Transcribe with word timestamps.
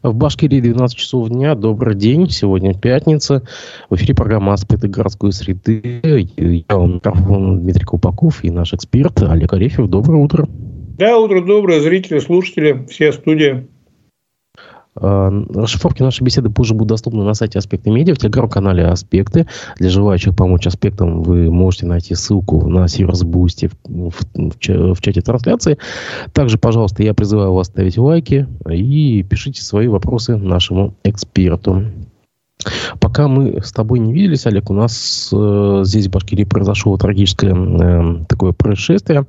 В 0.00 0.14
Башкирии 0.14 0.60
12 0.60 0.96
часов 0.96 1.28
дня. 1.28 1.56
Добрый 1.56 1.96
день. 1.96 2.30
Сегодня 2.30 2.72
пятница. 2.72 3.42
В 3.90 3.96
эфире 3.96 4.14
программа 4.14 4.52
«Аспекты 4.52 4.86
городской 4.86 5.32
среды». 5.32 6.00
Я 6.68 6.76
у 6.78 6.86
микрофона 6.86 7.58
Дмитрий 7.58 7.84
Купаков 7.84 8.44
и 8.44 8.50
наш 8.52 8.72
эксперт 8.72 9.20
Олег 9.22 9.52
Арефьев. 9.54 9.88
Доброе 9.88 10.22
утро. 10.22 10.46
Да, 10.98 11.18
утро 11.18 11.44
доброе, 11.44 11.80
зрители, 11.80 12.20
слушатели, 12.20 12.86
все 12.88 13.12
студии. 13.12 13.66
А, 14.96 15.30
расшифровки 15.54 16.02
нашей 16.02 16.22
беседы 16.22 16.50
позже 16.50 16.74
будут 16.74 16.88
доступны 16.88 17.22
на 17.22 17.34
сайте 17.34 17.58
Аспекты 17.58 17.90
Медиа, 17.90 18.14
в 18.14 18.18
телеграм-канале 18.18 18.86
Аспекты. 18.86 19.46
Для 19.78 19.90
желающих 19.90 20.36
помочь 20.36 20.66
аспектам 20.66 21.22
вы 21.22 21.50
можете 21.50 21.86
найти 21.86 22.14
ссылку 22.14 22.68
на 22.68 22.88
сервис 22.88 23.22
в, 23.22 23.30
в, 23.84 24.12
в, 24.34 24.94
в 24.94 25.00
чате 25.00 25.20
трансляции. 25.20 25.78
Также, 26.32 26.58
пожалуйста, 26.58 27.02
я 27.02 27.14
призываю 27.14 27.52
вас 27.52 27.68
ставить 27.68 27.98
лайки 27.98 28.46
и 28.68 29.22
пишите 29.22 29.62
свои 29.62 29.88
вопросы 29.88 30.36
нашему 30.36 30.94
эксперту. 31.04 31.84
Пока 33.00 33.28
мы 33.28 33.60
с 33.62 33.72
тобой 33.72 34.00
не 34.00 34.12
виделись, 34.12 34.46
Олег, 34.46 34.70
у 34.70 34.74
нас 34.74 35.30
э, 35.32 35.82
здесь 35.84 36.08
в 36.08 36.10
Башкирии 36.10 36.44
произошло 36.44 36.96
трагическое 36.96 37.54
э, 37.54 38.24
такое 38.28 38.52
происшествие. 38.52 39.26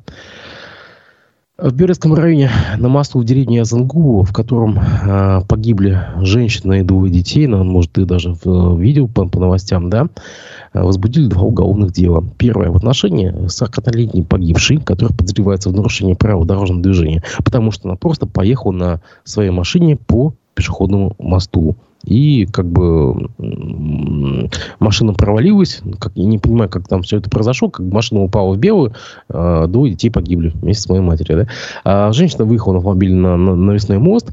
В 1.62 1.74
Березском 1.74 2.14
районе 2.14 2.50
на 2.78 2.88
мосту 2.88 3.20
в 3.20 3.26
деревне 3.26 3.62
Азангу, 3.62 4.24
в 4.24 4.32
котором 4.32 4.80
э, 4.80 5.42
погибли 5.46 6.00
женщина 6.22 6.80
и 6.80 6.84
двое 6.84 7.12
детей, 7.12 7.48
ну, 7.48 7.66
может, 7.66 7.92
ты 7.92 8.06
даже 8.06 8.34
в, 8.34 8.80
видел 8.80 9.10
по, 9.10 9.28
по 9.28 9.42
новостям, 9.42 9.90
да, 9.90 10.08
возбудили 10.74 11.28
два 11.28 11.42
уголовных 11.42 11.92
дела. 11.92 12.24
Первое 12.38 12.70
в 12.70 12.78
отношении 12.78 13.34
40-летней 13.48 14.24
погибшей, 14.24 14.78
которая 14.78 15.14
подозревается 15.14 15.70
в 15.70 15.74
нарушении 15.74 16.14
правил 16.14 16.46
дорожного 16.46 16.82
движения, 16.82 17.24
потому 17.44 17.72
что 17.72 17.90
она 17.90 17.98
просто 17.98 18.26
поехала 18.26 18.72
на 18.72 19.02
своей 19.26 19.50
машине 19.50 19.98
по 19.98 20.34
пешеходному 20.54 21.16
мосту. 21.20 21.76
И 22.06 22.46
как 22.46 22.66
бы 22.66 23.30
машина 24.80 25.14
провалилась. 25.14 25.82
Как, 26.00 26.14
я 26.16 26.26
не 26.26 26.40
понимаю, 26.40 26.70
как 26.70 26.88
там 26.88 27.02
все 27.02 27.18
это 27.18 27.30
произошло. 27.30 27.70
Как 27.70 27.86
машина 27.86 28.22
упала 28.22 28.54
в 28.54 28.58
белую, 28.58 28.94
э, 29.30 29.66
двое 29.68 29.92
детей 29.92 30.10
погибли 30.10 30.50
вместе 30.56 30.84
с 30.84 30.90
моей 30.90 31.02
матерью. 31.02 31.46
Да? 31.46 31.48
А 31.84 32.14
женщина 32.14 32.46
выехала 32.46 32.74
на 32.74 32.78
автомобиль 32.80 33.14
на, 33.14 33.36
на 33.36 33.56
навесной 33.56 34.00
мост. 34.00 34.32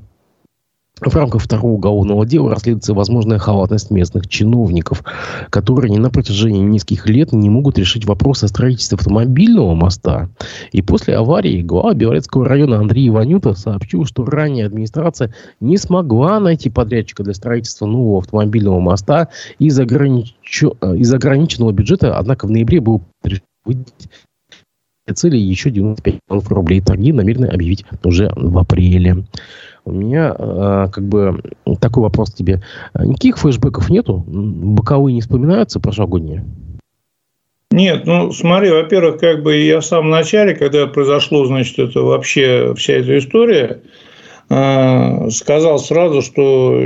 В 0.99 1.15
рамках 1.15 1.43
второго 1.43 1.73
уголовного 1.73 2.25
дела 2.25 2.53
расследуется 2.53 2.95
возможная 2.95 3.39
халатность 3.39 3.91
местных 3.91 4.29
чиновников, 4.29 5.05
которые 5.51 5.91
не 5.91 5.99
на 5.99 6.09
протяжении 6.09 6.63
нескольких 6.63 7.07
лет 7.07 7.33
не 7.33 7.51
могут 7.51 7.77
решить 7.77 8.07
вопрос 8.07 8.43
о 8.43 8.49
строительстве 8.49 8.97
автомобильного 8.97 9.75
моста. 9.75 10.31
И 10.73 10.81
после 10.81 11.17
аварии 11.17 11.61
глава 11.61 11.93
Белорецкого 11.93 12.47
района 12.47 12.79
Андрей 12.79 13.09
Иванюта 13.09 13.53
сообщил, 13.53 14.07
что 14.07 14.25
ранее 14.25 14.65
администрация 14.65 15.35
не 15.61 15.77
смогла 15.77 16.41
найти 16.41 16.71
подрядчика 16.71 17.23
для 17.23 17.35
строительства 17.35 17.85
нового 17.85 18.21
автомобильного 18.21 18.81
моста 18.81 19.29
из, 19.59 19.79
огранич... 19.79 20.35
из 20.43 21.13
ограниченного 21.13 21.73
бюджета, 21.73 22.17
однако 22.17 22.47
в 22.47 22.51
ноябре 22.51 22.81
был 22.81 23.03
выделить 23.67 24.09
цели 25.15 25.37
еще 25.37 25.71
95 25.71 26.15
миллионов 26.27 26.51
рублей. 26.51 26.81
Торги 26.81 27.13
намерены 27.13 27.47
объявить 27.47 27.85
уже 28.03 28.33
в 28.35 28.57
апреле. 28.59 29.25
У 29.87 29.93
меня 29.93 30.35
э, 30.37 30.89
как 30.93 31.05
бы 31.05 31.41
такой 31.81 32.03
вопрос 32.03 32.33
тебе. 32.33 32.63
Никаких 32.99 33.39
флешбеков 33.39 33.89
нету? 33.89 34.25
Боковые 34.27 35.15
не 35.15 35.21
вспоминаются 35.21 35.79
прошлогодние? 35.79 36.45
Нет, 37.71 38.05
ну 38.05 38.33
смотри, 38.33 38.71
во-первых, 38.71 39.21
как 39.21 39.43
бы 39.43 39.57
я 39.57 39.81
в 39.81 39.87
самом 39.87 40.11
начале, 40.11 40.55
когда 40.55 40.87
произошло, 40.87 41.47
значит, 41.47 41.79
это 41.79 42.01
вообще 42.01 42.75
вся 42.77 42.95
эта 42.95 43.17
история, 43.19 43.83
э, 44.51 45.31
сказал 45.31 45.79
сразу, 45.79 46.21
что 46.21 46.81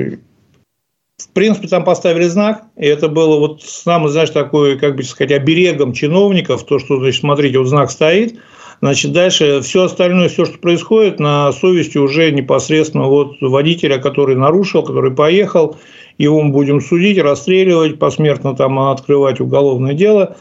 в 1.17 1.33
принципе, 1.33 1.69
там 1.69 1.85
поставили 1.85 2.25
знак, 2.25 2.65
и 2.77 2.87
это 2.87 3.09
было 3.09 3.39
вот 3.39 3.63
самый, 3.63 4.11
знаешь, 4.11 4.31
такой, 4.31 4.79
как 4.79 4.97
бы 4.97 5.03
сказать, 5.03 5.33
оберегом 5.33 5.93
чиновников, 5.93 6.65
то, 6.65 6.79
что, 6.79 6.99
значит, 6.99 7.21
смотрите, 7.21 7.59
вот 7.59 7.69
знак 7.69 7.91
стоит, 7.91 8.39
Значит, 8.83 9.13
дальше 9.13 9.61
все 9.61 9.85
остальное, 9.85 10.29
все, 10.29 10.47
что 10.47 10.59
происходит, 10.59 11.21
на 11.21 11.53
совести 11.53 11.99
уже 11.99 12.31
непосредственно 12.31 13.05
вот 13.09 13.37
водителя, 13.43 13.99
который 13.99 14.37
нарушил, 14.37 14.83
который 14.83 15.11
поехал, 15.11 15.77
его 16.17 16.41
мы 16.43 16.51
будем 16.51 16.81
судить, 16.81 17.19
расстреливать, 17.19 17.99
посмертно 17.99 18.57
там 18.57 18.79
открывать 18.79 19.41
уголовное 19.41 19.93
дело. 19.93 20.37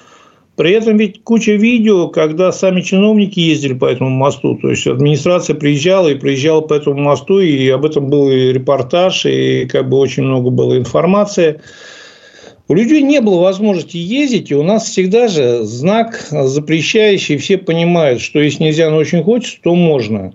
При 0.55 0.71
этом 0.71 0.97
ведь 0.97 1.23
куча 1.23 1.53
видео, 1.53 2.09
когда 2.09 2.51
сами 2.51 2.81
чиновники 2.81 3.39
ездили 3.39 3.73
по 3.73 3.85
этому 3.85 4.09
мосту, 4.09 4.57
то 4.61 4.69
есть 4.69 4.87
администрация 4.87 5.55
приезжала 5.55 6.09
и 6.09 6.15
приезжала 6.15 6.61
по 6.61 6.73
этому 6.73 6.97
мосту, 6.97 7.39
и 7.39 7.69
об 7.69 7.85
этом 7.85 8.09
был 8.09 8.29
и 8.29 8.53
репортаж, 8.53 9.25
и 9.25 9.65
как 9.67 9.89
бы 9.89 9.97
очень 9.97 10.23
много 10.23 10.49
было 10.49 10.77
информации. 10.77 11.61
У 12.69 12.75
людей 12.75 13.01
не 13.01 13.19
было 13.19 13.41
возможности 13.41 13.97
ездить, 13.97 14.51
и 14.51 14.55
у 14.55 14.61
нас 14.61 14.85
всегда 14.85 15.27
же 15.27 15.63
знак 15.63 16.27
запрещающий, 16.29 17.37
все 17.37 17.57
понимают, 17.57 18.21
что 18.21 18.39
если 18.39 18.65
нельзя, 18.65 18.91
но 18.91 18.97
очень 18.97 19.23
хочется, 19.23 19.57
то 19.63 19.73
можно. 19.73 20.33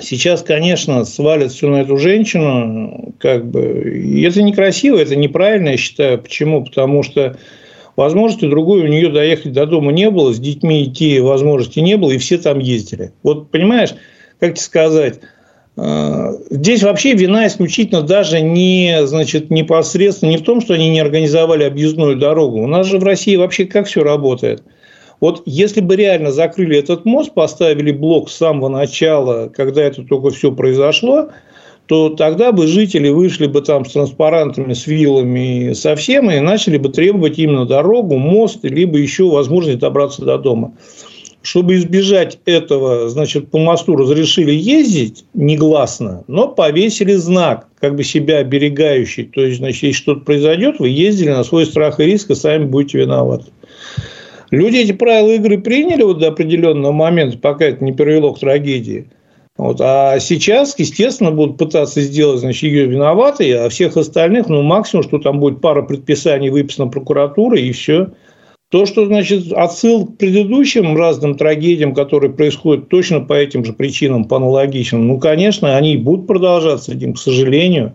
Сейчас, 0.00 0.42
конечно, 0.42 1.04
свалят 1.04 1.52
все 1.52 1.68
на 1.68 1.82
эту 1.82 1.98
женщину, 1.98 3.14
как 3.18 3.44
бы, 3.50 3.92
и 3.94 4.22
это 4.22 4.42
некрасиво, 4.42 4.96
это 4.96 5.16
неправильно, 5.16 5.70
я 5.70 5.76
считаю. 5.76 6.18
Почему? 6.18 6.64
Потому 6.64 7.02
что 7.02 7.36
возможности 7.94 8.48
другой 8.48 8.80
у 8.80 8.86
нее 8.86 9.10
доехать 9.10 9.52
до 9.52 9.66
дома 9.66 9.92
не 9.92 10.08
было, 10.10 10.32
с 10.32 10.38
детьми 10.38 10.84
идти 10.84 11.20
возможности 11.20 11.80
не 11.80 11.98
было, 11.98 12.12
и 12.12 12.18
все 12.18 12.38
там 12.38 12.58
ездили. 12.58 13.12
Вот 13.22 13.50
понимаешь, 13.50 13.90
как 14.38 14.54
тебе 14.54 14.62
сказать, 14.62 15.20
здесь 16.50 16.82
вообще 16.82 17.14
вина 17.14 17.46
исключительно 17.46 18.02
даже 18.02 18.40
не, 18.40 19.06
значит, 19.06 19.50
непосредственно 19.50 20.30
не 20.30 20.36
в 20.36 20.42
том, 20.42 20.60
что 20.60 20.74
они 20.74 20.90
не 20.90 21.00
организовали 21.00 21.64
объездную 21.64 22.16
дорогу. 22.16 22.62
У 22.62 22.66
нас 22.66 22.86
же 22.86 22.98
в 22.98 23.04
России 23.04 23.36
вообще 23.36 23.64
как 23.64 23.86
все 23.86 24.02
работает. 24.02 24.62
Вот 25.20 25.42
если 25.44 25.80
бы 25.80 25.96
реально 25.96 26.32
закрыли 26.32 26.78
этот 26.78 27.04
мост, 27.04 27.32
поставили 27.34 27.92
блок 27.92 28.30
с 28.30 28.36
самого 28.36 28.68
начала, 28.68 29.50
когда 29.54 29.82
это 29.82 30.02
только 30.02 30.30
все 30.30 30.50
произошло, 30.50 31.28
то 31.86 32.08
тогда 32.10 32.52
бы 32.52 32.66
жители 32.66 33.08
вышли 33.08 33.46
бы 33.46 33.60
там 33.62 33.84
с 33.84 33.92
транспарантами, 33.92 34.72
с 34.72 34.86
вилами, 34.86 35.72
со 35.72 35.96
всем, 35.96 36.30
и 36.30 36.38
начали 36.38 36.78
бы 36.78 36.88
требовать 36.88 37.38
именно 37.38 37.66
дорогу, 37.66 38.16
мост, 38.16 38.60
либо 38.62 38.96
еще 38.96 39.24
возможность 39.24 39.80
добраться 39.80 40.24
до 40.24 40.38
дома. 40.38 40.72
Чтобы 41.42 41.76
избежать 41.76 42.38
этого, 42.44 43.08
значит, 43.08 43.50
по 43.50 43.58
мосту 43.58 43.96
разрешили 43.96 44.52
ездить 44.52 45.24
негласно, 45.32 46.22
но 46.26 46.48
повесили 46.48 47.14
знак, 47.14 47.66
как 47.80 47.96
бы 47.96 48.04
себя 48.04 48.38
оберегающий. 48.38 49.24
То 49.24 49.42
есть, 49.42 49.58
значит, 49.58 49.82
если 49.82 49.96
что-то 49.96 50.20
произойдет, 50.20 50.78
вы 50.78 50.90
ездили 50.90 51.30
на 51.30 51.42
свой 51.42 51.64
страх 51.64 51.98
и 51.98 52.04
риск, 52.04 52.30
и 52.30 52.34
сами 52.34 52.64
будете 52.64 52.98
виноваты. 52.98 53.46
Люди 54.50 54.78
эти 54.78 54.92
правила 54.92 55.30
игры 55.30 55.58
приняли 55.58 56.02
вот 56.02 56.18
до 56.18 56.28
определенного 56.28 56.92
момента, 56.92 57.38
пока 57.38 57.66
это 57.66 57.82
не 57.82 57.92
привело 57.92 58.34
к 58.34 58.40
трагедии. 58.40 59.08
Вот. 59.56 59.80
А 59.80 60.18
сейчас, 60.18 60.74
естественно, 60.78 61.30
будут 61.30 61.58
пытаться 61.58 62.00
сделать 62.00 62.40
значит, 62.40 62.62
ее 62.62 62.86
виноватой, 62.86 63.52
а 63.52 63.68
всех 63.68 63.96
остальных, 63.96 64.48
ну, 64.48 64.62
максимум, 64.62 65.04
что 65.04 65.18
там 65.18 65.38
будет 65.38 65.60
пара 65.60 65.82
предписаний 65.82 66.48
выписана 66.48 66.88
прокуратурой, 66.88 67.62
и 67.62 67.72
все. 67.72 68.08
То, 68.70 68.86
что, 68.86 69.06
значит, 69.06 69.52
отсыл 69.52 70.06
к 70.06 70.16
предыдущим 70.16 70.96
разным 70.96 71.36
трагедиям, 71.36 71.92
которые 71.92 72.32
происходят 72.32 72.88
точно 72.88 73.20
по 73.20 73.32
этим 73.32 73.64
же 73.64 73.72
причинам, 73.72 74.26
по 74.26 74.36
аналогичным, 74.36 75.08
ну, 75.08 75.18
конечно, 75.18 75.76
они 75.76 75.96
будут 75.96 76.28
продолжаться 76.28 76.94
этим, 76.94 77.14
к 77.14 77.18
сожалению. 77.18 77.94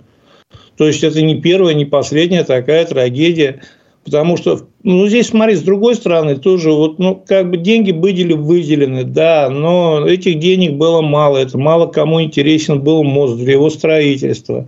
То 0.78 0.86
есть, 0.86 1.02
это 1.02 1.22
не 1.22 1.40
первая, 1.42 1.74
не 1.74 1.86
последняя 1.86 2.44
такая 2.44 2.86
трагедия. 2.86 3.62
Потому 4.04 4.36
что, 4.36 4.68
ну, 4.84 5.08
здесь, 5.08 5.30
смотри, 5.30 5.56
с 5.56 5.62
другой 5.62 5.96
стороны, 5.96 6.36
тоже, 6.36 6.72
вот, 6.72 7.00
ну, 7.00 7.16
как 7.26 7.50
бы 7.50 7.58
деньги 7.58 7.92
были 7.92 8.34
выделены, 8.34 9.04
да, 9.04 9.50
но 9.50 10.06
этих 10.06 10.38
денег 10.40 10.74
было 10.74 11.02
мало, 11.02 11.38
это 11.38 11.58
мало 11.58 11.88
кому 11.88 12.22
интересен 12.22 12.82
был 12.82 13.04
мост 13.04 13.38
для 13.38 13.54
его 13.54 13.70
строительства. 13.72 14.68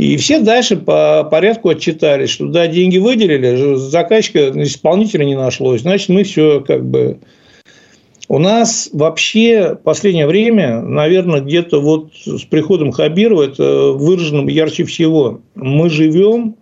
И 0.00 0.16
все 0.16 0.40
дальше 0.40 0.78
по 0.78 1.28
порядку 1.30 1.68
отчитались, 1.68 2.30
что 2.30 2.46
да, 2.46 2.66
деньги 2.66 2.96
выделили, 2.96 3.74
заказчика, 3.74 4.50
исполнителя 4.62 5.26
не 5.26 5.36
нашлось, 5.36 5.82
значит, 5.82 6.08
мы 6.08 6.24
все 6.24 6.62
как 6.66 6.86
бы... 6.86 7.18
У 8.26 8.38
нас 8.38 8.88
вообще 8.94 9.74
в 9.74 9.82
последнее 9.82 10.26
время, 10.26 10.80
наверное, 10.80 11.42
где-то 11.42 11.82
вот 11.82 12.12
с 12.14 12.44
приходом 12.44 12.92
Хабирова 12.92 13.42
это 13.42 13.92
выражено 13.92 14.48
ярче 14.48 14.84
всего. 14.84 15.42
Мы 15.54 15.90
живем, 15.90 16.56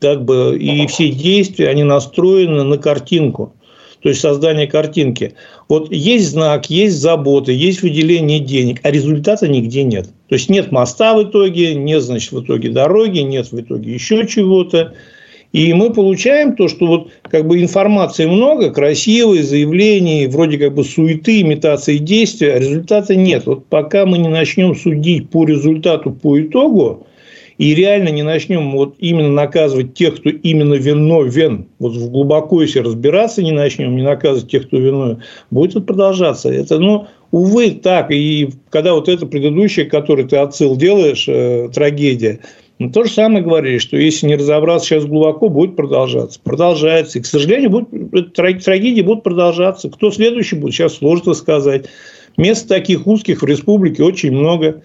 как 0.00 0.24
бы, 0.24 0.58
и 0.58 0.88
все 0.88 1.10
действия, 1.10 1.68
они 1.68 1.84
настроены 1.84 2.64
на 2.64 2.78
картинку 2.78 3.54
то 4.02 4.08
есть 4.08 4.20
создание 4.20 4.66
картинки. 4.66 5.34
Вот 5.68 5.92
есть 5.92 6.30
знак, 6.30 6.70
есть 6.70 6.96
забота, 6.96 7.52
есть 7.52 7.82
выделение 7.82 8.40
денег, 8.40 8.80
а 8.82 8.90
результата 8.90 9.48
нигде 9.48 9.82
нет. 9.82 10.06
То 10.28 10.34
есть 10.34 10.48
нет 10.48 10.72
моста 10.72 11.14
в 11.14 11.24
итоге, 11.24 11.74
нет, 11.74 12.02
значит, 12.02 12.32
в 12.32 12.42
итоге 12.42 12.70
дороги, 12.70 13.20
нет 13.20 13.50
в 13.50 13.60
итоге 13.60 13.92
еще 13.92 14.26
чего-то. 14.26 14.94
И 15.52 15.72
мы 15.72 15.92
получаем 15.92 16.54
то, 16.54 16.68
что 16.68 16.86
вот 16.86 17.10
как 17.22 17.46
бы 17.46 17.60
информации 17.62 18.26
много, 18.26 18.70
красивые 18.70 19.42
заявления, 19.42 20.28
вроде 20.28 20.58
как 20.58 20.74
бы 20.74 20.84
суеты, 20.84 21.40
имитации 21.40 21.98
действия, 21.98 22.54
а 22.54 22.58
результата 22.58 23.14
нет. 23.14 23.46
Вот 23.46 23.66
пока 23.66 24.04
мы 24.04 24.18
не 24.18 24.28
начнем 24.28 24.74
судить 24.74 25.30
по 25.30 25.46
результату, 25.46 26.10
по 26.10 26.38
итогу, 26.40 27.05
и 27.58 27.74
реально 27.74 28.10
не 28.10 28.22
начнем 28.22 28.72
вот 28.72 28.96
именно 28.98 29.30
наказывать 29.30 29.94
тех, 29.94 30.16
кто 30.16 30.30
именно 30.30 30.74
виновен, 30.74 31.68
вот 31.78 31.94
глубоко 31.94 32.62
если 32.62 32.80
разбираться 32.80 33.42
не 33.42 33.52
начнем, 33.52 33.96
не 33.96 34.02
наказывать 34.02 34.50
тех, 34.50 34.66
кто 34.66 34.78
виновен, 34.78 35.22
будет 35.50 35.70
это 35.70 35.80
продолжаться. 35.80 36.52
Это, 36.52 36.78
ну, 36.78 37.06
увы, 37.30 37.70
так. 37.70 38.10
И 38.10 38.50
когда 38.70 38.94
вот 38.94 39.08
это 39.08 39.26
предыдущее, 39.26 39.86
которое 39.86 40.24
ты 40.24 40.36
отсыл 40.36 40.76
делаешь, 40.76 41.26
э, 41.28 41.70
трагедия, 41.72 42.40
ну, 42.78 42.90
то 42.90 43.04
же 43.04 43.10
самое 43.10 43.42
говорили, 43.42 43.78
что 43.78 43.96
если 43.96 44.26
не 44.26 44.36
разобраться 44.36 44.86
сейчас 44.86 45.06
глубоко, 45.06 45.48
будет 45.48 45.76
продолжаться. 45.76 46.38
Продолжается. 46.44 47.18
И, 47.18 47.22
к 47.22 47.26
сожалению, 47.26 47.70
будет, 47.70 48.34
трагедии 48.34 49.00
будут 49.00 49.24
продолжаться. 49.24 49.88
Кто 49.88 50.10
следующий 50.10 50.56
будет, 50.56 50.74
сейчас 50.74 50.96
сложно 50.96 51.32
сказать. 51.32 51.86
Мест 52.36 52.68
таких 52.68 53.06
узких 53.06 53.40
в 53.40 53.46
республике 53.46 54.02
очень 54.02 54.32
много. 54.32 54.82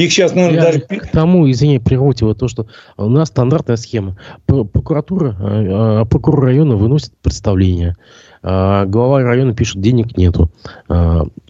Их 0.00 0.12
сейчас, 0.12 0.34
наверное, 0.34 0.58
Я 0.58 0.64
даже... 0.64 0.80
К 0.80 1.08
тому, 1.08 1.50
извини, 1.50 1.78
прервите 1.78 2.24
вот 2.24 2.38
то, 2.38 2.48
что 2.48 2.66
у 2.96 3.08
нас 3.10 3.28
стандартная 3.28 3.76
схема. 3.76 4.16
Прокуратура, 4.46 5.36
а, 5.38 6.00
а, 6.00 6.04
прокурор 6.06 6.44
района 6.44 6.76
выносит 6.76 7.12
представление. 7.20 7.96
А, 8.42 8.86
глава 8.86 9.22
района 9.22 9.54
пишет, 9.54 9.82
денег 9.82 10.16
нету. 10.16 10.50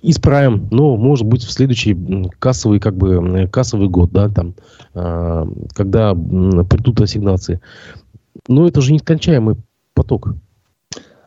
Исправим, 0.03 0.67
но 0.73 0.97
может 0.97 1.27
быть 1.27 1.45
в 1.45 1.51
следующий 1.53 1.97
кассовый, 2.41 2.81
как 2.81 2.97
бы, 2.97 3.49
кассовый 3.53 3.89
год, 3.89 4.11
да, 4.11 4.29
там, 4.29 4.55
когда 5.73 6.15
придут 6.15 7.01
ассигнации. 7.01 7.61
Но 8.49 8.67
это 8.67 8.81
же 8.81 8.93
нескончаемый 8.93 9.57
поток. 9.95 10.35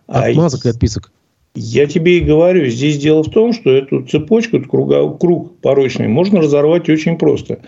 Отмазок 0.08 0.66
и 0.66 0.70
отписок. 0.70 1.12
Я 1.56 1.86
тебе 1.86 2.18
и 2.18 2.22
говорю, 2.22 2.66
здесь 2.66 2.98
дело 2.98 3.22
в 3.22 3.30
том, 3.30 3.54
что 3.54 3.70
эту 3.70 4.04
цепочку, 4.04 4.58
этот 4.58 4.72
круг, 4.72 5.20
круг 5.20 5.60
порочный 5.62 6.08
можно 6.08 6.42
разорвать 6.42 6.90
очень 6.90 7.16
просто. 7.16 7.60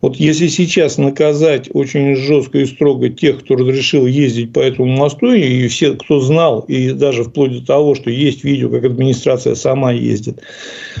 Вот 0.00 0.14
если 0.16 0.46
сейчас 0.46 0.96
наказать 0.96 1.68
очень 1.72 2.14
жестко 2.14 2.58
и 2.58 2.66
строго 2.66 3.08
тех, 3.08 3.40
кто 3.40 3.56
разрешил 3.56 4.06
ездить 4.06 4.52
по 4.52 4.60
этому 4.60 4.88
мосту, 4.96 5.32
и 5.32 5.66
все, 5.66 5.94
кто 5.94 6.20
знал, 6.20 6.60
и 6.68 6.92
даже 6.92 7.24
вплоть 7.24 7.52
до 7.52 7.66
того, 7.66 7.96
что 7.96 8.10
есть 8.10 8.44
видео, 8.44 8.68
как 8.68 8.84
администрация 8.84 9.56
сама 9.56 9.90
ездит, 9.90 10.40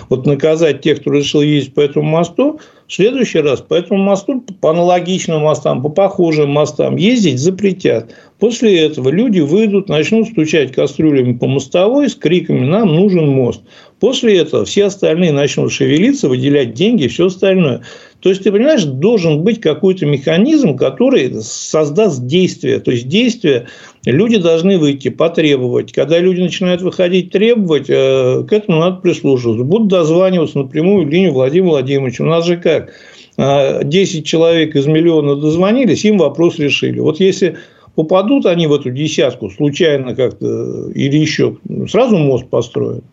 вот 0.08 0.26
наказать 0.26 0.80
тех, 0.80 1.00
кто 1.00 1.10
разрешил 1.10 1.42
ездить 1.42 1.74
по 1.74 1.80
этому 1.80 2.08
мосту, 2.08 2.60
следующий 2.92 3.40
раз 3.40 3.60
по 3.60 3.74
этому 3.74 4.02
мосту, 4.02 4.44
по 4.60 4.70
аналогичным 4.70 5.42
мостам, 5.42 5.82
по 5.82 5.88
похожим 5.88 6.50
мостам 6.50 6.96
ездить 6.96 7.38
запретят. 7.38 8.14
После 8.38 8.80
этого 8.80 9.08
люди 9.08 9.40
выйдут, 9.40 9.88
начнут 9.88 10.28
стучать 10.28 10.72
кастрюлями 10.72 11.32
по 11.32 11.46
мостовой 11.46 12.10
с 12.10 12.14
криками 12.14 12.66
«нам 12.66 12.88
нужен 12.94 13.28
мост». 13.28 13.62
После 13.98 14.38
этого 14.38 14.64
все 14.64 14.86
остальные 14.86 15.32
начнут 15.32 15.72
шевелиться, 15.72 16.28
выделять 16.28 16.74
деньги 16.74 17.04
и 17.04 17.08
все 17.08 17.26
остальное. 17.26 17.82
То 18.18 18.28
есть, 18.28 18.42
ты 18.42 18.52
понимаешь, 18.52 18.84
должен 18.84 19.42
быть 19.42 19.60
какой-то 19.60 20.06
механизм, 20.06 20.76
который 20.76 21.32
создаст 21.40 22.26
действие. 22.26 22.80
То 22.80 22.90
есть, 22.90 23.08
действие 23.08 23.68
люди 24.04 24.38
должны 24.38 24.78
выйти, 24.78 25.08
потребовать. 25.08 25.92
Когда 25.92 26.18
люди 26.18 26.40
начинают 26.40 26.82
выходить 26.82 27.30
требовать, 27.30 27.86
э, 27.88 28.44
к 28.48 28.52
этому 28.52 28.80
надо 28.80 28.96
прислушиваться. 28.96 29.64
Будут 29.64 29.88
дозваниваться 29.88 30.58
напрямую 30.58 31.06
в 31.06 31.10
линию 31.10 31.32
Владимира 31.32 31.70
Владимировича. 31.70 32.24
У 32.24 32.26
нас 32.26 32.44
же 32.44 32.56
как? 32.56 32.92
10 33.36 34.20
э, 34.20 34.22
человек 34.22 34.76
из 34.76 34.86
миллиона 34.86 35.36
дозвонились, 35.36 36.04
им 36.04 36.18
вопрос 36.18 36.58
решили. 36.58 37.00
Вот 37.00 37.20
если 37.20 37.56
попадут 37.94 38.46
они 38.46 38.66
в 38.66 38.74
эту 38.74 38.90
десятку 38.90 39.50
случайно 39.50 40.14
как-то 40.14 40.90
или 40.90 41.16
еще, 41.16 41.56
сразу 41.88 42.18
мост 42.18 42.48
построят. 42.48 43.04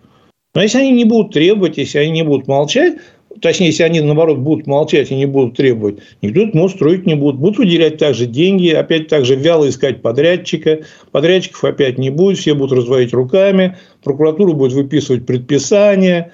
Но 0.56 0.62
если 0.62 0.80
они 0.80 0.92
не 0.92 1.06
будут 1.06 1.34
требовать, 1.34 1.78
если 1.78 2.00
они 2.00 2.12
не 2.12 2.24
будут 2.24 2.48
молчать, 2.48 2.96
точнее, 3.42 3.68
если 3.68 3.84
они, 3.84 4.02
наоборот, 4.02 4.40
будут 4.40 4.68
молчать 4.68 5.12
и 5.12 5.16
не 5.16 5.26
будут 5.26 5.58
требовать, 5.58 6.00
никто 6.22 6.42
этот 6.42 6.56
мост 6.56 6.76
строить 6.76 7.06
не 7.06 7.16
будет. 7.16 7.36
Будут 7.36 7.60
выделять 7.60 7.98
также 7.98 8.26
деньги, 8.26 8.70
опять 8.70 9.08
также 9.08 9.36
вяло 9.36 9.68
искать 9.70 10.02
подрядчика. 10.02 10.80
Подрядчиков 11.12 11.64
опять 11.64 11.98
не 11.98 12.10
будет, 12.10 12.38
все 12.38 12.54
будут 12.54 12.78
разводить 12.78 13.14
руками, 13.14 13.78
прокуратура 14.04 14.54
будет 14.54 14.74
выписывать 14.74 15.26
предписания. 15.26 16.32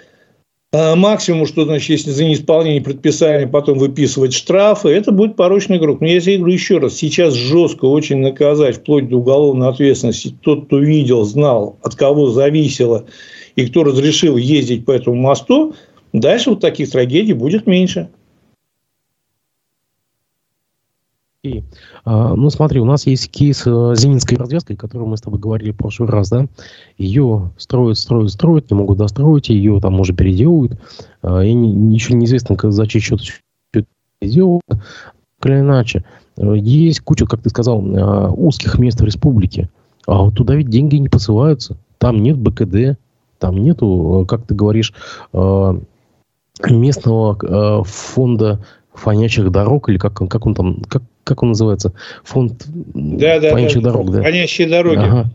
А 0.78 0.96
максимум, 0.96 1.46
что 1.46 1.64
значит, 1.64 1.90
если 1.90 2.10
за 2.12 2.26
неисполнение 2.26 2.82
предписания 2.82 3.48
потом 3.48 3.78
выписывать 3.78 4.34
штрафы, 4.34 4.90
это 4.90 5.12
будет 5.12 5.38
порочный 5.38 5.80
круг. 5.80 6.02
Но 6.02 6.08
я 6.08 6.20
говорю 6.20 6.54
еще 6.54 6.80
раз, 6.80 6.96
сейчас 6.96 7.34
жестко 7.34 7.86
очень 7.86 8.18
наказать, 8.18 8.78
вплоть 8.78 9.08
до 9.08 9.18
уголовной 9.18 9.70
ответственности, 9.70 10.36
тот, 10.42 10.66
кто 10.66 10.80
видел, 10.80 11.24
знал, 11.24 11.80
от 11.82 11.96
кого 11.96 12.28
зависело 12.28 13.06
и 13.56 13.66
кто 13.68 13.86
разрешил 13.86 14.36
ездить 14.36 14.84
по 14.84 14.92
этому 14.92 15.16
мосту, 15.16 15.76
дальше 16.20 16.52
вот 16.52 16.60
таких 16.60 16.90
трагедий 16.92 17.34
будет 17.34 17.68
меньше. 17.68 18.10
И, 21.46 21.64
а, 22.04 22.34
ну, 22.34 22.50
смотри, 22.50 22.80
у 22.80 22.86
нас 22.86 23.06
есть 23.06 23.30
кейс 23.30 23.64
э, 23.68 23.94
Зенинской 23.96 24.36
развязкой, 24.36 24.76
о 24.76 24.80
которой 24.80 25.08
мы 25.08 25.16
с 25.16 25.22
тобой 25.22 25.40
говорили 25.40 25.72
в 25.72 25.78
прошлый 25.78 26.10
раз, 26.10 26.30
да. 26.30 26.48
Ее 26.98 27.52
строят, 27.58 28.00
строят, 28.00 28.32
строят, 28.32 28.72
не 28.72 28.78
могут 28.78 28.98
достроить, 28.98 29.50
ее 29.50 29.80
там 29.80 30.00
уже 30.00 30.14
переделывают. 30.14 30.80
А, 31.22 31.44
и 31.44 31.54
не, 31.54 31.72
неизвестно, 31.72 32.56
как, 32.56 32.72
за 32.72 32.88
чей 32.88 33.00
счет 33.00 33.20
делают. 34.22 34.64
Так 34.68 34.80
или 35.46 35.60
иначе, 35.60 36.04
э, 36.38 36.56
есть 36.58 37.02
куча, 37.02 37.28
как 37.28 37.44
ты 37.44 37.50
сказал, 37.50 37.86
э, 37.86 38.32
узких 38.32 38.80
мест 38.80 39.00
в 39.00 39.06
республике. 39.06 39.70
А 40.08 40.24
вот 40.24 40.36
туда 40.36 40.56
ведь 40.56 40.70
деньги 40.70 40.96
не 40.96 41.10
посылаются. 41.10 41.78
Там 42.00 42.24
нет 42.24 42.38
БКД, 42.38 42.98
там 43.38 43.62
нету, 43.62 44.26
как 44.28 44.48
ты 44.48 44.56
говоришь, 44.56 44.94
местного 46.64 47.38
э, 47.42 47.84
фонда 47.86 48.66
фонячих 48.94 49.52
дорог, 49.52 49.90
или 49.90 49.98
как, 49.98 50.14
как 50.14 50.46
он 50.46 50.56
там, 50.56 50.82
как, 50.88 51.04
как 51.24 51.44
он 51.44 51.50
называется? 51.50 51.94
Фонд 52.24 52.66
да, 52.68 53.40
да, 53.40 53.52
фонячих 53.52 53.82
да, 53.82 53.92
дорог, 53.92 54.12
да? 54.12 54.24
Фонящие 54.24 54.70
дороги. 54.70 55.00
Ага. 55.00 55.30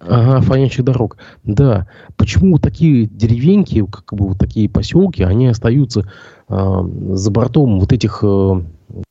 Ага, 0.00 0.40
фонящих 0.42 0.84
дорог. 0.84 1.16
Да. 1.42 1.88
Почему 2.16 2.58
такие 2.58 3.06
деревеньки, 3.06 3.84
как 3.84 4.14
бы 4.14 4.28
вот 4.28 4.38
такие 4.38 4.68
поселки, 4.68 5.22
они 5.22 5.48
остаются 5.48 6.10
э, 6.48 6.82
за 7.12 7.30
бортом 7.30 7.80
вот 7.80 7.92
этих 7.92 8.20
э, 8.22 8.62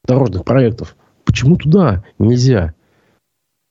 дорожных 0.06 0.46
проектов? 0.46 0.96
Почему 1.26 1.58
туда 1.58 2.04
нельзя? 2.20 2.74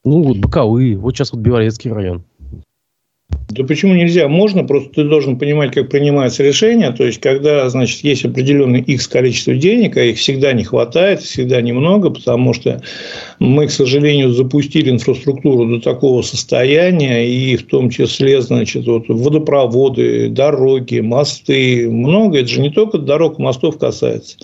Ну, 0.05 0.22
вот 0.22 0.37
Боковые, 0.38 0.96
вот 0.99 1.17
сейчас 1.17 1.32
вот 1.32 1.40
Белорецкий 1.40 1.90
район. 1.90 2.22
Да 3.49 3.64
почему 3.64 3.94
нельзя? 3.94 4.26
Можно, 4.26 4.64
просто 4.64 4.90
ты 4.90 5.05
должен 5.05 5.38
понимать, 5.38 5.73
как 5.73 5.88
принимается 5.88 6.43
решение. 6.43 6.90
То 6.90 7.05
есть, 7.05 7.20
когда, 7.20 7.69
значит, 7.69 8.02
есть 8.02 8.25
определенный 8.25 8.81
X 8.81 9.06
количество 9.06 9.55
денег, 9.55 9.96
а 9.96 10.02
их 10.02 10.19
всегда 10.19 10.52
не 10.52 10.64
хватает, 10.64 11.20
всегда 11.20 11.61
немного, 11.61 12.11
потому 12.11 12.52
что 12.52 12.82
мы, 13.38 13.69
к 13.69 13.70
сожалению, 13.70 14.32
запустили 14.32 14.91
инфраструктуру 14.91 15.65
до 15.67 15.81
такого 15.81 16.22
состояния, 16.22 17.24
и 17.24 17.56
в 17.56 17.67
том 17.67 17.89
числе, 17.89 18.43
значит, 18.43 18.84
вот 18.86 19.05
водопроводы, 19.08 20.29
дороги, 20.29 20.98
мосты, 20.98 21.89
много. 21.89 22.41
Это 22.41 22.48
же 22.48 22.60
не 22.60 22.70
только 22.70 22.98
дорог, 22.98 23.39
мостов 23.39 23.79
касается. 23.79 24.39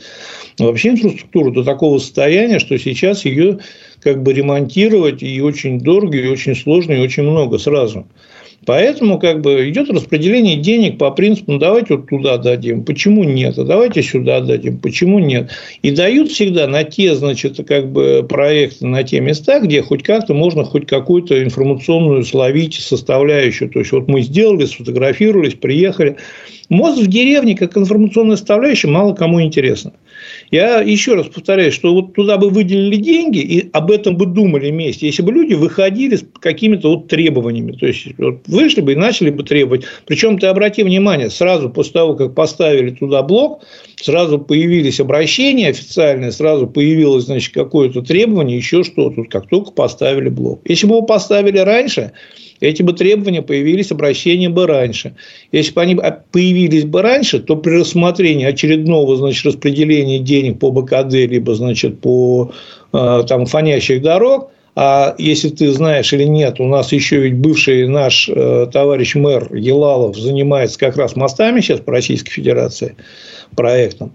вообще 0.59 0.91
инфраструктура 0.91 1.51
до 1.51 1.65
такого 1.65 1.99
состояния, 1.99 2.61
что 2.61 2.79
сейчас 2.79 3.25
ее 3.25 3.59
как 4.01 4.23
бы 4.23 4.33
ремонтировать 4.33 5.23
и 5.23 5.41
очень 5.41 5.81
дорого, 5.81 6.17
и 6.17 6.29
очень 6.29 6.55
сложно, 6.55 6.93
и 6.93 7.01
очень 7.01 7.25
много 7.25 7.59
сразу. 7.59 8.07
Поэтому 8.65 9.19
как 9.19 9.41
бы 9.41 9.69
идет 9.69 9.91
распределение 9.91 10.57
денег 10.57 10.99
по 10.99 11.11
принципу, 11.11 11.53
ну, 11.53 11.59
давайте 11.59 11.97
вот 11.97 12.09
туда 12.09 12.39
дадим, 12.39 12.85
почему 12.85 13.25
нет, 13.25 13.59
а 13.59 13.65
давайте 13.65 14.03
сюда 14.03 14.41
дадим, 14.41 14.79
почему 14.79 15.19
нет. 15.19 15.51
И 15.83 15.91
дают 15.91 16.31
всегда 16.31 16.69
на 16.69 16.85
те, 16.85 17.15
значит, 17.15 17.59
как 17.67 17.91
бы 17.91 18.25
проекты, 18.29 18.87
на 18.87 19.03
те 19.03 19.21
места, 19.21 19.61
где 19.61 19.83
хоть 19.83 20.03
как-то 20.03 20.35
можно 20.35 20.65
хоть 20.65 20.87
какую-то 20.87 21.43
информационную 21.43 22.25
словить 22.25 22.75
составляющую. 22.75 23.69
То 23.69 23.81
есть, 23.81 23.93
вот 23.93 24.09
мы 24.09 24.23
сделали, 24.23 24.65
сфотографировались, 24.67 25.55
приехали. 25.55 26.17
Мост 26.73 26.99
в 27.03 27.07
деревне 27.07 27.55
как 27.55 27.77
информационная 27.77 28.37
составляющая 28.37 28.89
мало 28.89 29.13
кому 29.13 29.43
интересно. 29.43 29.93
Я 30.51 30.81
еще 30.81 31.17
раз 31.17 31.27
повторяю, 31.27 31.71
что 31.71 31.93
вот 31.93 32.15
туда 32.15 32.39
бы 32.39 32.49
выделили 32.49 32.97
деньги 32.97 33.41
и 33.41 33.69
об 33.75 33.91
этом 33.91 34.17
бы 34.17 34.25
думали 34.25 34.71
вместе, 34.71 35.05
если 35.05 35.21
бы 35.21 35.33
люди 35.33 35.53
выходили 35.53 36.17
с 36.17 36.25
какими-то 36.41 36.89
вот 36.89 37.09
требованиями. 37.09 37.73
То 37.73 37.87
есть, 37.87 38.07
вот 38.17 38.39
вышли 38.47 38.81
бы 38.81 38.93
и 38.93 38.97
начали 38.97 39.29
бы 39.29 39.43
требовать. 39.43 39.85
Причем 40.07 40.39
ты 40.39 40.47
обрати 40.47 40.83
внимание, 40.83 41.29
сразу 41.29 41.69
после 41.69 41.93
того, 41.93 42.15
как 42.15 42.35
поставили 42.35 42.93
туда 42.93 43.23
блок, 43.23 43.65
сразу 43.97 44.39
появились 44.39 44.99
обращения 44.99 45.69
официальные, 45.69 46.33
сразу 46.33 46.67
появилось, 46.67 47.25
значит, 47.25 47.53
какое-то 47.53 48.01
требование, 48.01 48.57
еще 48.57 48.83
что-то, 48.83 49.25
как 49.25 49.47
только 49.47 49.73
поставили 49.73 50.31
блок. 50.31 50.63
Если 50.65 50.87
бы 50.87 50.95
его 50.95 51.03
поставили 51.03 51.59
раньше, 51.59 52.13
эти 52.63 52.81
бы 52.83 52.93
требования 52.93 53.43
появились, 53.43 53.91
обращения 53.91 54.49
бы 54.49 54.69
раньше. 54.69 55.17
Если 55.51 55.73
бы 55.73 55.83
они 55.83 55.99
появились 56.31 56.62
бы 56.69 57.03
раньше, 57.03 57.41
то 57.41 57.57
при 57.57 57.79
рассмотрении 57.79 58.47
очередного 58.47 59.17
значит, 59.17 59.47
распределения 59.47 60.19
денег 60.19 60.59
по 60.59 60.71
БКД, 60.71 61.13
либо 61.13 61.55
значит, 61.55 62.01
по 62.01 62.53
э, 62.93 63.23
там, 63.29 63.47
фонящих 63.47 64.03
дорог, 64.03 64.51
а 64.75 65.15
если 65.19 65.51
ты 65.51 65.71
знаешь 65.71 66.13
или 66.13 66.25
нет, 66.25 66.59
у 66.59 66.67
нас 66.67 66.93
еще 66.93 67.19
ведь 67.19 67.37
бывший 67.37 67.87
наш 67.89 68.29
э, 68.29 68.67
товарищ 68.73 69.15
мэр 69.15 69.55
Елалов 69.55 70.17
занимается 70.17 70.79
как 70.79 70.97
раз 70.97 71.15
мостами 71.15 71.61
сейчас 71.61 71.81
по 71.81 71.93
Российской 71.93 72.31
Федерации 72.31 72.97
проектом. 73.55 74.13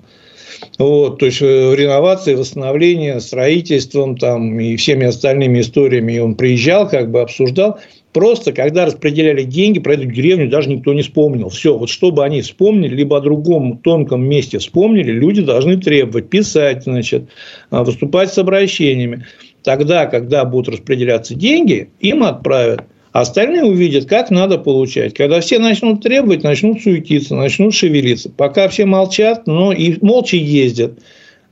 Вот, 0.79 1.19
то 1.19 1.27
есть 1.27 1.41
э, 1.41 1.75
реновации, 1.75 2.33
восстановление, 2.33 3.19
строительством 3.19 4.17
там, 4.17 4.59
и 4.59 4.75
всеми 4.77 5.05
остальными 5.05 5.61
историями 5.61 6.13
и 6.13 6.19
он 6.19 6.33
приезжал, 6.33 6.89
как 6.89 7.11
бы 7.11 7.21
обсуждал. 7.21 7.79
Просто, 8.17 8.51
когда 8.51 8.87
распределяли 8.87 9.43
деньги, 9.43 9.77
про 9.77 9.93
эту 9.93 10.05
деревню 10.05 10.49
даже 10.49 10.69
никто 10.69 10.91
не 10.91 11.03
вспомнил. 11.03 11.49
Все, 11.49 11.77
вот 11.77 11.91
чтобы 11.91 12.25
они 12.25 12.41
вспомнили, 12.41 12.95
либо 12.95 13.17
о 13.17 13.21
другом 13.21 13.77
тонком 13.77 14.27
месте 14.27 14.57
вспомнили, 14.57 15.11
люди 15.11 15.43
должны 15.43 15.77
требовать, 15.77 16.27
писать, 16.27 16.85
значит, 16.85 17.25
а, 17.69 17.83
выступать 17.83 18.33
с 18.33 18.39
обращениями. 18.39 19.27
Тогда, 19.61 20.07
когда 20.07 20.45
будут 20.45 20.73
распределяться 20.73 21.35
деньги, 21.35 21.91
им 21.99 22.23
отправят. 22.23 22.85
А 23.11 23.21
остальные 23.21 23.65
увидят, 23.65 24.05
как 24.05 24.31
надо 24.31 24.57
получать. 24.57 25.13
Когда 25.13 25.39
все 25.39 25.59
начнут 25.59 26.01
требовать, 26.01 26.41
начнут 26.41 26.81
суетиться, 26.81 27.35
начнут 27.35 27.75
шевелиться. 27.75 28.31
Пока 28.35 28.67
все 28.67 28.87
молчат, 28.87 29.45
но 29.45 29.71
и 29.71 29.95
молча 30.03 30.37
ездят. 30.37 30.93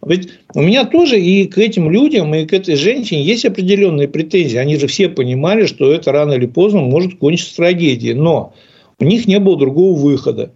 Ведь 0.06 0.30
у 0.54 0.62
меня 0.62 0.86
тоже 0.86 1.20
и 1.20 1.46
к 1.48 1.58
этим 1.58 1.90
людям, 1.90 2.34
и 2.36 2.46
к 2.46 2.54
этой 2.54 2.75
женщине 2.75 3.24
есть 3.24 3.46
определенные 3.46 4.08
претензии. 4.08 4.58
Они 4.58 4.78
же 4.78 4.88
все 4.88 5.10
понимали, 5.10 5.66
что 5.66 5.92
это 5.92 6.12
рано 6.12 6.34
или 6.34 6.46
поздно 6.46 6.82
может 6.82 7.18
кончиться 7.18 7.56
трагедией. 7.56 8.14
Но 8.14 8.54
у 9.00 9.06
них 9.06 9.28
не 9.28 9.40
было 9.40 9.58
другого 9.58 9.98
выхода. 10.00 10.54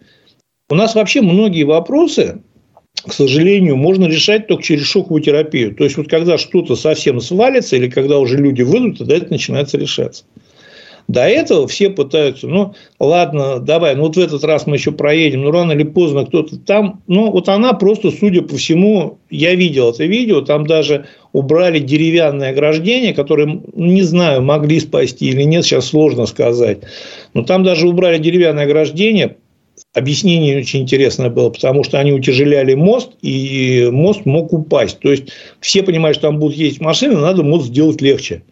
У 0.70 0.76
нас 0.76 0.94
вообще 0.94 1.22
многие 1.22 1.64
вопросы, 1.64 2.42
к 3.04 3.12
сожалению, 3.12 3.76
можно 3.76 4.06
решать 4.06 4.48
только 4.48 4.64
через 4.64 4.86
шоковую 4.86 5.24
терапию. 5.24 5.74
То 5.74 5.84
есть, 5.84 5.98
вот 5.98 6.08
когда 6.08 6.38
что-то 6.38 6.76
совсем 6.76 7.20
свалится, 7.22 7.76
или 7.76 7.90
когда 7.90 8.20
уже 8.20 8.38
люди 8.38 8.62
выйдут, 8.62 9.00
тогда 9.00 9.16
это 9.16 9.32
начинается 9.32 9.78
решаться. 9.78 10.26
До 11.10 11.28
этого 11.28 11.68
все 11.68 11.90
пытаются, 11.90 12.48
ну, 12.48 12.76
ладно, 13.00 13.58
давай, 13.60 13.96
ну, 13.96 14.04
вот 14.04 14.16
в 14.16 14.20
этот 14.20 14.44
раз 14.44 14.68
мы 14.68 14.76
еще 14.76 14.92
проедем, 14.92 15.42
ну, 15.42 15.50
рано 15.50 15.72
или 15.72 15.82
поздно 15.82 16.24
кто-то 16.24 16.60
там. 16.60 17.02
Ну, 17.08 17.32
вот 17.32 17.50
она 17.50 17.74
просто, 17.74 18.12
судя 18.12 18.44
по 18.44 18.58
всему, 18.58 19.18
я 19.32 19.56
видел 19.56 19.90
это 19.90 20.06
видео, 20.06 20.42
там 20.42 20.68
даже 20.68 21.08
убрали 21.34 21.80
деревянное 21.80 22.52
ограждение, 22.52 23.16
которое, 23.16 23.60
не 23.74 24.04
знаю, 24.04 24.44
могли 24.44 24.80
спасти 24.80 25.30
или 25.30 25.42
нет, 25.42 25.66
сейчас 25.66 25.88
сложно 25.88 26.28
сказать. 26.28 26.82
Но 27.34 27.42
там 27.42 27.64
даже 27.64 27.88
убрали 27.88 28.20
деревянное 28.20 28.66
ограждение, 28.66 29.36
Объяснение 29.96 30.60
очень 30.60 30.82
интересное 30.82 31.32
было, 31.32 31.50
потому 31.50 31.84
что 31.84 32.00
они 32.00 32.12
утяжеляли 32.12 32.76
мост, 32.76 33.14
и 33.24 33.90
мост 33.92 34.24
мог 34.26 34.54
упасть. 34.54 35.00
То 35.00 35.10
есть, 35.10 35.30
все 35.62 35.82
понимают, 35.82 36.18
что 36.18 36.28
там 36.28 36.38
будут 36.38 36.56
ездить 36.56 36.82
машины, 36.82 37.18
надо 37.18 37.42
мост 37.42 37.66
сделать 37.66 38.00
легче 38.00 38.44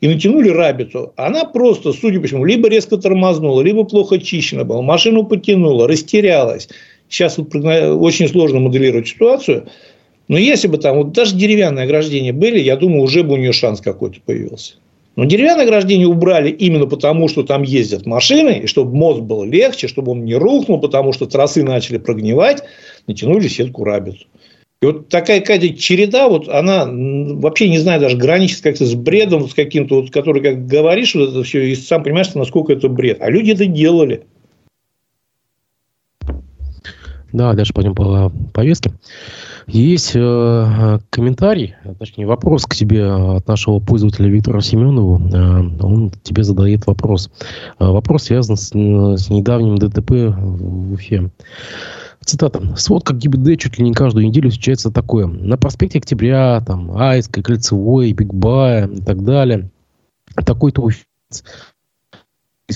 и 0.00 0.08
натянули 0.08 0.48
рабицу. 0.48 1.12
Она 1.16 1.44
просто, 1.44 1.92
судя 1.92 2.20
по 2.20 2.26
всему, 2.26 2.44
либо 2.44 2.68
резко 2.68 2.96
тормознула, 2.96 3.62
либо 3.62 3.84
плохо 3.84 4.18
чищена 4.18 4.64
была, 4.64 4.82
машину 4.82 5.24
потянула, 5.24 5.88
растерялась. 5.88 6.68
Сейчас 7.08 7.38
вот 7.38 7.54
очень 7.54 8.28
сложно 8.28 8.60
моделировать 8.60 9.08
ситуацию. 9.08 9.68
Но 10.28 10.38
если 10.38 10.68
бы 10.68 10.78
там 10.78 10.96
вот 10.96 11.12
даже 11.12 11.36
деревянные 11.36 11.84
ограждения 11.84 12.32
были, 12.32 12.58
я 12.58 12.76
думаю, 12.76 13.02
уже 13.02 13.22
бы 13.22 13.34
у 13.34 13.36
нее 13.36 13.52
шанс 13.52 13.80
какой-то 13.80 14.20
появился. 14.24 14.74
Но 15.16 15.24
деревянное 15.26 15.64
ограждение 15.64 16.08
убрали 16.08 16.50
именно 16.50 16.86
потому, 16.86 17.28
что 17.28 17.44
там 17.44 17.62
ездят 17.62 18.04
машины, 18.04 18.62
и 18.64 18.66
чтобы 18.66 18.96
мост 18.96 19.20
был 19.20 19.44
легче, 19.44 19.86
чтобы 19.86 20.12
он 20.12 20.24
не 20.24 20.34
рухнул, 20.34 20.80
потому 20.80 21.12
что 21.12 21.26
трассы 21.26 21.62
начали 21.62 21.98
прогнивать, 21.98 22.62
натянули 23.06 23.46
сетку 23.46 23.84
рабицу. 23.84 24.26
И 24.84 24.86
вот 24.86 25.08
такая 25.08 25.40
какая-то 25.40 25.70
череда, 25.78 26.28
вот 26.28 26.46
она 26.46 26.84
вообще 26.86 27.70
не 27.70 27.78
знаю, 27.78 28.02
даже 28.02 28.18
граничит 28.18 28.60
как-то 28.60 28.84
с 28.84 28.94
бредом, 28.94 29.48
с 29.48 29.54
каким-то, 29.54 30.02
вот, 30.02 30.10
который, 30.10 30.42
как 30.42 30.66
говоришь, 30.66 31.14
вот 31.14 31.30
это 31.30 31.42
все, 31.42 31.70
и 31.70 31.74
сам 31.74 32.02
понимаешь, 32.02 32.34
насколько 32.34 32.74
это 32.74 32.90
бред. 32.90 33.16
А 33.22 33.30
люди 33.30 33.52
это 33.52 33.64
делали. 33.64 34.26
Да, 37.32 37.54
дальше 37.54 37.72
пойдем 37.72 37.94
по 37.94 38.30
повестке. 38.52 38.92
Есть 39.68 40.12
э, 40.14 40.98
комментарий, 41.08 41.76
точнее 41.98 42.26
вопрос 42.26 42.66
к 42.66 42.74
тебе 42.74 43.10
от 43.10 43.48
нашего 43.48 43.78
пользователя 43.78 44.28
Виктора 44.28 44.60
Семенову. 44.60 45.18
Э, 45.32 45.62
он 45.80 46.12
тебе 46.22 46.42
задает 46.42 46.86
вопрос. 46.86 47.30
Э, 47.78 47.86
вопрос 47.86 48.24
связан 48.24 48.58
с, 48.58 48.68
с 48.68 49.30
недавним 49.30 49.78
ДТП 49.78 50.10
в 50.10 50.92
Уфе. 50.92 51.30
Цитата. 52.24 52.76
Сводка 52.76 53.14
ГИБДД 53.14 53.58
чуть 53.58 53.78
ли 53.78 53.84
не 53.84 53.92
каждую 53.92 54.26
неделю 54.26 54.50
встречается 54.50 54.90
такое. 54.90 55.26
На 55.26 55.58
проспекте 55.58 55.98
Октября, 55.98 56.62
там, 56.66 56.96
Айской, 56.96 57.42
Кольцевой, 57.42 58.12
Бигбая 58.12 58.88
и 58.88 59.00
так 59.00 59.24
далее. 59.24 59.70
Такой-то 60.34 60.82
уфец 60.82 61.04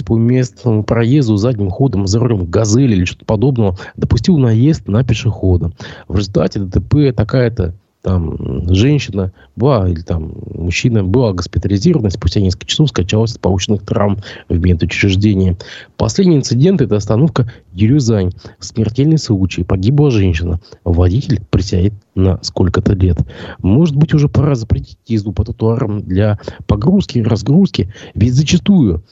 по 0.07 0.17
местному 0.17 0.85
проезду 0.85 1.37
задним 1.37 1.71
ходом 1.71 2.07
за 2.07 2.21
рулем 2.21 2.45
газели 2.47 2.95
или 2.95 3.05
что-то 3.05 3.25
подобного 3.25 3.79
допустил 3.97 4.37
наезд 4.37 4.87
на 4.87 5.03
пешехода. 5.03 5.73
В 6.09 6.17
результате 6.17 6.61
ДТП 6.61 7.15
такая-то 7.17 7.75
там 8.03 8.73
женщина 8.73 9.33
была, 9.57 9.89
или 9.89 10.01
там 10.01 10.33
мужчина 10.55 11.03
была 11.03 11.33
госпитализирована, 11.33 12.11
спустя 12.11 12.41
несколько 12.41 12.67
часов 12.67 12.91
скачалась 12.91 13.35
от 13.35 13.41
полученных 13.41 13.83
травм 13.85 14.19
в 14.49 14.59
медучреждении. 14.59 15.57
Последний 15.97 16.37
инцидент– 16.37 16.81
это 16.83 16.97
остановка 16.97 17.51
Юрюзань. 17.73 18.33
Смертельный 18.61 19.19
случай. 19.19 19.65
Погибла 19.65 20.11
женщина. 20.11 20.61
Водитель 20.85 21.41
присядет 21.51 21.95
на 22.15 22.39
сколько-то 22.43 22.95
лет. 22.95 23.19
Может 23.63 23.97
быть, 23.97 24.15
уже 24.15 24.29
пора 24.29 24.55
запретить 24.55 24.99
езду 25.07 25.33
по 25.33 25.45
тротуарам 25.45 26.03
для 26.03 26.39
погрузки 26.67 27.19
и 27.19 27.23
разгрузки. 27.23 27.93
Ведь 28.15 28.35
зачастую 28.35 29.05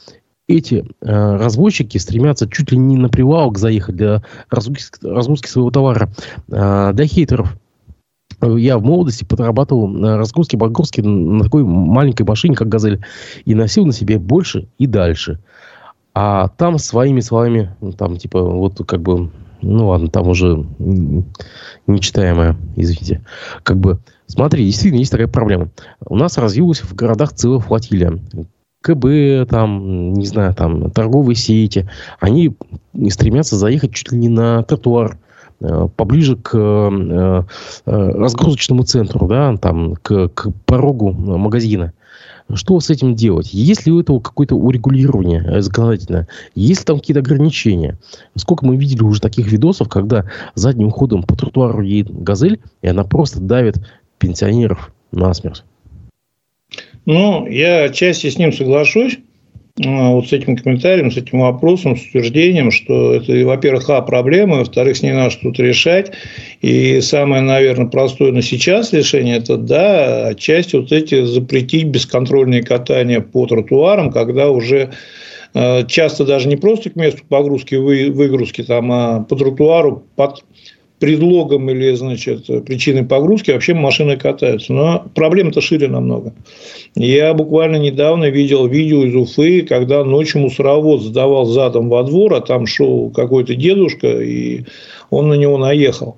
эти 0.48 0.84
э, 1.00 1.36
развозчики 1.36 1.98
стремятся 1.98 2.48
чуть 2.48 2.70
ли 2.70 2.78
не 2.78 2.96
на 2.96 3.08
прилавок 3.08 3.58
заехать 3.58 3.96
для 3.96 4.22
разгрузки, 4.48 5.04
разгрузки 5.04 5.48
своего 5.48 5.70
товара. 5.70 6.08
Э, 6.48 6.92
для 6.94 7.06
хейтеров 7.06 7.56
я 8.42 8.78
в 8.78 8.82
молодости 8.82 9.24
подрабатывал 9.24 9.88
на 9.88 10.16
разгрузке 10.18 10.58
погрузки 10.58 11.00
на 11.00 11.44
такой 11.44 11.64
маленькой 11.64 12.26
машине, 12.26 12.54
как 12.54 12.68
«Газель», 12.68 13.04
и 13.44 13.54
носил 13.54 13.86
на 13.86 13.92
себе 13.92 14.18
больше 14.18 14.68
и 14.78 14.86
дальше. 14.86 15.40
А 16.14 16.48
там 16.48 16.78
своими 16.78 17.20
словами, 17.20 17.74
ну, 17.80 17.92
там 17.92 18.16
типа 18.16 18.42
вот 18.42 18.80
как 18.86 19.02
бы, 19.02 19.30
ну 19.60 19.88
ладно, 19.88 20.08
там 20.08 20.28
уже 20.28 20.64
нечитаемое, 21.86 22.56
извините. 22.76 23.22
Как 23.62 23.78
бы, 23.78 23.98
смотри, 24.26 24.64
действительно 24.64 25.00
есть 25.00 25.12
такая 25.12 25.28
проблема. 25.28 25.68
У 26.00 26.16
нас 26.16 26.38
развилась 26.38 26.80
в 26.80 26.94
городах 26.94 27.32
целая 27.32 27.60
флотилия. 27.60 28.18
КБ, 28.82 29.50
там, 29.50 30.12
не 30.14 30.26
знаю, 30.26 30.54
там, 30.54 30.90
торговые 30.92 31.34
сети, 31.34 31.88
они 32.20 32.56
стремятся 33.10 33.56
заехать 33.56 33.92
чуть 33.92 34.12
ли 34.12 34.18
не 34.18 34.28
на 34.28 34.62
тротуар 34.62 35.18
поближе 35.96 36.36
к 36.36 36.54
э, 36.54 37.42
э, 37.86 38.10
разгрузочному 38.10 38.84
центру, 38.84 39.26
да, 39.26 39.56
там, 39.56 39.94
к, 39.96 40.28
к 40.28 40.52
порогу 40.66 41.12
магазина. 41.12 41.92
Что 42.54 42.78
с 42.78 42.90
этим 42.90 43.16
делать? 43.16 43.52
Есть 43.52 43.86
ли 43.86 43.92
у 43.92 44.00
этого 44.00 44.20
какое-то 44.20 44.54
урегулирование 44.54 45.60
законодательное? 45.62 46.28
Есть 46.54 46.82
ли 46.82 46.84
там 46.84 47.00
какие-то 47.00 47.20
ограничения? 47.20 47.98
Сколько 48.36 48.64
мы 48.64 48.76
видели 48.76 49.02
уже 49.02 49.20
таких 49.20 49.50
видосов, 49.50 49.88
когда 49.88 50.26
задним 50.54 50.90
ходом 50.90 51.25
по 51.25 51.34
тротуару 51.34 51.82
едет 51.82 52.22
газель, 52.22 52.60
и 52.82 52.88
она 52.88 53.02
просто 53.02 53.40
давит 53.40 53.78
пенсионеров 54.18 54.92
насмерть? 55.10 55.64
Ну, 57.04 57.46
я 57.48 57.84
отчасти 57.84 58.30
с 58.30 58.38
ним 58.38 58.52
соглашусь. 58.52 59.18
А, 59.85 60.11
вот 60.11 60.28
с 60.28 60.33
этим 60.33 60.56
комментарием, 60.56 61.11
с 61.11 61.18
этим 61.18 61.40
вопросом, 61.40 61.97
с 61.97 62.06
утверждением, 62.06 62.71
что 62.71 63.12
это, 63.14 63.33
во-первых, 63.45 63.90
а, 63.90 64.00
проблема, 64.00 64.59
во-вторых, 64.59 64.97
с 64.97 65.02
ней 65.02 65.12
надо 65.12 65.30
что-то 65.30 65.62
решать. 65.62 66.12
И 66.62 67.00
самое, 67.02 67.42
наверное, 67.42 67.87
простое 67.87 68.33
на 68.33 68.40
сейчас 68.40 68.95
решение– 68.95 69.37
это, 69.38 69.59
да, 69.59 70.28
отчасти 70.28 70.76
вот 70.76 70.92
эти 70.92 71.25
запретить 71.25 71.87
бесконтрольные 71.87 72.62
катания 72.62 73.21
по 73.21 73.47
тротуарам, 73.47 74.11
когда 74.11 74.50
уже 74.50 74.92
а, 75.52 75.85
часто 75.85 76.25
даже 76.25 76.49
не 76.49 76.56
просто 76.56 76.88
к 76.88 76.97
месту 76.97 77.23
погрузки, 77.28 77.75
выгрузки, 77.75 78.62
там, 78.62 78.90
а 78.92 79.21
по 79.25 79.37
тротуару 79.37 80.04
под 80.16 80.42
предлогом 80.98 81.68
или, 81.70 81.94
значит, 81.94 82.46
причиной 82.64 83.04
погрузки 83.04 83.50
вообще 83.50 83.74
машины 83.74 84.16
катаются. 84.16 84.72
Но 84.72 85.04
проблема-то 85.14 85.60
шире 85.60 85.88
намного. 85.88 86.32
Я 86.94 87.34
буквально 87.34 87.76
недавно 87.76 88.30
видел 88.30 88.66
видео 88.66 89.04
из 89.04 89.14
Уфы, 89.14 89.62
когда 89.62 90.04
ночью 90.04 90.40
мусоровоз 90.40 91.02
сдавал 91.02 91.44
задом 91.44 91.88
во 91.88 92.02
двор, 92.02 92.34
а 92.34 92.40
там 92.40 92.66
шел 92.66 93.10
какой-то 93.10 93.54
дедушка, 93.54 94.08
и 94.22 94.64
он 95.10 95.28
на 95.28 95.34
него 95.34 95.58
наехал. 95.58 96.16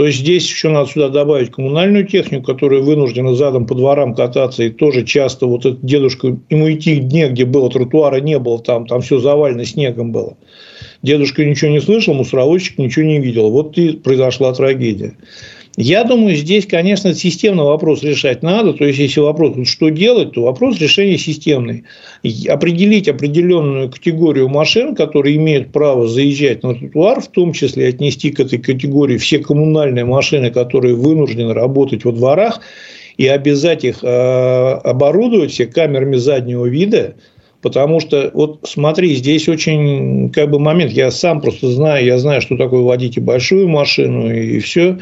То 0.00 0.06
есть 0.06 0.20
здесь 0.20 0.48
еще 0.48 0.70
надо 0.70 0.88
сюда 0.88 1.10
добавить 1.10 1.50
коммунальную 1.50 2.06
технику, 2.06 2.42
которая 2.42 2.80
вынуждена 2.80 3.34
задом 3.34 3.66
по 3.66 3.74
дворам 3.74 4.14
кататься, 4.14 4.62
и 4.62 4.70
тоже 4.70 5.04
часто 5.04 5.44
вот 5.44 5.66
этот 5.66 5.84
дедушка, 5.84 6.38
ему 6.48 6.72
идти 6.72 7.00
где 7.00 7.44
было, 7.44 7.68
тротуара 7.68 8.18
не 8.18 8.38
было 8.38 8.58
там, 8.60 8.86
там 8.86 9.02
все 9.02 9.18
завалено 9.18 9.66
снегом 9.66 10.10
было. 10.10 10.38
Дедушка 11.02 11.44
ничего 11.44 11.72
не 11.72 11.82
слышал, 11.82 12.14
мусоровозчик 12.14 12.78
ничего 12.78 13.04
не 13.04 13.18
видел. 13.18 13.50
Вот 13.50 13.76
и 13.76 13.92
произошла 13.92 14.54
трагедия. 14.54 15.18
Я 15.82 16.04
думаю, 16.04 16.36
здесь, 16.36 16.66
конечно, 16.66 17.14
системный 17.14 17.64
вопрос 17.64 18.02
решать 18.02 18.42
надо. 18.42 18.74
То 18.74 18.84
есть, 18.84 18.98
если 18.98 19.20
вопрос, 19.20 19.56
что 19.66 19.88
делать, 19.88 20.32
то 20.32 20.42
вопрос 20.42 20.78
решения 20.78 21.16
системный. 21.16 21.84
Определить 22.48 23.08
определенную 23.08 23.90
категорию 23.90 24.50
машин, 24.50 24.94
которые 24.94 25.36
имеют 25.36 25.72
право 25.72 26.06
заезжать 26.06 26.62
на 26.62 26.74
тротуар, 26.74 27.22
в 27.22 27.28
том 27.28 27.54
числе 27.54 27.88
отнести 27.88 28.30
к 28.30 28.40
этой 28.40 28.58
категории 28.58 29.16
все 29.16 29.38
коммунальные 29.38 30.04
машины, 30.04 30.50
которые 30.50 30.94
вынуждены 30.96 31.54
работать 31.54 32.04
во 32.04 32.12
дворах, 32.12 32.60
и 33.16 33.26
обязать 33.26 33.84
их 33.84 34.04
э, 34.04 34.06
оборудовать 34.06 35.50
все 35.50 35.64
камерами 35.66 36.16
заднего 36.16 36.66
вида, 36.66 37.14
Потому 37.62 38.00
что, 38.00 38.30
вот 38.32 38.60
смотри, 38.62 39.14
здесь 39.16 39.46
очень 39.46 40.30
как 40.30 40.50
бы 40.50 40.58
момент, 40.58 40.92
я 40.92 41.10
сам 41.10 41.42
просто 41.42 41.68
знаю, 41.68 42.06
я 42.06 42.18
знаю, 42.18 42.40
что 42.40 42.56
такое 42.56 42.80
водить 42.80 43.18
и 43.18 43.20
большую 43.20 43.68
машину, 43.68 44.32
и 44.32 44.60
все. 44.60 44.96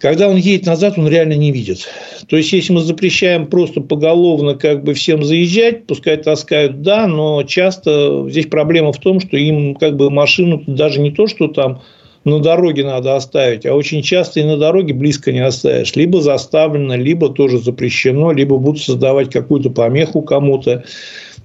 Когда 0.00 0.28
он 0.28 0.36
едет 0.36 0.64
назад, 0.64 0.94
он 0.96 1.08
реально 1.08 1.34
не 1.34 1.52
видит. 1.52 1.86
То 2.26 2.38
есть, 2.38 2.52
если 2.52 2.72
мы 2.72 2.80
запрещаем 2.80 3.46
просто 3.46 3.82
поголовно 3.82 4.54
как 4.54 4.82
бы 4.82 4.94
всем 4.94 5.22
заезжать, 5.22 5.86
пускай 5.86 6.16
таскают, 6.16 6.80
да, 6.80 7.06
но 7.06 7.42
часто 7.42 8.26
здесь 8.30 8.46
проблема 8.46 8.92
в 8.92 8.98
том, 8.98 9.20
что 9.20 9.36
им 9.36 9.74
как 9.74 9.96
бы 9.96 10.10
машину 10.10 10.62
даже 10.66 11.00
не 11.00 11.10
то, 11.10 11.26
что 11.26 11.48
там 11.48 11.82
на 12.24 12.38
дороге 12.38 12.82
надо 12.84 13.14
оставить, 13.14 13.66
а 13.66 13.74
очень 13.74 14.02
часто 14.02 14.40
и 14.40 14.44
на 14.44 14.56
дороге 14.56 14.94
близко 14.94 15.32
не 15.32 15.40
оставишь. 15.40 15.94
Либо 15.94 16.22
заставлено, 16.22 16.96
либо 16.96 17.28
тоже 17.28 17.58
запрещено, 17.58 18.32
либо 18.32 18.56
будут 18.56 18.82
создавать 18.82 19.30
какую-то 19.30 19.68
помеху 19.68 20.22
кому-то. 20.22 20.82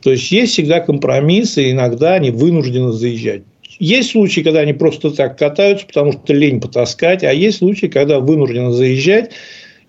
То 0.01 0.11
есть, 0.11 0.31
есть 0.31 0.53
всегда 0.53 0.79
компромиссы, 0.79 1.71
иногда 1.71 2.13
они 2.13 2.31
вынуждены 2.31 2.93
заезжать. 2.93 3.41
Есть 3.79 4.11
случаи, 4.11 4.41
когда 4.41 4.59
они 4.59 4.73
просто 4.73 5.11
так 5.11 5.37
катаются, 5.37 5.85
потому 5.85 6.13
что 6.13 6.33
лень 6.33 6.61
потаскать, 6.61 7.23
а 7.23 7.33
есть 7.33 7.57
случаи, 7.57 7.87
когда 7.87 8.19
вынуждены 8.19 8.71
заезжать, 8.71 9.31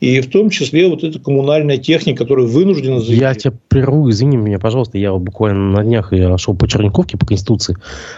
и 0.01 0.21
в 0.21 0.29
том 0.29 0.51
числе 0.51 0.89
вот 0.89 1.05
эта 1.05 1.19
коммунальная 1.19 1.79
техника, 1.79 2.25
которая 2.25 2.47
вынуждена 2.47 3.01
заезжать. 3.01 3.19
Я 3.19 3.35
тебя 3.35 3.59
прерву, 3.69 4.11
извини 4.11 4.37
меня, 4.37 4.59
пожалуйста, 4.59 4.99
я 4.99 5.13
буквально 5.15 5.71
на 5.71 5.85
днях 5.85 6.13
я 6.13 6.37
шел 6.37 6.55
по 6.55 6.69
Черниковке, 6.69 7.17
по 7.17 7.25
Конституции. 7.25 7.77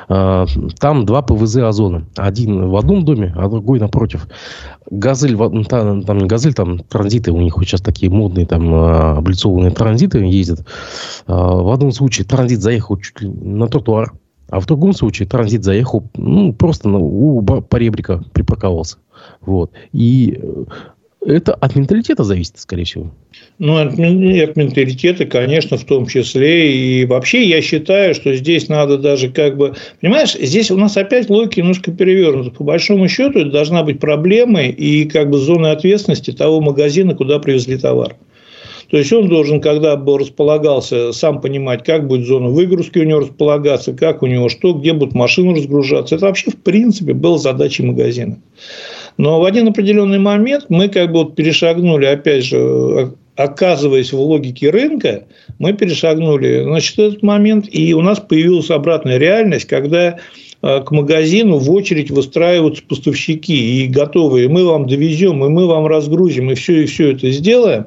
А, 0.08 0.46
там 0.80 1.06
два 1.06 1.22
ПВЗ 1.22 1.58
Озона. 1.58 2.04
Один 2.16 2.68
в 2.68 2.76
одном 2.76 3.04
доме, 3.04 3.32
а 3.36 3.48
другой 3.48 3.78
напротив. 3.78 4.26
Газель, 4.90 5.36
там, 5.66 6.02
там 6.02 6.18
не 6.18 6.26
газель, 6.26 6.54
там 6.54 6.80
транзиты 6.80 7.30
у 7.30 7.40
них 7.40 7.54
сейчас 7.60 7.80
такие 7.80 8.10
модные, 8.10 8.46
там 8.46 8.74
а, 8.74 9.18
облицованные 9.18 9.70
транзиты 9.70 10.18
ездят. 10.18 10.66
А, 11.26 11.54
в 11.54 11.70
одном 11.70 11.92
случае 11.92 12.26
транзит 12.26 12.60
заехал 12.60 12.96
чуть 12.96 13.20
ли 13.20 13.28
на 13.28 13.68
тротуар, 13.68 14.14
а 14.48 14.60
в 14.60 14.66
другом 14.66 14.92
случае 14.92 15.28
транзит 15.28 15.64
заехал, 15.64 16.08
ну, 16.16 16.52
просто 16.52 16.88
на, 16.88 16.98
у 16.98 17.42
поребрика 17.42 18.24
припарковался. 18.32 18.98
Вот. 19.40 19.72
И 19.92 20.38
э, 20.40 20.64
это 21.26 21.52
от 21.54 21.76
менталитета 21.76 22.24
зависит, 22.24 22.58
скорее 22.58 22.84
всего. 22.84 23.10
Ну, 23.58 23.76
от, 23.76 23.92
от 23.92 24.56
менталитета, 24.56 25.26
конечно, 25.26 25.76
в 25.76 25.84
том 25.84 26.06
числе. 26.06 26.72
И 26.72 27.04
вообще 27.04 27.44
я 27.44 27.60
считаю, 27.60 28.14
что 28.14 28.34
здесь 28.34 28.68
надо 28.68 28.96
даже 28.96 29.30
как 29.30 29.56
бы... 29.56 29.74
Понимаешь, 30.00 30.34
здесь 30.34 30.70
у 30.70 30.76
нас 30.76 30.96
опять 30.96 31.28
логика 31.28 31.60
немножко 31.60 31.90
перевернута. 31.90 32.50
По 32.50 32.64
большому 32.64 33.08
счету, 33.08 33.40
это 33.40 33.50
должна 33.50 33.82
быть 33.82 34.00
проблемой 34.00 34.70
и 34.70 35.04
как 35.04 35.28
бы 35.28 35.38
зоной 35.38 35.72
ответственности 35.72 36.30
того 36.30 36.60
магазина, 36.60 37.14
куда 37.14 37.38
привезли 37.38 37.76
товар. 37.76 38.16
То 38.90 38.96
есть 38.96 39.12
он 39.12 39.28
должен, 39.28 39.60
когда 39.60 39.96
бы 39.96 40.18
располагался, 40.18 41.12
сам 41.12 41.40
понимать, 41.40 41.84
как 41.84 42.06
будет 42.06 42.26
зона 42.26 42.48
выгрузки 42.48 42.98
у 42.98 43.04
него 43.04 43.20
располагаться, 43.20 43.92
как 43.92 44.22
у 44.22 44.26
него 44.26 44.48
что, 44.48 44.72
где 44.72 44.94
будут 44.94 45.14
машины 45.14 45.54
разгружаться. 45.54 46.14
Это 46.14 46.26
вообще, 46.26 46.50
в 46.50 46.56
принципе, 46.56 47.12
было 47.12 47.38
задачей 47.38 47.82
магазина. 47.82 48.38
Но 49.18 49.40
в 49.40 49.44
один 49.44 49.68
определенный 49.68 50.18
момент 50.18 50.66
мы 50.68 50.88
как 50.88 51.12
бы 51.12 51.24
вот 51.24 51.34
перешагнули, 51.34 52.06
опять 52.06 52.44
же, 52.44 53.12
оказываясь 53.36 54.12
в 54.12 54.20
логике 54.20 54.70
рынка, 54.70 55.24
мы 55.58 55.72
перешагнули 55.74 56.62
значит, 56.62 56.98
этот 56.98 57.22
момент, 57.22 57.66
и 57.70 57.92
у 57.94 58.00
нас 58.00 58.20
появилась 58.20 58.70
обратная 58.70 59.18
реальность, 59.18 59.66
когда 59.66 60.18
э, 60.62 60.80
к 60.80 60.90
магазину 60.90 61.58
в 61.58 61.70
очередь 61.70 62.10
выстраиваются 62.10 62.82
поставщики 62.88 63.82
и 63.82 63.86
готовые. 63.86 64.48
Мы 64.48 64.64
вам 64.64 64.86
довезем, 64.86 65.44
и 65.44 65.48
мы 65.48 65.66
вам 65.66 65.86
разгрузим, 65.86 66.50
и 66.50 66.54
все, 66.54 66.84
и 66.84 66.86
все 66.86 67.12
это 67.12 67.30
сделаем. 67.30 67.86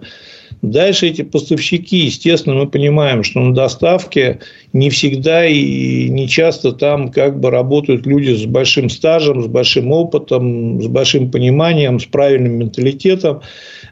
Дальше 0.61 1.07
эти 1.07 1.23
поставщики, 1.23 1.97
естественно, 1.97 2.55
мы 2.55 2.67
понимаем, 2.67 3.23
что 3.23 3.39
на 3.39 3.53
доставке 3.53 4.41
не 4.73 4.91
всегда 4.91 5.43
и 5.45 6.07
не 6.07 6.27
часто 6.27 6.71
там 6.71 7.11
как 7.11 7.39
бы 7.39 7.49
работают 7.49 8.05
люди 8.05 8.35
с 8.35 8.45
большим 8.45 8.89
стажем, 8.89 9.41
с 9.41 9.47
большим 9.47 9.91
опытом, 9.91 10.79
с 10.79 10.85
большим 10.85 11.31
пониманием, 11.31 11.99
с 11.99 12.05
правильным 12.05 12.59
менталитетом. 12.59 13.41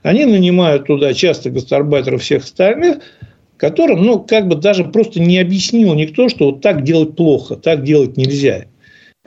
Они 0.04 0.26
нанимают 0.26 0.86
туда 0.86 1.16
часто 1.16 1.50
гастарбайтеров 1.50 2.22
всех 2.22 2.44
остальных, 2.44 3.00
которым, 3.58 4.06
ну, 4.06 4.20
как 4.20 4.48
бы 4.48 4.56
даже 4.56 4.84
просто 4.84 5.20
не 5.20 5.40
объяснил 5.40 5.96
никто, 5.96 6.30
что 6.30 6.52
вот 6.52 6.62
так 6.62 6.84
делать 6.84 7.16
плохо, 7.16 7.56
так 7.56 7.84
делать 7.84 8.16
нельзя. 8.16 8.66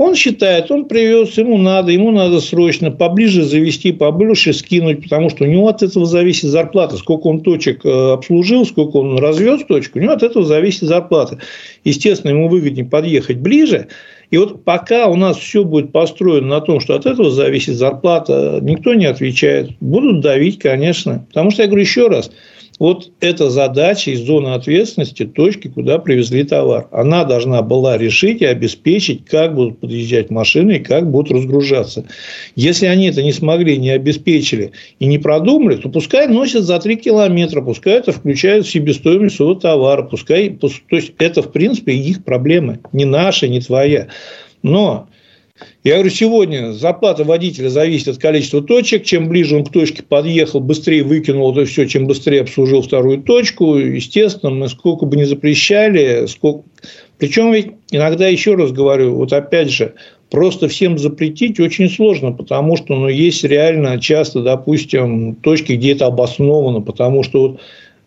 Он 0.02 0.16
считает, 0.16 0.68
он 0.72 0.86
привез, 0.86 1.38
ему 1.38 1.58
надо, 1.58 1.92
ему 1.92 2.10
надо 2.10 2.40
срочно 2.40 2.90
поближе 2.90 3.44
завести, 3.44 3.92
поближе 3.92 4.52
скинуть, 4.52 5.04
потому 5.04 5.30
что 5.30 5.44
у 5.44 5.46
него 5.46 5.68
от 5.68 5.84
этого 5.84 6.06
зависит 6.06 6.50
зарплата. 6.50 6.96
Сколько 6.96 7.28
он 7.28 7.40
точек 7.40 7.86
э, 7.86 8.12
обслужил, 8.14 8.66
сколько 8.66 8.96
он 8.96 9.18
развез 9.18 9.62
точку, 9.64 10.00
у 10.00 10.02
него 10.02 10.12
от 10.12 10.24
этого 10.24 10.44
зависит 10.44 10.88
зарплата. 10.88 11.38
Естественно, 11.84 12.32
ему 12.32 12.48
выгоднее 12.48 12.84
подъехать 12.84 13.36
ближе. 13.36 13.86
И 14.32 14.38
вот 14.38 14.64
пока 14.64 15.06
у 15.06 15.14
нас 15.14 15.36
все 15.36 15.62
будет 15.62 15.92
построено 15.92 16.48
на 16.48 16.60
том, 16.60 16.80
что 16.80 16.96
от 16.96 17.06
этого 17.06 17.30
зависит 17.30 17.76
зарплата, 17.76 18.58
никто 18.60 18.94
не 18.94 19.06
отвечает. 19.06 19.70
Будут 19.78 20.20
давить, 20.20 20.58
конечно. 20.58 21.24
Потому 21.28 21.52
что, 21.52 21.62
я 21.62 21.68
говорю 21.68 21.82
еще 21.82 22.08
раз, 22.08 22.32
вот 22.78 23.10
эта 23.20 23.50
задача 23.50 24.10
из 24.10 24.20
зоны 24.20 24.54
ответственности 24.54 25.24
точки, 25.24 25.68
куда 25.68 25.98
привезли 25.98 26.44
товар. 26.44 26.88
Она 26.90 27.24
должна 27.24 27.62
была 27.62 27.96
решить 27.96 28.42
и 28.42 28.46
обеспечить, 28.46 29.24
как 29.24 29.54
будут 29.54 29.80
подъезжать 29.80 30.30
машины 30.30 30.76
и 30.76 30.80
как 30.80 31.10
будут 31.10 31.32
разгружаться. 31.32 32.04
Если 32.56 32.86
они 32.86 33.08
это 33.08 33.22
не 33.22 33.32
смогли, 33.32 33.76
не 33.76 33.90
обеспечили 33.90 34.72
и 34.98 35.06
не 35.06 35.18
продумали, 35.18 35.76
то 35.76 35.88
пускай 35.88 36.26
носят 36.26 36.64
за 36.64 36.78
3 36.78 36.96
километра, 36.96 37.60
пускай 37.60 37.94
это 37.94 38.12
включает 38.12 38.66
в 38.66 38.70
себестоимость 38.70 39.36
своего 39.36 39.54
товара, 39.54 40.02
пускай, 40.02 40.50
то 40.50 40.68
есть 40.90 41.12
это 41.18 41.42
в 41.42 41.52
принципе 41.52 41.92
их 41.92 42.24
проблемы, 42.24 42.80
не 42.92 43.04
наша, 43.04 43.48
не 43.48 43.60
твоя. 43.60 44.08
Но 44.62 45.08
я 45.84 45.94
говорю, 45.94 46.10
сегодня 46.10 46.72
зарплата 46.72 47.24
водителя 47.24 47.68
зависит 47.68 48.08
от 48.08 48.18
количества 48.18 48.62
точек. 48.62 49.04
Чем 49.04 49.28
ближе 49.28 49.56
он 49.56 49.64
к 49.64 49.72
точке 49.72 50.02
подъехал, 50.02 50.60
быстрее 50.60 51.02
выкинул 51.02 51.52
это 51.52 51.64
все, 51.64 51.86
чем 51.86 52.06
быстрее 52.06 52.42
обслужил 52.42 52.82
вторую 52.82 53.22
точку. 53.22 53.76
Естественно, 53.76 54.52
мы 54.52 54.68
сколько 54.68 55.06
бы 55.06 55.16
не 55.16 55.24
запрещали, 55.24 56.26
сколько... 56.26 56.64
Причем 57.18 57.52
ведь 57.52 57.72
иногда, 57.90 58.26
еще 58.28 58.54
раз 58.54 58.72
говорю, 58.72 59.14
вот 59.14 59.32
опять 59.32 59.70
же, 59.70 59.94
просто 60.30 60.66
всем 60.68 60.98
запретить 60.98 61.60
очень 61.60 61.90
сложно, 61.90 62.32
потому 62.32 62.76
что 62.76 62.96
ну, 62.96 63.08
есть 63.08 63.44
реально 63.44 64.00
часто, 64.00 64.42
допустим, 64.42 65.36
точки, 65.36 65.74
где 65.74 65.92
это 65.92 66.06
обосновано, 66.06 66.80
потому 66.80 67.22
что 67.22 67.48
вот 67.48 67.60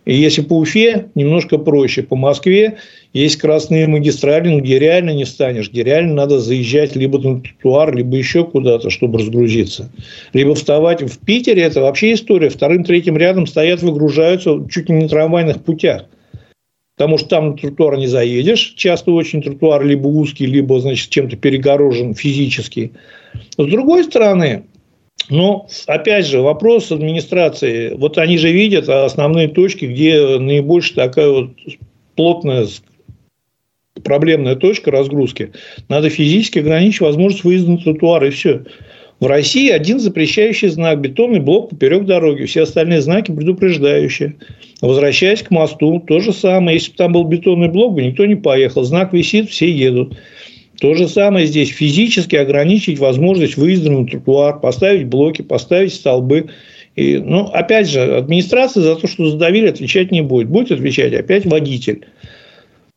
и 0.05 0.13
если 0.13 0.41
по 0.41 0.57
Уфе 0.57 1.07
немножко 1.15 1.57
проще, 1.57 2.03
по 2.03 2.15
Москве 2.15 2.77
есть 3.13 3.37
красные 3.37 3.87
магистрали, 3.87 4.59
где 4.59 4.77
реально 4.77 5.11
не 5.11 5.25
станешь, 5.25 5.71
где 5.71 5.83
реально 5.83 6.13
надо 6.13 6.39
заезжать 6.39 6.95
либо 6.95 7.17
на 7.17 7.41
тротуар, 7.41 7.95
либо 7.95 8.15
еще 8.15 8.45
куда-то, 8.45 8.91
чтобы 8.91 9.17
разгрузиться. 9.19 9.91
Либо 10.33 10.53
вставать. 10.53 11.01
В 11.01 11.19
Питере 11.19 11.63
это 11.63 11.81
вообще 11.81 12.13
история. 12.13 12.49
Вторым, 12.49 12.83
третьим 12.83 13.17
рядом 13.17 13.47
стоят, 13.47 13.81
выгружаются 13.81 14.65
чуть 14.69 14.89
ли 14.89 14.95
не 14.95 15.03
на 15.03 15.09
трамвайных 15.09 15.63
путях. 15.63 16.05
Потому 16.97 17.17
что 17.17 17.27
там 17.27 17.49
на 17.49 17.57
тротуар 17.57 17.97
не 17.97 18.07
заедешь. 18.07 18.73
Часто 18.77 19.11
очень 19.11 19.41
тротуар 19.41 19.83
либо 19.83 20.07
узкий, 20.07 20.45
либо, 20.45 20.79
значит, 20.79 21.09
чем-то 21.09 21.35
перегорожен 21.35 22.13
физически. 22.13 22.91
С 23.57 23.65
другой 23.65 24.03
стороны, 24.03 24.65
но, 25.29 25.67
опять 25.87 26.27
же, 26.27 26.41
вопрос 26.41 26.91
администрации. 26.91 27.93
Вот 27.95 28.17
они 28.17 28.37
же 28.37 28.51
видят 28.51 28.89
основные 28.89 29.47
точки, 29.47 29.85
где 29.85 30.37
наибольшая 30.37 31.07
такая 31.07 31.29
вот 31.29 31.51
плотная 32.15 32.67
проблемная 34.03 34.55
точка 34.55 34.91
разгрузки. 34.91 35.51
Надо 35.89 36.09
физически 36.09 36.59
ограничить 36.59 37.01
возможность 37.01 37.43
выезда 37.43 37.71
на 37.71 37.77
тротуар, 37.77 38.25
и 38.25 38.29
все. 38.29 38.63
В 39.19 39.27
России 39.27 39.69
один 39.69 39.99
запрещающий 39.99 40.67
знак– 40.67 40.99
бетонный 41.01 41.39
блок 41.39 41.69
поперек 41.69 42.05
дороги. 42.05 42.43
Все 42.45 42.63
остальные 42.63 43.01
знаки 43.01 43.31
предупреждающие. 43.31 44.35
Возвращаясь 44.81 45.41
к 45.41 45.51
мосту, 45.51 46.03
то 46.05 46.19
же 46.19 46.33
самое. 46.33 46.75
Если 46.75 46.91
бы 46.91 46.97
там 46.97 47.13
был 47.13 47.23
бетонный 47.23 47.69
блок, 47.69 47.95
бы 47.95 48.03
никто 48.03 48.25
не 48.25 48.35
поехал. 48.35 48.83
Знак 48.83 49.13
висит, 49.13 49.49
все 49.49 49.71
едут. 49.71 50.17
То 50.79 50.93
же 50.93 51.07
самое 51.07 51.45
здесь. 51.45 51.69
Физически 51.69 52.35
ограничить 52.35 52.99
возможность 52.99 53.57
выезда 53.57 53.91
на 53.91 54.05
тротуар, 54.05 54.59
поставить 54.59 55.07
блоки, 55.07 55.41
поставить 55.41 55.93
столбы. 55.93 56.49
И, 56.95 57.17
ну, 57.17 57.45
опять 57.45 57.89
же, 57.89 58.01
администрация 58.17 58.83
за 58.83 58.95
то, 58.95 59.07
что 59.07 59.29
задавили, 59.29 59.67
отвечать 59.67 60.11
не 60.11 60.21
будет. 60.21 60.49
Будет 60.49 60.71
отвечать 60.71 61.13
опять 61.13 61.45
водитель. 61.45 62.05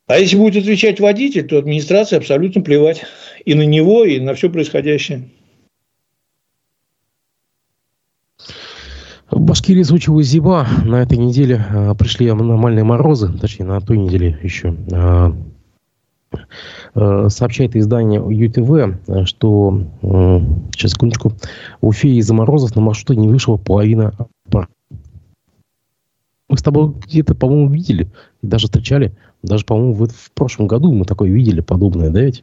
А 0.07 0.19
если 0.19 0.37
будет 0.37 0.62
отвечать 0.62 1.01
водитель, 1.01 1.47
то 1.47 1.59
администрация 1.59 2.19
абсолютно 2.19 2.62
плевать 2.62 3.05
и 3.45 3.55
на 3.55 3.62
него, 3.62 4.05
и 4.05 4.19
на 4.19 4.35
все 4.35 4.49
происходящее. 4.49 5.29
В 9.31 9.41
Башкирии 9.41 9.83
случилась 9.83 10.27
зима. 10.27 10.67
На 10.85 11.03
этой 11.03 11.19
неделе 11.19 11.62
э, 11.69 11.95
пришли 11.99 12.29
аномальные 12.29 12.85
морозы, 12.85 13.31
точнее, 13.38 13.67
на 13.67 13.81
той 13.81 13.99
неделе 13.99 14.38
еще. 14.43 14.75
Э, 16.99 17.27
э, 17.27 17.29
сообщает 17.29 17.77
издание 17.77 18.21
ЮТВ, 18.21 19.27
что, 19.27 19.83
э, 20.03 20.41
сейчас, 20.73 20.93
секундочку, 20.93 21.33
в 21.81 21.89
Уфе 21.89 22.09
из-за 22.17 22.35
морозов 22.35 22.75
на 22.75 22.83
маршруте 22.83 23.21
не 23.21 23.29
вышла 23.29 23.57
половина 23.57 24.13
мы 26.51 26.57
с 26.57 26.63
тобой 26.63 26.95
где-то, 27.07 27.35
по-моему, 27.35 27.69
видели, 27.69 28.11
даже 28.41 28.69
встречали. 28.69 29.15
Даже, 29.43 29.67
по-моему, 29.67 29.93
в, 29.93 30.09
в 30.09 30.33
прошлом 30.33 30.67
году 30.67 30.95
мы 30.95 31.05
такое 31.05 31.29
видели, 31.29 31.61
подобное, 31.61 32.09
да 32.09 32.23
ведь? 32.23 32.43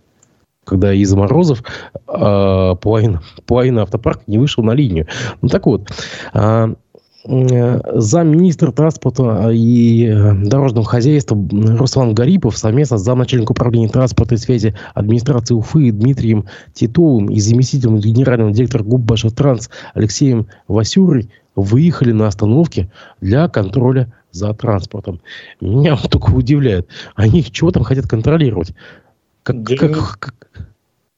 Когда 0.64 0.94
из-за 0.94 1.18
морозов 1.18 1.64
э, 2.08 2.76
половина, 2.82 3.24
половина 3.48 3.82
автопарка 3.82 4.22
не 4.28 4.38
вышел 4.38 4.64
на 4.64 4.74
линию. 4.74 5.08
Ну 5.42 5.48
так 5.50 5.66
вот, 5.66 5.90
э, 6.36 6.76
замминистра 7.28 8.72
транспорта 8.72 9.50
и 9.52 10.06
э, 10.06 10.34
дорожного 10.46 10.86
хозяйства 10.86 11.38
Руслан 11.78 12.14
Гарипов 12.14 12.58
совместно 12.58 12.98
с 12.98 13.04
замначальником 13.04 13.56
управления 13.56 13.90
транспорта 13.90 14.36
и 14.36 14.38
связи 14.38 14.76
администрации 14.94 15.56
Уфы 15.56 15.92
Дмитрием 15.92 16.46
Титовым 16.74 17.30
и 17.30 17.40
заместителем 17.40 17.98
генерального 17.98 18.52
директора 18.52 18.84
ГУП 18.84 19.02
Башатранс 19.02 19.70
Алексеем 19.94 20.48
Васюрой 20.68 21.30
выехали 21.56 22.12
на 22.12 22.28
остановке 22.28 22.92
для 23.22 23.48
контроля 23.48 24.14
за 24.32 24.54
транспортом. 24.54 25.22
Меня 25.60 25.98
только 26.10 26.32
удивляет. 26.32 26.88
Они 27.16 27.44
чего 27.44 27.72
там 27.72 27.84
хотят 27.84 28.08
контролировать? 28.08 28.74
Как, 29.44 29.64
как, 29.64 30.20
как... 30.20 30.36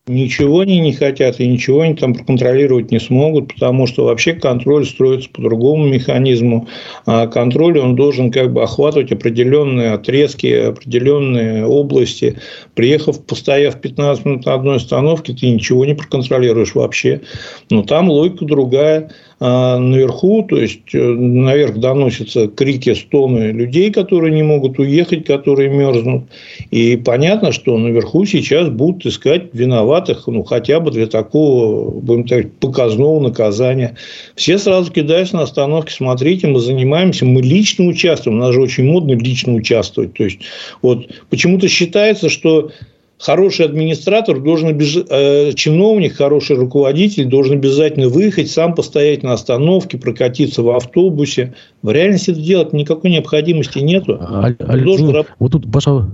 Ничего 0.08 0.62
они 0.62 0.80
не 0.80 0.94
хотят 0.94 1.42
и 1.42 1.48
ничего 1.48 1.82
они 1.82 1.94
там 1.94 2.14
проконтролировать 2.14 2.92
не 2.92 3.00
смогут, 3.00 3.54
потому 3.54 3.88
что 3.88 4.06
вообще 4.06 4.34
контроль 4.34 4.86
строится 4.86 5.30
по 5.30 5.42
другому 5.42 5.86
механизму. 5.86 6.70
А 7.06 7.28
контроль 7.28 7.78
он 7.78 7.96
должен 7.96 8.32
как 8.32 8.54
бы 8.54 8.64
охватывать 8.64 9.12
определенные 9.12 9.92
отрезки, 9.92 10.48
определенные 10.48 11.66
области. 11.66 12.38
Приехав, 12.74 13.22
постояв 13.26 13.82
15 13.82 14.24
минут 14.24 14.46
на 14.46 14.54
одной 14.54 14.78
остановке, 14.78 15.34
ты 15.34 15.50
ничего 15.50 15.84
не 15.84 15.94
проконтролируешь 15.94 16.74
вообще. 16.74 17.22
Но 17.70 17.84
там 17.84 18.10
логика 18.10 18.46
другая. 18.46 19.12
А 19.40 19.78
наверху, 19.78 20.42
то 20.42 20.58
есть 20.58 20.96
э, 20.96 20.98
наверх 20.98 21.78
доносятся 21.78 22.48
крики, 22.48 22.96
стоны 22.96 23.52
людей, 23.52 23.92
которые 23.92 24.34
не 24.34 24.42
могут 24.42 24.80
уехать, 24.80 25.26
которые 25.26 25.70
мерзнут. 25.70 26.24
И 26.72 26.98
понятно, 26.98 27.52
что 27.52 27.78
наверху 27.78 28.26
сейчас 28.26 28.70
будут 28.70 29.06
искать 29.06 29.54
виноватых, 29.54 30.26
ну, 30.26 30.44
хотя 30.44 30.80
бы 30.80 30.90
для 30.90 31.06
такого, 31.06 31.92
будем 31.92 32.28
так 32.28 32.52
показного 32.54 33.20
наказания. 33.20 33.96
Все 34.36 34.58
сразу 34.58 34.92
кидаются 34.92 35.36
на 35.36 35.44
остановке, 35.44 35.94
смотрите, 35.94 36.48
мы 36.48 36.60
занимаемся, 36.60 37.24
мы 37.24 37.44
лично 37.44 37.86
участвуем, 37.86 38.38
у 38.38 38.42
нас 38.42 38.56
же 38.56 38.62
очень 38.62 38.86
модно 38.86 39.12
лично 39.12 39.54
участвовать. 39.54 40.16
То 40.16 40.24
есть, 40.24 40.40
вот 40.82 41.10
почему-то 41.30 41.68
считается, 41.68 42.30
что 42.30 42.72
хороший 43.20 43.66
администратор 43.66 44.40
должен, 44.40 44.78
э, 44.78 45.54
чиновник, 45.54 46.16
хороший 46.16 46.56
руководитель 46.56 47.26
должен 47.26 47.58
обязательно 47.58 48.10
выехать, 48.10 48.50
сам 48.52 48.76
постоять 48.76 49.24
на 49.24 49.34
остановке, 49.34 49.98
прокатиться 49.98 50.62
в 50.62 50.70
автобусе. 50.70 51.56
В 51.82 51.92
реальности 51.92 52.32
это 52.32 52.42
делать 52.42 52.74
никакой 52.74 53.12
необходимости 53.12 53.80
нету. 53.80 54.18
А, 54.20 54.50
а, 54.60 54.78
должен... 54.78 55.26
Вот 55.40 55.52
тут 55.52 55.66
Баша, 55.66 56.12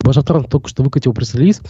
Баша 0.00 0.22
Транс 0.22 0.46
только 0.48 0.68
что 0.68 0.82
выкатил 0.82 1.12
пресс-релиз. 1.12 1.60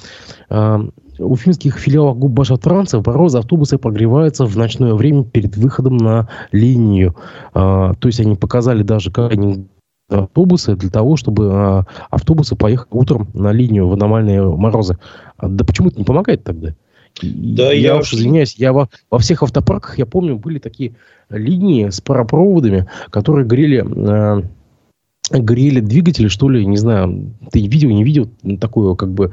А, 0.51 0.81
у 1.19 1.37
финских 1.37 1.79
филиалов 1.79 2.19
ГУП 2.19 2.33
Баша 2.33 2.57
Транса 2.57 3.03
морозы 3.05 3.39
автобусы 3.39 3.79
прогреваются 3.79 4.45
в 4.45 4.57
ночное 4.57 4.95
время 4.95 5.25
перед 5.25 5.57
выходом 5.57 5.97
на 5.97 6.29
линию. 6.53 7.17
А, 7.55 7.95
то 7.95 8.09
есть 8.09 8.21
они 8.21 8.37
показали 8.37 8.83
даже, 8.83 9.11
как 9.11 9.33
они 9.33 9.67
автобусы 10.23 10.77
для 10.77 10.91
того, 10.91 11.17
чтобы 11.17 11.51
а, 11.53 11.87
автобусы 12.11 12.57
поехали 12.57 12.89
утром 12.91 13.29
на 13.35 13.53
линию 13.53 13.89
в 13.89 13.93
аномальные 13.93 14.43
морозы. 14.43 14.99
А, 15.37 15.49
да 15.49 15.65
почему 15.65 15.89
это 15.89 15.99
не 15.99 16.05
помогает 16.05 16.45
тогда? 16.45 16.75
Да, 17.23 17.73
я, 17.73 17.95
я 17.95 17.97
уж 17.97 18.13
извиняюсь, 18.13 18.57
я 18.57 18.73
во, 18.73 18.89
во 19.11 19.19
всех 19.19 19.43
автопарках, 19.43 19.99
я 19.99 20.07
помню, 20.07 20.37
были 20.37 20.59
такие 20.59 20.95
линии 21.31 21.89
с 21.89 22.01
паропроводами, 22.01 22.89
которые 23.11 23.47
грели, 23.47 23.85
э, 23.85 24.43
грели 25.31 25.81
двигатели, 25.81 26.29
что 26.29 26.49
ли, 26.49 26.67
не 26.67 26.77
знаю, 26.77 27.35
ты 27.53 27.67
видел, 27.67 27.91
не 27.91 28.05
видел, 28.05 28.31
такую, 28.61 28.97
как 28.97 29.13
бы, 29.13 29.33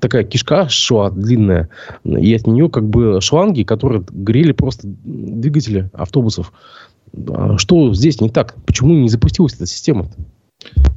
такая 0.00 0.24
кишка 0.24 0.68
шла 0.68 1.10
длинная, 1.10 1.68
и 2.04 2.34
от 2.34 2.46
нее, 2.46 2.68
как 2.70 2.88
бы, 2.88 3.20
шланги, 3.20 3.62
которые 3.62 4.02
грели 4.10 4.52
просто 4.52 4.82
двигатели 4.86 5.90
автобусов. 5.92 6.52
А 7.28 7.58
что 7.58 7.92
здесь 7.94 8.20
не 8.20 8.28
так? 8.28 8.56
Почему 8.66 8.94
не 8.94 9.08
запустилась 9.08 9.54
эта 9.54 9.66
система? 9.66 10.04
-то? 10.04 10.24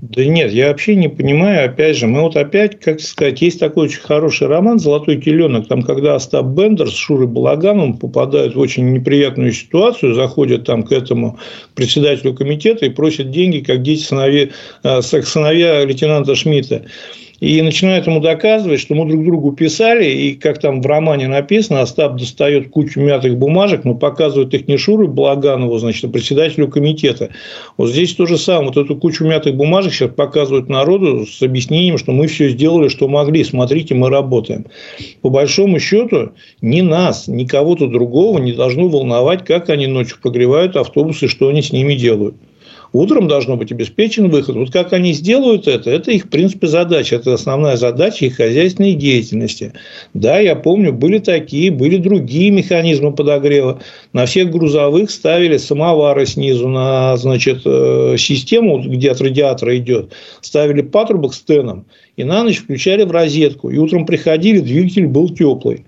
Да 0.02 0.26
нет, 0.26 0.52
я 0.52 0.68
вообще 0.68 0.96
не 0.96 1.08
понимаю. 1.08 1.70
Опять 1.70 1.96
же, 1.96 2.08
мы 2.08 2.22
вот 2.22 2.36
опять, 2.36 2.80
как 2.82 3.00
сказать, 3.00 3.42
есть 3.42 3.60
такой 3.60 3.86
очень 3.86 4.02
хороший 4.02 4.48
роман 4.48 4.78
«Золотой 4.78 5.22
теленок», 5.22 5.68
там, 5.68 5.84
когда 5.84 6.16
Остап 6.16 6.48
Бендер 6.48 6.90
с 6.90 6.94
Шурой 6.94 7.28
Балагановым 7.28 7.98
попадают 7.98 8.56
в 8.56 8.60
очень 8.60 8.92
неприятную 8.92 9.54
ситуацию, 9.54 10.14
заходят 10.14 10.66
там 10.66 10.84
к 10.84 10.92
этому 10.92 11.40
председателю 11.76 12.34
комитета 12.34 12.86
и 12.86 12.90
просят 12.90 13.32
деньги, 13.32 13.60
как 13.60 13.82
дети 13.82 14.04
сыновья, 14.04 14.50
э, 14.84 15.02
сыновья 15.02 15.86
лейтенанта 15.86 16.36
Шмидта 16.36 16.84
и 17.40 17.62
начинают 17.62 18.08
ему 18.08 18.20
доказывать, 18.20 18.80
что 18.80 18.96
мы 18.96 19.08
друг 19.08 19.24
другу 19.24 19.52
писали, 19.52 20.06
и 20.06 20.36
как 20.36 20.60
там 20.60 20.82
в 20.82 20.86
романе 20.86 21.28
написано, 21.28 21.82
Остап 21.82 22.16
достает 22.18 22.70
кучу 22.70 23.00
мятых 23.00 23.38
бумажек, 23.38 23.84
но 23.84 23.96
показывает 23.96 24.54
их 24.54 24.68
не 24.68 24.78
Шуру 24.78 25.08
Благанову, 25.08 25.78
значит, 25.78 26.06
а 26.06 26.08
председателю 26.08 26.68
комитета. 26.68 27.30
Вот 27.78 27.90
здесь 27.90 28.14
то 28.14 28.26
же 28.26 28.38
самое. 28.38 28.68
Вот 28.68 28.78
эту 28.78 28.96
кучу 28.96 29.26
мятых 29.26 29.56
бумажек 29.56 29.94
сейчас 29.94 30.12
показывают 30.12 30.70
народу 30.70 31.26
с 31.26 31.42
объяснением, 31.42 31.98
что 31.98 32.12
мы 32.12 32.28
все 32.28 32.50
сделали, 32.50 32.88
что 32.88 33.08
могли. 33.08 33.44
Смотрите, 33.44 33.96
мы 33.96 34.10
работаем. 34.10 34.66
По 35.22 35.30
большому 35.30 35.80
счету, 35.80 36.32
ни 36.62 36.82
нас, 36.82 37.28
ни 37.28 37.46
кого-то 37.46 37.88
другого 37.88 38.40
не 38.40 38.54
должно 38.54 38.88
волновать, 38.88 39.44
как 39.44 39.70
они 39.70 39.88
ночью 39.88 40.18
прогревают 40.22 40.76
автобусы, 40.76 41.28
что 41.28 41.50
они 41.50 41.62
с 41.62 41.72
ними 41.72 41.96
делают. 41.96 42.36
Утром 42.94 43.28
должно 43.28 43.58
быть 43.58 43.72
обеспечен 43.72 44.30
выход. 44.30 44.56
Вот 44.56 44.72
как 44.72 44.94
они 44.94 45.14
сделают 45.14 45.68
это, 45.68 45.90
это 45.90 46.12
их, 46.12 46.26
в 46.26 46.30
принципе, 46.30 46.68
задача. 46.68 47.16
Это 47.16 47.34
основная 47.34 47.76
задача 47.76 48.28
их 48.28 48.38
хозяйственной 48.38 48.94
деятельности. 48.94 49.74
Да, 50.14 50.38
я 50.38 50.56
помню, 50.56 50.94
были 50.94 51.18
такие, 51.18 51.72
были 51.72 51.98
другие 51.98 52.52
механизмы 52.52 53.12
подогрева. 53.12 53.82
На 54.14 54.28
всех 54.28 54.52
грузовых 54.52 55.10
ставили 55.10 55.58
самовары 55.58 56.28
снизу 56.28 56.68
на 56.70 57.18
значит, 57.18 57.64
э, 57.66 58.16
систему, 58.20 58.80
где 58.80 59.10
от 59.10 59.22
радиатора 59.22 59.76
идет. 59.78 60.12
Ставили 60.42 60.84
патрубок 60.84 61.34
с 61.34 61.42
теном 61.42 61.88
и 62.16 62.24
на 62.24 62.44
ночь 62.44 62.60
включали 62.60 63.06
в 63.06 63.12
розетку. 63.12 63.72
И 63.72 63.78
утром 63.80 64.06
приходили, 64.06 64.60
двигатель 64.60 65.08
был 65.08 65.30
теплый. 65.30 65.84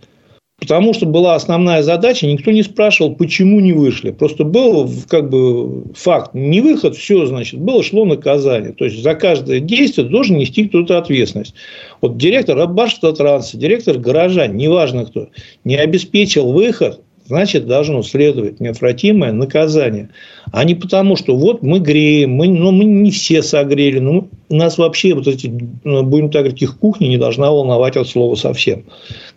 Потому 0.58 0.94
что 0.94 1.06
была 1.06 1.36
основная 1.36 1.84
задача, 1.84 2.28
никто 2.28 2.50
не 2.52 2.63
спрашивал, 2.63 3.15
почему 3.15 3.60
не 3.60 3.74
вышли. 3.74 4.12
Просто 4.12 4.46
был 4.46 4.89
как 5.10 5.30
бы 5.30 5.94
факт, 5.94 6.34
не 6.34 6.62
выход, 6.62 6.96
все, 6.96 7.26
значит, 7.26 7.60
было 7.60 7.84
шло 7.84 8.06
наказание. 8.06 8.72
То 8.72 8.86
есть, 8.86 9.04
за 9.04 9.15
каждое 9.15 9.60
действие 9.60 10.08
должен 10.08 10.38
нести 10.38 10.68
кто-то 10.68 10.98
ответственность. 10.98 11.56
Вот 12.00 12.18
директор 12.18 12.65
Башавтотранса, 12.68 13.58
директор 13.58 13.98
гаража, 13.98 14.48
неважно 14.48 15.06
кто, 15.06 15.28
не 15.65 15.76
обеспечил 15.76 16.52
выход, 16.52 17.02
значит, 17.28 17.66
должно 17.66 18.04
следовать 18.04 18.60
неотвратимое 18.60 19.32
наказание. 19.32 20.10
А 20.52 20.64
не 20.64 20.76
потому, 20.76 21.16
что 21.16 21.36
вот 21.36 21.64
мы 21.64 21.80
греем, 21.80 22.32
мы, 22.32 22.48
ну, 22.48 22.72
мы 22.72 22.86
не 22.86 23.12
все 23.12 23.42
согрели. 23.42 24.00
Ну, 24.00 24.30
нас 24.50 24.78
вообще, 24.78 25.16
вот 25.16 25.28
эти, 25.28 25.52
ну, 25.84 26.04
будем 26.04 26.30
так 26.30 26.44
говорить, 26.44 26.62
их 26.62 26.78
кухня 26.78 27.08
не 27.08 27.18
должна 27.18 27.52
волновать 27.52 27.98
от 27.98 28.08
слова 28.08 28.36
совсем. 28.36 28.86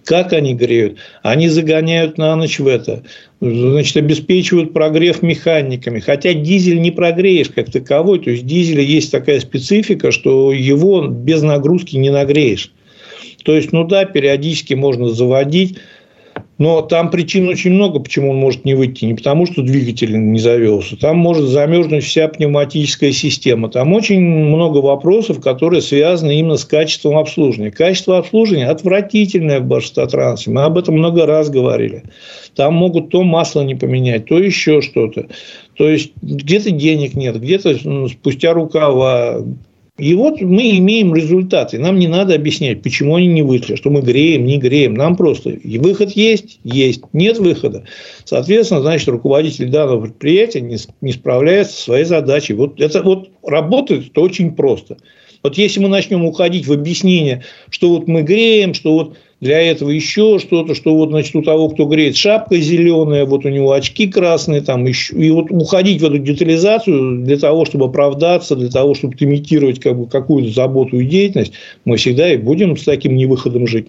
Как 0.05 0.33
они 0.33 0.55
греют? 0.55 0.99
Они 1.23 1.49
загоняют 1.49 2.19
на 2.19 2.37
ночь 2.37 2.59
в 2.59 2.67
это. 2.67 3.03
Значит, 3.41 3.97
обеспечивают 3.97 4.73
прогрев 4.73 5.23
механиками. 5.23 6.01
Хотя 6.01 6.35
дизель 6.35 6.81
не 6.81 6.91
прогреешь 6.91 7.49
как 7.49 7.71
таковой. 7.71 8.19
То 8.19 8.31
есть, 8.31 8.45
дизеля 8.45 8.83
есть 8.83 9.11
такая 9.11 9.41
специфика, 9.41 10.11
что 10.11 10.53
его 10.53 11.07
без 11.07 11.43
нагрузки 11.43 11.97
не 11.97 12.11
нагреешь. 12.11 12.71
То 13.45 13.55
есть, 13.55 13.73
ну 13.73 13.85
да, 13.85 14.05
периодически 14.05 14.75
можно 14.75 15.09
заводить 15.09 15.79
но 16.59 16.83
там 16.83 17.11
причин 17.11 17.49
очень 17.49 17.71
много, 17.71 18.01
почему 18.01 18.31
он 18.33 18.37
может 18.37 18.65
не 18.65 18.75
выйти. 18.75 19.05
Не 19.05 19.15
потому, 19.15 19.47
что 19.47 19.63
двигатель 19.63 20.19
не 20.19 20.41
завелся. 20.41 20.97
Там 20.97 21.17
может 21.17 21.47
замерзнуть 21.47 22.05
вся 22.05 22.27
пневматическая 22.27 23.13
система. 23.13 23.69
Там 23.69 23.93
очень 23.93 24.21
много 24.21 24.79
вопросов, 24.79 25.41
которые 25.41 25.83
связаны 25.83 26.37
именно 26.37 26.57
с 26.57 26.65
качеством 26.65 27.17
обслуживания. 27.17 27.71
Качество 27.71 28.19
обслуживания 28.19 28.67
отвратительное 28.67 29.61
в 29.61 29.67
Башстатрансе. 29.67 30.51
Мы 30.51 30.65
об 30.65 30.77
этом 30.77 30.97
много 30.97 31.27
раз 31.27 31.49
говорили. 31.49 32.03
Там 32.57 32.75
могут 32.75 33.11
то 33.11 33.23
масло 33.23 33.63
не 33.63 33.77
поменять, 33.77 34.27
то 34.27 34.37
еще 34.37 34.83
что-то. 34.83 35.29
То 35.77 35.89
есть, 35.89 36.11
где-то 36.23 36.73
денег 36.73 37.15
нет, 37.15 37.41
где-то 37.41 37.77
ну, 37.85 38.09
спустя 38.09 38.53
рукава 38.53 39.45
И 39.99 40.15
вот 40.15 40.41
мы 40.41 40.79
имеем 40.79 41.13
результаты. 41.13 41.79
Нам 41.79 41.99
не 41.99 42.07
надо 42.07 42.35
объяснять, 42.35 42.83
почему 42.83 43.17
они 43.17 43.27
не 43.27 43.43
вышли, 43.43 43.75
что 43.75 43.91
мы 43.91 44.01
греем, 44.01 44.47
не 44.47 44.57
греем. 44.57 44.95
Нам 44.95 45.17
просто 45.17 45.51
и 45.51 45.79
выход 45.79 46.13
есть, 46.13 46.61
есть. 46.63 47.03
Нет 47.13 47.39
выхода. 47.39 47.85
Соответственно, 48.25 48.81
значит, 48.81 49.09
руководитель 49.09 49.69
данного 49.69 50.03
предприятия 50.03 50.61
не, 50.61 50.77
не 51.01 51.13
справляется 51.13 51.77
со 51.77 51.83
своей 51.83 52.05
задачей. 52.05 52.55
Вот 52.55 52.81
это 52.81 53.03
вот 53.03 53.31
работает 53.43 54.11
это 54.11 54.21
очень 54.21 54.55
просто. 54.55 54.99
Вот 55.43 55.59
если 55.59 55.81
мы 55.81 55.89
начнем 55.89 56.25
уходить 56.25 56.67
в 56.67 56.73
объяснение, 56.73 57.45
что 57.69 57.91
вот 57.91 58.07
мы 58.07 58.23
греем, 58.23 58.75
что 58.75 58.93
вот 58.93 59.17
для 59.41 59.61
этого 59.61 59.91
еще 59.91 60.39
что-то, 60.41 60.75
что 60.75 60.95
вот, 60.95 61.11
значит, 61.11 61.35
у 61.37 61.43
того, 61.43 61.69
кто 61.69 61.87
греет, 61.87 62.17
шапка 62.17 62.57
зеленая, 62.59 63.25
вот 63.25 63.45
у 63.45 63.49
него 63.49 63.73
очки 63.73 64.09
красные, 64.09 64.63
там 64.63 64.85
еще, 64.85 65.15
и 65.15 65.31
вот 65.31 65.51
уходить 65.51 66.03
в 66.03 66.05
эту 66.05 66.19
детализацию 66.19 67.25
для 67.25 67.39
того, 67.39 67.65
чтобы 67.65 67.87
оправдаться, 67.87 68.57
для 68.57 68.69
того, 68.69 68.95
чтобы 68.95 69.15
имитировать 69.19 69.81
как 69.81 69.97
бы 69.97 70.09
какую-то 70.09 70.51
заботу 70.51 70.99
и 70.99 71.07
деятельность, 71.07 71.53
мы 71.85 71.97
всегда 71.97 72.33
и 72.33 72.37
будем 72.37 72.77
с 72.77 72.85
таким 72.85 73.17
невыходом 73.17 73.67
жить. 73.67 73.89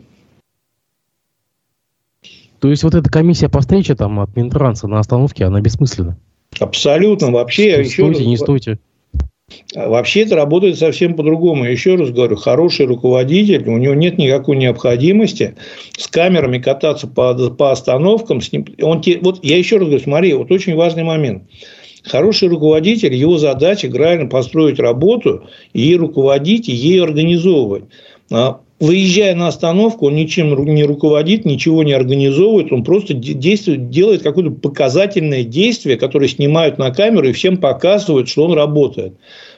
То 2.60 2.70
есть, 2.70 2.84
вот 2.84 2.94
эта 2.94 3.10
комиссия 3.10 3.50
по 3.50 3.62
встрече 3.62 3.96
там 3.96 4.20
от 4.20 4.36
Минтранса 4.36 4.88
на 4.88 5.00
остановке, 5.00 5.46
она 5.46 5.62
бессмысленна? 5.62 6.18
Абсолютно. 6.60 7.32
Вообще, 7.32 7.84
Стойте, 7.86 8.20
еще... 8.20 8.26
не 8.26 8.38
стойте. 8.38 8.80
Вообще 9.76 10.22
это 10.22 10.36
работает 10.36 10.78
совсем 10.78 11.14
по-другому. 11.16 11.66
Еще 11.66 11.96
раз 11.96 12.12
говорю, 12.12 12.36
хороший 12.36 12.86
руководитель, 12.86 13.68
у 13.68 13.78
него 13.78 13.94
нет 13.94 14.18
никакой 14.18 14.58
необходимости 14.58 15.56
с 15.98 16.08
камерами 16.08 16.60
кататься 16.60 17.08
по, 17.08 17.34
по 17.50 17.72
остановкам. 17.72 18.42
С 18.42 18.52
ним, 18.52 18.66
он 18.82 19.02
вот 19.22 19.44
я 19.44 19.58
еще 19.58 19.78
раз 19.78 19.88
говорю, 19.88 20.04
смотри, 20.04 20.34
вот 20.34 20.52
очень 20.52 20.76
важный 20.76 21.04
момент. 21.04 21.44
Хороший 22.04 22.48
руководитель, 22.48 23.14
его 23.14 23.38
задача 23.38 23.90
правильно 23.90 24.28
построить 24.28 24.80
работу 24.80 25.44
и 25.74 25.96
руководить, 25.96 26.70
и 26.70 26.72
ей 26.72 27.04
организовывать. 27.04 27.84
Выезжая 28.80 29.36
на 29.36 29.50
остановку, 29.50 30.08
он 30.08 30.16
ничем 30.16 30.56
не 30.74 30.86
руководит, 30.86 31.44
ничего 31.44 31.84
не 31.84 31.92
организовывает, 31.92 32.72
он 32.72 32.86
просто 32.86 33.14
действует, 33.14 33.90
делает 33.90 34.24
какое-то 34.24 34.52
показательное 34.52 35.44
действие, 35.44 35.98
которое 35.98 36.30
снимают 36.30 36.78
на 36.78 36.90
камеру 36.92 37.28
и 37.28 37.34
всем 37.34 37.58
показывают, 37.58 38.30
что 38.30 38.46
он 38.46 38.54
работает. 38.54 39.16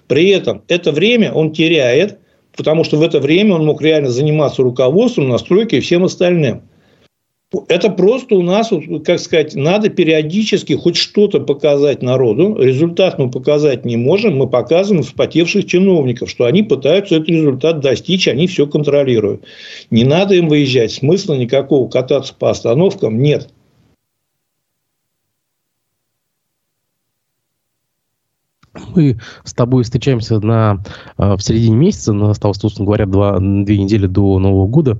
При 0.07 0.29
этом 0.29 0.63
это 0.67 0.91
время 0.91 1.31
он 1.31 1.51
теряет, 1.51 2.17
потому 2.57 2.83
что 2.83 2.97
в 2.97 3.03
это 3.03 3.19
время 3.19 3.53
он 3.53 3.65
мог 3.65 3.83
реально 3.83 4.09
заниматься 4.09 4.63
руководством, 4.63 5.29
настройкой 5.29 5.79
и 5.79 5.81
всем 5.81 6.03
остальным. 6.03 6.63
Это 7.67 7.89
просто 7.89 8.35
у 8.35 8.41
нас, 8.41 8.71
как 9.03 9.19
сказать, 9.19 9.55
надо 9.55 9.89
периодически 9.89 10.73
хоть 10.73 10.95
что-то 10.95 11.41
показать 11.41 12.01
народу. 12.01 12.55
Результат 12.57 13.19
мы 13.19 13.29
показать 13.29 13.83
не 13.83 13.97
можем. 13.97 14.37
Мы 14.37 14.49
показываем 14.49 15.03
вспотевших 15.03 15.65
чиновников, 15.65 16.29
что 16.29 16.45
они 16.45 16.63
пытаются 16.63 17.15
этот 17.15 17.27
результат 17.27 17.81
достичь, 17.81 18.29
они 18.29 18.47
все 18.47 18.67
контролируют. 18.67 19.43
Не 19.89 20.05
надо 20.05 20.35
им 20.35 20.47
выезжать. 20.47 20.93
Смысла 20.93 21.33
никакого 21.33 21.89
кататься 21.89 22.33
по 22.33 22.49
остановкам 22.49 23.21
нет. 23.21 23.49
мы 28.95 29.19
с 29.43 29.53
тобой 29.53 29.83
встречаемся 29.83 30.39
на, 30.39 30.83
э, 31.17 31.35
в 31.35 31.41
середине 31.41 31.75
месяца, 31.75 32.13
осталось, 32.29 32.57
собственно 32.57 32.85
говоря, 32.85 33.05
два, 33.05 33.37
две 33.39 33.77
недели 33.77 34.07
до 34.07 34.39
Нового 34.39 34.67
года. 34.67 34.97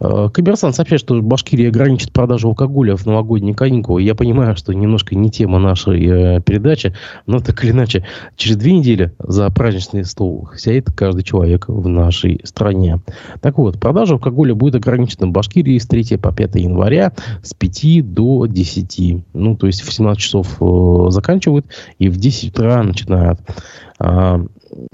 Э, 0.00 0.28
Коммерсант 0.32 0.74
сообщает, 0.74 1.00
что 1.00 1.20
Башкирия 1.20 1.68
ограничит 1.68 2.12
продажу 2.12 2.48
алкоголя 2.48 2.96
в 2.96 3.06
новогодние 3.06 3.54
каникулы. 3.54 4.02
Я 4.02 4.14
понимаю, 4.14 4.56
что 4.56 4.72
немножко 4.72 5.14
не 5.14 5.30
тема 5.30 5.58
нашей 5.58 6.06
э, 6.06 6.40
передачи, 6.40 6.94
но 7.26 7.40
так 7.40 7.62
или 7.64 7.72
иначе, 7.72 8.06
через 8.36 8.56
две 8.56 8.72
недели 8.72 9.12
за 9.18 9.50
праздничный 9.50 10.04
стол 10.04 10.50
сядет 10.56 10.92
каждый 10.92 11.22
человек 11.22 11.68
в 11.68 11.88
нашей 11.88 12.40
стране. 12.44 13.00
Так 13.40 13.58
вот, 13.58 13.78
продажа 13.78 14.14
алкоголя 14.14 14.54
будет 14.54 14.76
ограничена 14.76 15.26
в 15.26 15.30
Башкирии 15.30 15.78
с 15.78 15.86
3 15.86 16.18
по 16.18 16.32
5 16.32 16.54
января 16.56 17.12
с 17.42 17.54
5 17.54 18.12
до 18.12 18.46
10. 18.46 19.24
Ну, 19.34 19.56
то 19.56 19.66
есть 19.66 19.82
в 19.82 19.92
17 19.92 20.20
часов 20.20 20.56
э, 20.60 21.10
заканчивают 21.10 21.66
и 21.98 22.08
в 22.08 22.16
10 22.16 22.50
утра 22.50 22.82
начинают. 22.82 23.40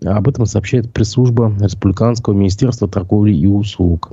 Об 0.04 0.28
этом 0.28 0.46
сообщает 0.46 0.92
пресс-служба 0.92 1.52
Республиканского 1.60 2.34
министерства 2.34 2.88
торговли 2.88 3.34
и 3.34 3.46
услуг. 3.46 4.12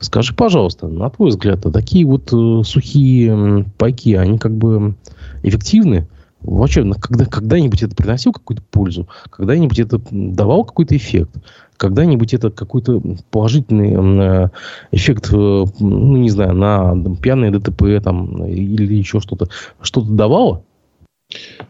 Скажи, 0.00 0.34
пожалуйста, 0.34 0.88
на 0.88 1.10
твой 1.10 1.30
взгляд, 1.30 1.64
а 1.66 1.70
такие 1.70 2.04
вот 2.06 2.32
э, 2.32 2.62
сухие 2.64 3.64
пайки, 3.78 4.14
они 4.14 4.38
как 4.38 4.54
бы 4.56 4.94
эффективны? 5.42 6.08
Вообще, 6.40 6.88
когда, 7.00 7.24
когда-нибудь 7.24 7.82
это 7.82 7.96
приносило 7.96 8.32
какую-то 8.32 8.62
пользу? 8.70 9.08
Когда-нибудь 9.30 9.78
это 9.78 10.00
давало 10.10 10.64
какой-то 10.64 10.96
эффект? 10.96 11.36
Когда-нибудь 11.76 12.34
это 12.34 12.50
какой-то 12.50 13.00
положительный 13.30 13.94
э, 13.94 14.48
эффект, 14.92 15.30
э, 15.32 15.64
ну, 15.80 16.16
не 16.16 16.30
знаю, 16.30 16.54
на 16.54 17.16
пьяное 17.16 17.50
ДТП 17.50 18.02
там, 18.02 18.44
или 18.44 18.94
еще 18.94 19.20
что-то, 19.20 19.48
что-то 19.80 20.10
давало? 20.12 20.62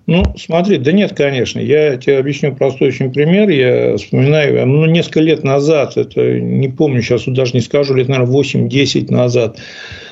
Ну, 0.06 0.22
смотри, 0.36 0.78
да 0.78 0.92
нет, 0.92 1.14
конечно. 1.16 1.58
Я 1.58 1.96
тебе 1.96 2.18
объясню 2.18 2.54
простой 2.54 2.88
очень 2.88 3.12
пример. 3.12 3.48
Я 3.48 3.96
вспоминаю, 3.96 4.66
ну, 4.66 4.86
несколько 4.86 5.20
лет 5.20 5.42
назад, 5.42 5.96
это 5.96 6.38
не 6.40 6.68
помню, 6.68 7.02
сейчас 7.02 7.24
даже 7.26 7.52
не 7.54 7.60
скажу, 7.60 7.94
лет, 7.94 8.08
наверное, 8.08 8.32
8-10 8.32 9.10
назад, 9.12 9.58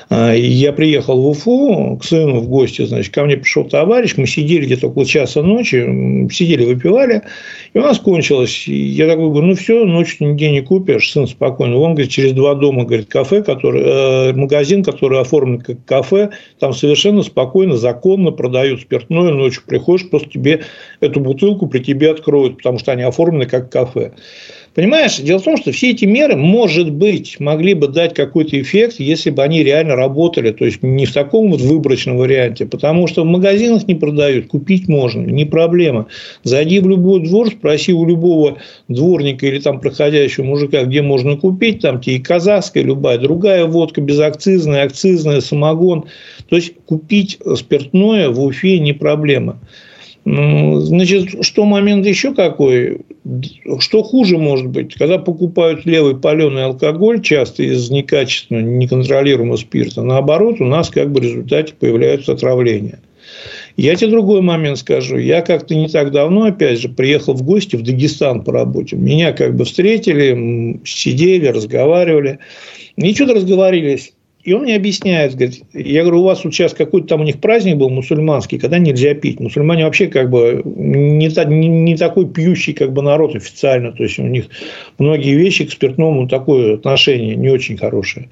я 0.09 0.71
приехал 0.71 1.21
в 1.21 1.27
Уфу 1.27 1.97
к 1.97 2.05
сыну 2.05 2.39
в 2.39 2.47
гости, 2.47 2.85
значит, 2.85 3.13
ко 3.13 3.25
мне 3.25 3.35
пришел 3.35 3.65
товарищ, 3.65 4.13
мы 4.15 4.25
сидели 4.25 4.65
где-то 4.65 4.87
около 4.87 5.05
часа 5.05 5.43
ночи, 5.43 6.29
сидели, 6.31 6.63
выпивали, 6.63 7.23
и 7.73 7.79
у 7.79 7.81
нас 7.81 7.99
кончилось. 7.99 8.67
Я 8.67 9.07
такой 9.07 9.29
говорю, 9.29 9.47
ну 9.47 9.55
все, 9.55 9.83
ночью 9.83 10.29
нигде 10.29 10.51
не 10.51 10.61
купишь, 10.61 11.11
сын 11.11 11.27
спокойно. 11.27 11.77
Он 11.77 11.93
говорит, 11.93 12.11
через 12.11 12.31
два 12.31 12.55
дома, 12.55 12.85
говорит, 12.85 13.07
кафе, 13.09 13.43
который, 13.43 13.81
э, 13.83 14.33
магазин, 14.33 14.83
который 14.83 15.19
оформлен 15.19 15.59
как 15.59 15.83
кафе, 15.83 16.29
там 16.59 16.73
совершенно 16.73 17.21
спокойно, 17.23 17.75
законно 17.75 18.31
продают 18.31 18.81
спиртное, 18.81 19.33
ночью 19.33 19.63
приходишь, 19.67 20.09
просто 20.09 20.29
тебе 20.29 20.61
эту 21.01 21.19
бутылку 21.19 21.67
при 21.67 21.79
тебе 21.79 22.11
откроют, 22.11 22.57
потому 22.57 22.79
что 22.79 22.93
они 22.93 23.03
оформлены 23.03 23.45
как 23.45 23.69
кафе. 23.69 24.13
Понимаешь, 24.77 25.17
дело 25.17 25.39
в 25.39 25.43
том, 25.43 25.57
что 25.57 25.71
все 25.71 25.89
эти 25.89 26.05
меры, 26.05 26.35
может 26.35 26.91
быть, 26.91 27.39
могли 27.39 27.73
бы 27.73 27.87
дать 27.87 28.13
какой-то 28.13 28.61
эффект, 28.61 28.97
если 28.99 29.31
бы 29.31 29.41
они 29.41 29.63
реально 29.63 29.95
работали, 29.95 30.51
то 30.51 30.65
есть 30.65 30.83
не 30.83 31.07
в 31.07 31.13
таком 31.13 31.49
вот 31.49 31.61
выборочном 31.61 32.17
варианте, 32.17 32.67
потому 32.67 33.07
что 33.07 33.23
в 33.23 33.25
магазинах 33.25 33.87
не 33.87 33.95
продают, 33.95 34.45
купить 34.45 34.87
можно, 34.87 35.21
не 35.21 35.45
проблема. 35.45 36.05
Зайди 36.43 36.79
в 36.79 36.87
любой 36.87 37.23
двор, 37.23 37.47
спроси 37.49 37.91
у 37.91 38.05
любого 38.05 38.59
дворника 38.87 39.47
или 39.47 39.57
там 39.57 39.79
проходящего 39.79 40.43
мужика, 40.43 40.83
где 40.83 41.01
можно 41.01 41.37
купить, 41.37 41.81
там 41.81 41.99
тебе 41.99 42.17
и 42.17 42.19
казахская, 42.19 42.83
любая 42.83 43.17
другая 43.17 43.65
водка, 43.65 43.99
безакцизная, 44.01 44.83
акцизная, 44.83 45.41
самогон. 45.41 46.05
То 46.49 46.55
есть 46.55 46.73
купить 46.85 47.39
спиртное 47.55 48.29
в 48.29 48.39
Уфе 48.43 48.77
не 48.77 48.93
проблема. 48.93 49.59
Ну, 50.29 50.81
значит, 50.81 51.45
что 51.45 51.63
момент 51.63 52.05
еще 52.05 52.33
какой? 52.33 52.97
Что 53.79 54.03
хуже 54.03 54.37
может 54.37 54.67
быть? 54.67 54.93
Когда 54.95 55.19
покупают 55.19 55.85
левый 55.85 56.17
паленый 56.17 56.65
алкоголь, 56.65 57.21
часто 57.21 57.63
из 57.63 57.89
некачественного, 57.89 58.65
неконтролируемого 58.65 59.55
спирта, 59.55 60.01
наоборот, 60.01 60.59
у 60.59 60.65
нас 60.65 60.89
как 60.89 61.13
бы 61.13 61.21
в 61.21 61.23
результате 61.23 61.75
появляются 61.79 62.33
отравления. 62.33 62.99
Я 63.77 63.95
тебе 63.95 64.11
другой 64.11 64.41
момент 64.41 64.79
скажу. 64.79 65.17
Я 65.17 65.41
как-то 65.41 65.75
не 65.75 65.87
так 65.87 66.11
давно, 66.11 66.43
опять 66.43 66.81
же, 66.81 66.89
приехал 66.89 67.33
в 67.33 67.43
гости 67.43 67.77
в 67.77 67.83
Дагестан 67.83 68.43
по 68.43 68.51
работе. 68.51 68.97
Меня 68.97 69.31
как 69.31 69.55
бы 69.55 69.63
встретили, 69.63 70.81
сидели, 70.83 71.47
разговаривали. 71.47 72.39
И 72.97 73.13
что-то 73.13 73.35
разговорились. 73.35 74.11
И 74.47 74.53
он 74.53 74.61
мне 74.61 74.77
объясняет, 74.77 75.35
говорит, 75.35 75.61
я 75.73 76.03
говорю, 76.03 76.21
у 76.21 76.23
вас 76.23 76.45
вот 76.45 76.53
сейчас 76.53 76.73
какой-то 76.73 77.07
там 77.07 77.19
у 77.19 77.25
них 77.25 77.41
праздник 77.41 77.75
был 77.75 77.89
мусульманский, 77.89 78.57
когда 78.57 78.77
нельзя 78.77 79.13
пить. 79.13 79.41
Мусульмане 79.41 79.83
вообще 79.83 80.07
как 80.07 80.29
бы 80.29 80.61
не, 80.63 81.27
не, 81.27 81.67
не 81.67 81.97
такой 81.97 82.29
пьющий 82.29 82.71
как 82.71 82.93
бы 82.93 83.01
народ 83.01 83.35
официально. 83.35 83.91
То 83.91 84.03
есть, 84.03 84.17
у 84.19 84.23
них 84.23 84.45
многие 84.99 85.35
вещи 85.35 85.65
к 85.65 85.71
спиртному 85.73 86.29
такое 86.29 86.75
отношение 86.75 87.35
не 87.35 87.49
очень 87.49 87.75
хорошее. 87.75 88.29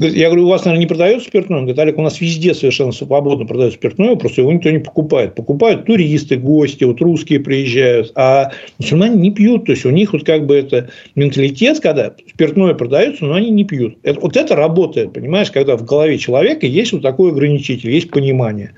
Я 0.00 0.28
говорю, 0.28 0.46
у 0.46 0.48
вас, 0.48 0.64
наверное, 0.64 0.80
не 0.80 0.88
продается 0.88 1.28
спиртное? 1.28 1.58
Он 1.58 1.64
говорит, 1.64 1.78
Олег, 1.78 1.98
у 1.98 2.02
нас 2.02 2.20
везде 2.20 2.52
совершенно 2.52 2.90
свободно 2.90 3.46
продают 3.46 3.74
спиртное, 3.74 4.16
просто 4.16 4.40
его 4.40 4.52
никто 4.52 4.70
не 4.70 4.80
покупает. 4.80 5.36
Покупают 5.36 5.86
туристы, 5.86 6.36
гости, 6.36 6.82
вот 6.82 7.00
русские 7.00 7.38
приезжают, 7.38 8.10
а 8.16 8.50
мусульмане 8.78 9.16
не 9.16 9.30
пьют. 9.30 9.66
То 9.66 9.72
есть, 9.72 9.84
у 9.84 9.90
них 9.90 10.12
вот 10.12 10.24
как 10.24 10.46
бы 10.46 10.56
это 10.56 10.90
менталитет, 11.14 11.78
когда 11.78 12.12
спиртное 12.28 12.74
продается, 12.74 13.24
но 13.24 13.34
они 13.34 13.50
не 13.50 13.64
пьют. 13.64 13.98
Это, 14.02 14.18
вот 14.18 14.36
это 14.36 14.56
работает, 14.56 15.12
понимаешь, 15.12 15.52
когда 15.52 15.76
в 15.76 15.84
голове 15.84 16.18
человека 16.18 16.66
есть 16.66 16.92
вот 16.92 17.02
такой 17.02 17.30
ограничитель, 17.30 17.90
есть 17.90 18.10
понимание. 18.10 18.72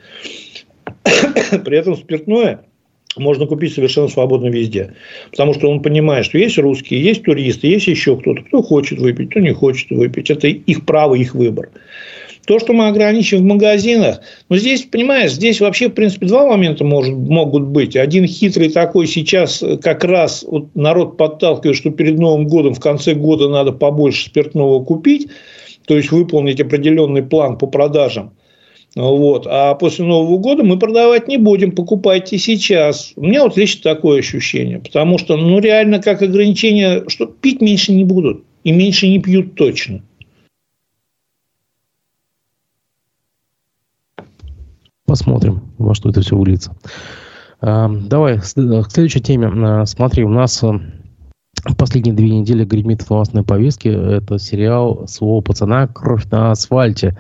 При 1.65 1.79
этом 1.79 1.97
спиртное 1.97 2.61
можно 3.21 3.47
купить 3.47 3.75
совершенно 3.75 4.09
свободно 4.09 4.49
везде. 4.49 4.95
Потому 5.31 5.55
что 5.55 5.71
он 5.71 5.83
понимает, 5.83 6.25
что 6.25 6.39
есть 6.39 6.59
русские, 6.59 7.03
есть 7.03 7.23
туристы, 7.25 7.67
есть 7.69 7.87
еще 7.87 8.17
кто-то, 8.17 8.43
кто 8.43 8.63
хочет 8.63 8.99
выпить, 8.99 9.31
кто 9.31 9.41
не 9.41 9.53
хочет 9.53 9.91
выпить. 9.91 10.31
Это 10.31 10.49
их 10.49 10.85
право, 10.85 11.15
их 11.15 11.35
выбор. 11.35 11.71
То, 12.47 12.61
что 12.61 12.73
мы 12.73 12.87
ограничим 12.87 13.39
в 13.39 13.43
магазинах, 13.43 14.21
но 14.49 14.57
здесь, 14.57 14.83
понимаешь, 14.83 15.33
здесь 15.33 15.61
вообще, 15.61 15.89
в 15.89 15.95
принципе, 15.95 16.27
два 16.27 16.47
момента 16.47 16.85
может, 16.85 17.13
могут 17.13 17.65
быть. 17.65 17.97
Один 17.97 18.25
хитрый 18.27 18.71
такой 18.71 19.09
сейчас 19.09 19.65
как 19.83 20.05
раз 20.05 20.45
вот 20.49 20.69
народ 20.77 21.17
подталкивает, 21.17 21.77
что 21.77 21.91
перед 21.91 22.19
Новым 22.19 22.47
годом, 22.47 22.75
в 22.75 22.81
конце 22.81 23.15
года 23.15 23.49
надо 23.49 23.73
побольше 23.73 24.27
спиртного 24.27 24.85
купить, 24.85 25.29
то 25.87 25.97
есть 25.97 26.13
выполнить 26.13 26.61
определенный 26.61 27.25
план 27.25 27.59
по 27.59 27.67
продажам. 27.67 28.33
Вот. 28.97 29.47
А 29.47 29.75
после 29.75 30.07
Нового 30.07 30.39
года 30.39 30.65
мы 30.65 30.79
продавать 30.79 31.29
не 31.29 31.37
будем, 31.37 31.73
покупайте 31.73 32.39
сейчас. 32.39 33.13
У 33.17 33.25
меня 33.25 33.43
вот 33.43 33.57
лично 33.57 33.83
такое 33.83 34.21
ощущение. 34.21 34.79
Потому 34.79 35.19
что, 35.19 35.37
ну, 35.37 35.59
реально, 35.59 36.01
как 36.01 36.23
ограничение, 36.23 37.05
что 37.09 37.27
пить 37.27 37.61
меньше 37.61 37.93
не 37.93 38.05
будут. 38.05 38.45
И 38.65 38.73
меньше 38.73 39.07
не 39.07 39.21
пьют 39.21 39.55
точно. 39.55 40.03
Посмотрим, 45.05 45.63
во 45.79 45.95
что 45.95 46.09
это 46.09 46.23
все 46.23 46.35
выльется. 46.35 46.75
А, 47.61 47.89
давай 47.89 48.41
к 48.41 48.45
следующей 48.45 49.21
теме. 49.21 49.53
А, 49.55 49.85
смотри, 49.85 50.25
у 50.25 50.31
нас 50.31 50.65
а, 50.65 50.81
Последние 51.77 52.15
две 52.15 52.31
недели 52.31 52.65
гремит 52.65 53.03
в 53.03 53.11
новостной 53.11 53.43
повестке. 53.43 53.91
Это 53.91 54.39
сериал 54.39 55.07
«Слово 55.09 55.41
пацана. 55.41 55.89
Кровь 55.89 56.25
на 56.31 56.53
асфальте». 56.53 57.19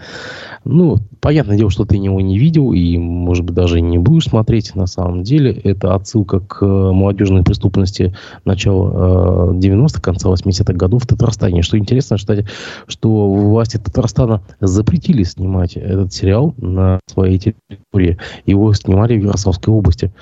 Ну, 0.64 0.98
понятное 1.20 1.56
дело, 1.56 1.70
что 1.70 1.84
ты 1.84 1.96
его 1.96 2.20
не 2.20 2.38
видел 2.38 2.72
и, 2.72 2.96
может 2.96 3.44
быть, 3.44 3.54
даже 3.54 3.80
не 3.80 3.98
будешь 3.98 4.28
смотреть. 4.28 4.74
На 4.76 4.86
самом 4.86 5.24
деле, 5.24 5.52
это 5.52 5.94
отсылка 5.94 6.40
к 6.40 6.64
молодежной 6.64 7.42
преступности 7.42 8.14
начала 8.44 9.52
90-х, 9.52 10.00
конца 10.00 10.28
80-х 10.30 10.72
годов 10.74 11.02
в 11.04 11.06
Татарстане. 11.08 11.62
Что 11.62 11.76
интересно, 11.76 12.16
кстати, 12.16 12.46
что 12.86 13.28
власти 13.28 13.78
Татарстана 13.78 14.42
запретили 14.60 15.24
снимать 15.24 15.76
этот 15.76 16.12
сериал 16.12 16.54
на 16.58 17.00
своей 17.06 17.38
территории. 17.38 18.18
Его 18.44 18.72
снимали 18.74 19.18
в 19.18 19.24
Ярославской 19.24 19.74
области 19.74 20.12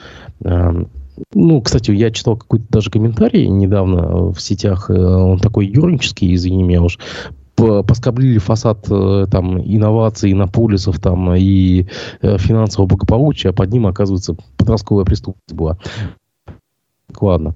ну, 1.32 1.60
кстати, 1.60 1.90
я 1.90 2.10
читал 2.10 2.36
какой-то 2.36 2.64
даже 2.70 2.90
комментарий 2.90 3.46
недавно 3.48 4.32
в 4.32 4.40
сетях. 4.40 4.90
Э, 4.90 4.94
он 4.94 5.38
такой 5.38 5.66
юрнический, 5.66 6.34
извини 6.34 6.62
меня 6.62 6.82
уж 6.82 6.98
поскоблили 7.56 8.38
фасад 8.38 8.86
э, 8.90 9.26
там 9.30 9.60
инноваций, 9.60 10.32
иннополисов 10.32 10.98
там 10.98 11.34
и 11.34 11.86
э, 12.20 12.38
финансового 12.38 12.88
благополучия, 12.88 13.50
а 13.50 13.52
под 13.52 13.72
ним, 13.72 13.86
оказывается, 13.86 14.36
подростковая 14.56 15.04
преступность 15.04 15.54
была. 15.54 15.78
Ладно. 17.20 17.54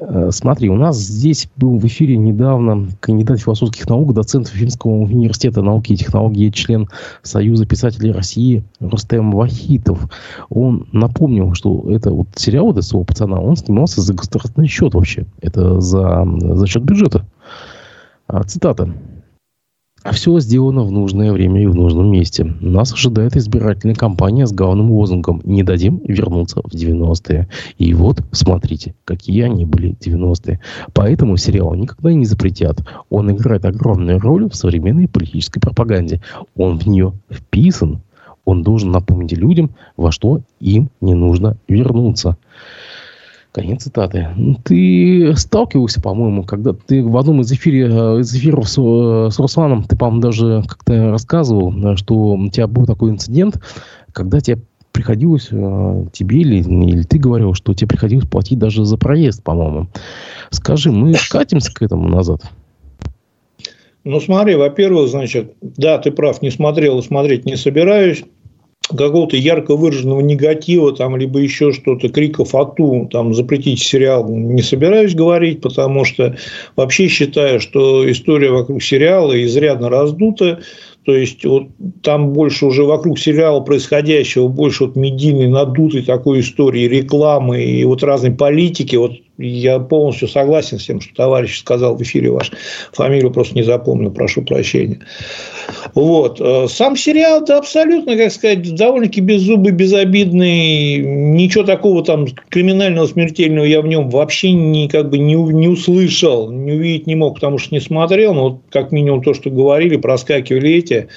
Э, 0.00 0.30
смотри, 0.30 0.68
у 0.68 0.76
нас 0.76 0.96
здесь 0.96 1.48
был 1.56 1.78
в 1.78 1.86
эфире 1.86 2.16
недавно 2.16 2.86
кандидат 3.00 3.40
философских 3.40 3.88
наук, 3.88 4.14
доцент 4.14 4.48
Финского 4.48 4.92
университета 4.92 5.62
науки 5.62 5.92
и 5.92 5.96
технологии, 5.96 6.50
член 6.50 6.88
Союза 7.22 7.66
писателей 7.66 8.12
России 8.12 8.64
Рустем 8.80 9.32
Вахитов. 9.32 10.08
Он 10.50 10.86
напомнил, 10.92 11.54
что 11.54 11.84
это 11.90 12.10
вот 12.10 12.28
сериал 12.36 12.66
вот 12.66 12.78
этого 12.78 13.04
пацана, 13.04 13.40
он 13.40 13.56
снимался 13.56 14.00
за 14.00 14.14
государственный 14.14 14.68
счет 14.68 14.94
вообще. 14.94 15.26
Это 15.40 15.80
за, 15.80 16.26
за 16.40 16.66
счет 16.66 16.82
бюджета. 16.82 17.26
А, 18.28 18.42
цитата. 18.44 18.92
А 20.08 20.12
все 20.12 20.40
сделано 20.40 20.84
в 20.84 20.90
нужное 20.90 21.32
время 21.32 21.62
и 21.62 21.66
в 21.66 21.74
нужном 21.74 22.10
месте. 22.10 22.42
Нас 22.62 22.94
ожидает 22.94 23.36
избирательная 23.36 23.94
кампания 23.94 24.46
с 24.46 24.52
главным 24.52 24.90
лозунгом 24.90 25.42
«Не 25.44 25.62
дадим 25.62 26.00
вернуться 26.02 26.62
в 26.62 26.72
90-е». 26.72 27.46
И 27.76 27.92
вот, 27.92 28.22
смотрите, 28.32 28.94
какие 29.04 29.42
они 29.42 29.66
были 29.66 29.94
90-е. 30.00 30.60
Поэтому 30.94 31.36
сериал 31.36 31.74
никогда 31.74 32.14
не 32.14 32.24
запретят. 32.24 32.80
Он 33.10 33.30
играет 33.32 33.66
огромную 33.66 34.18
роль 34.18 34.48
в 34.48 34.54
современной 34.54 35.08
политической 35.08 35.60
пропаганде. 35.60 36.22
Он 36.56 36.78
в 36.78 36.86
нее 36.86 37.12
вписан. 37.30 38.00
Он 38.46 38.62
должен 38.62 38.90
напомнить 38.90 39.32
людям, 39.36 39.72
во 39.98 40.10
что 40.10 40.40
им 40.58 40.88
не 41.02 41.12
нужно 41.12 41.58
вернуться. 41.68 42.38
Конец 43.52 43.84
цитаты. 43.84 44.28
Ну, 44.36 44.56
ты 44.62 45.32
сталкивался, 45.36 46.02
по-моему, 46.02 46.44
когда 46.44 46.74
ты 46.74 47.02
в 47.02 47.16
одном 47.16 47.40
из, 47.40 47.50
эфире, 47.52 47.86
э, 47.86 48.20
из 48.20 48.34
эфиров 48.34 48.68
с, 48.68 48.76
э, 48.78 49.30
с 49.30 49.38
Русланом, 49.38 49.84
ты, 49.84 49.96
по-моему, 49.96 50.20
даже 50.20 50.62
как-то 50.68 51.10
рассказывал, 51.10 51.72
э, 51.72 51.96
что 51.96 52.14
у 52.14 52.48
тебя 52.50 52.66
был 52.66 52.84
такой 52.84 53.10
инцидент, 53.10 53.60
когда 54.12 54.40
тебе 54.40 54.58
приходилось 54.92 55.48
тебе 55.48 56.40
или, 56.40 56.56
или 56.56 57.02
ты 57.02 57.18
говорил, 57.18 57.54
что 57.54 57.72
тебе 57.72 57.88
приходилось 57.88 58.26
платить 58.26 58.58
даже 58.58 58.84
за 58.84 58.98
проезд, 58.98 59.42
по-моему. 59.44 59.88
Скажи, 60.50 60.90
мы 60.90 61.14
катимся 61.30 61.72
к 61.72 61.82
этому 61.82 62.08
назад? 62.08 62.42
Ну, 64.04 64.20
смотри, 64.20 64.56
во-первых, 64.56 65.08
значит, 65.08 65.54
да, 65.60 65.98
ты 65.98 66.10
прав, 66.10 66.42
не 66.42 66.50
смотрел 66.50 66.98
и 66.98 67.02
смотреть 67.02 67.44
не 67.44 67.56
собираюсь 67.56 68.24
какого-то 68.96 69.36
ярко 69.36 69.76
выраженного 69.76 70.20
негатива, 70.20 70.94
там, 70.94 71.16
либо 71.16 71.38
еще 71.40 71.72
что-то, 71.72 72.08
криков 72.08 72.54
«Ату», 72.54 73.08
там, 73.10 73.34
запретить 73.34 73.80
сериал 73.80 74.28
не 74.28 74.62
собираюсь 74.62 75.14
говорить, 75.14 75.60
потому 75.60 76.04
что 76.04 76.36
вообще 76.76 77.08
считаю, 77.08 77.60
что 77.60 78.10
история 78.10 78.50
вокруг 78.50 78.82
сериала 78.82 79.42
изрядно 79.44 79.88
раздута, 79.88 80.60
то 81.04 81.14
есть, 81.14 81.44
вот 81.44 81.68
там 82.02 82.34
больше 82.34 82.66
уже 82.66 82.84
вокруг 82.84 83.18
сериала 83.18 83.60
происходящего, 83.60 84.48
больше 84.48 84.84
вот 84.84 84.96
медийной 84.96 85.48
надутой 85.48 86.02
такой 86.02 86.40
истории, 86.40 86.86
рекламы 86.86 87.64
и 87.64 87.82
вот 87.84 88.02
разной 88.02 88.32
политики. 88.32 88.96
Вот 88.96 89.12
я 89.38 89.78
полностью 89.78 90.26
согласен 90.26 90.78
с 90.78 90.86
тем, 90.86 91.00
что 91.00 91.14
товарищ 91.14 91.60
сказал 91.60 91.96
в 91.96 92.02
эфире 92.02 92.30
ваш. 92.30 92.50
Фамилию 92.92 93.30
просто 93.30 93.54
не 93.54 93.62
запомнил, 93.62 94.10
прошу 94.10 94.42
прощения. 94.42 95.00
Вот. 95.94 96.40
Э, 96.40 96.66
сам 96.68 96.96
сериал, 96.96 97.44
да, 97.44 97.58
абсолютно, 97.58 98.16
как 98.16 98.32
сказать, 98.32 98.74
довольно-таки 98.74 99.20
беззубый, 99.20 99.72
безобидный. 99.72 100.98
Ничего 100.98 101.62
такого 101.62 102.04
там 102.04 102.26
криминального, 102.48 103.06
смертельного 103.06 103.64
я 103.64 103.80
в 103.80 103.86
нем 103.86 104.10
вообще 104.10 104.52
не, 104.52 104.88
как 104.88 105.08
бы 105.08 105.18
не, 105.18 105.34
не 105.34 105.68
услышал, 105.68 106.50
не 106.50 106.72
увидеть 106.72 107.06
не 107.06 107.14
мог, 107.14 107.34
потому 107.34 107.58
что 107.58 107.74
не 107.74 107.80
смотрел. 107.80 108.34
Но 108.34 108.42
вот 108.50 108.60
как 108.70 108.90
минимум 108.90 109.22
то, 109.22 109.34
что 109.34 109.50
говорили, 109.50 109.96
проскакивали 109.96 110.72
эти 110.72 111.08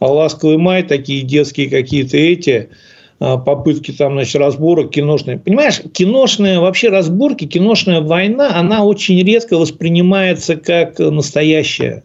а 0.00 0.06
«Ласковый 0.12 0.58
май», 0.58 0.84
такие 0.84 1.22
детские 1.22 1.68
какие-то 1.68 2.16
эти 2.16 2.70
попытки 3.18 3.92
там, 3.92 4.12
значит, 4.12 4.36
разборок 4.36 4.90
киношные. 4.90 5.38
Понимаешь, 5.38 5.80
киношные 5.92 6.60
вообще 6.60 6.88
разборки, 6.88 7.46
киношная 7.46 8.00
война, 8.00 8.56
она 8.56 8.84
очень 8.84 9.20
редко 9.22 9.56
воспринимается 9.58 10.56
как 10.56 10.98
настоящая. 10.98 12.04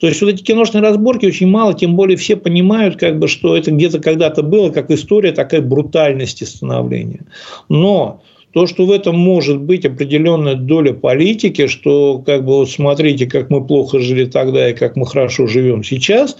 То 0.00 0.08
есть, 0.08 0.20
вот 0.20 0.30
эти 0.30 0.42
киношные 0.42 0.82
разборки 0.82 1.26
очень 1.26 1.46
мало, 1.46 1.72
тем 1.72 1.94
более 1.94 2.16
все 2.16 2.36
понимают, 2.36 2.96
как 2.96 3.18
бы, 3.18 3.28
что 3.28 3.56
это 3.56 3.70
где-то 3.70 4.00
когда-то 4.00 4.42
было, 4.42 4.70
как 4.70 4.90
история 4.90 5.32
такая 5.32 5.62
брутальности 5.62 6.44
становления. 6.44 7.24
Но 7.68 8.20
то, 8.52 8.66
что 8.66 8.86
в 8.86 8.92
этом 8.92 9.16
может 9.18 9.60
быть 9.60 9.84
определенная 9.84 10.56
доля 10.56 10.92
политики, 10.92 11.66
что 11.68 12.18
как 12.18 12.44
бы 12.44 12.54
вот 12.54 12.70
смотрите, 12.70 13.26
как 13.26 13.50
мы 13.50 13.64
плохо 13.64 14.00
жили 14.00 14.26
тогда 14.26 14.70
и 14.70 14.74
как 14.74 14.96
мы 14.96 15.06
хорошо 15.06 15.46
живем 15.46 15.82
сейчас, 15.84 16.36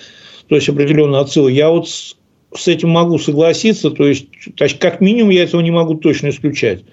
то 0.48 0.56
есть 0.56 0.68
определенный 0.68 1.20
отсыл, 1.20 1.48
я 1.48 1.70
вот 1.70 1.88
с 2.56 2.68
этим 2.68 2.90
могу 2.90 3.18
согласиться, 3.18 3.90
то 3.90 4.06
есть, 4.06 4.26
то 4.56 4.64
есть 4.64 4.78
как 4.78 5.00
минимум 5.00 5.30
я 5.30 5.44
этого 5.44 5.60
не 5.60 5.70
могу 5.70 5.94
точно 5.94 6.28
исключать. 6.28 6.84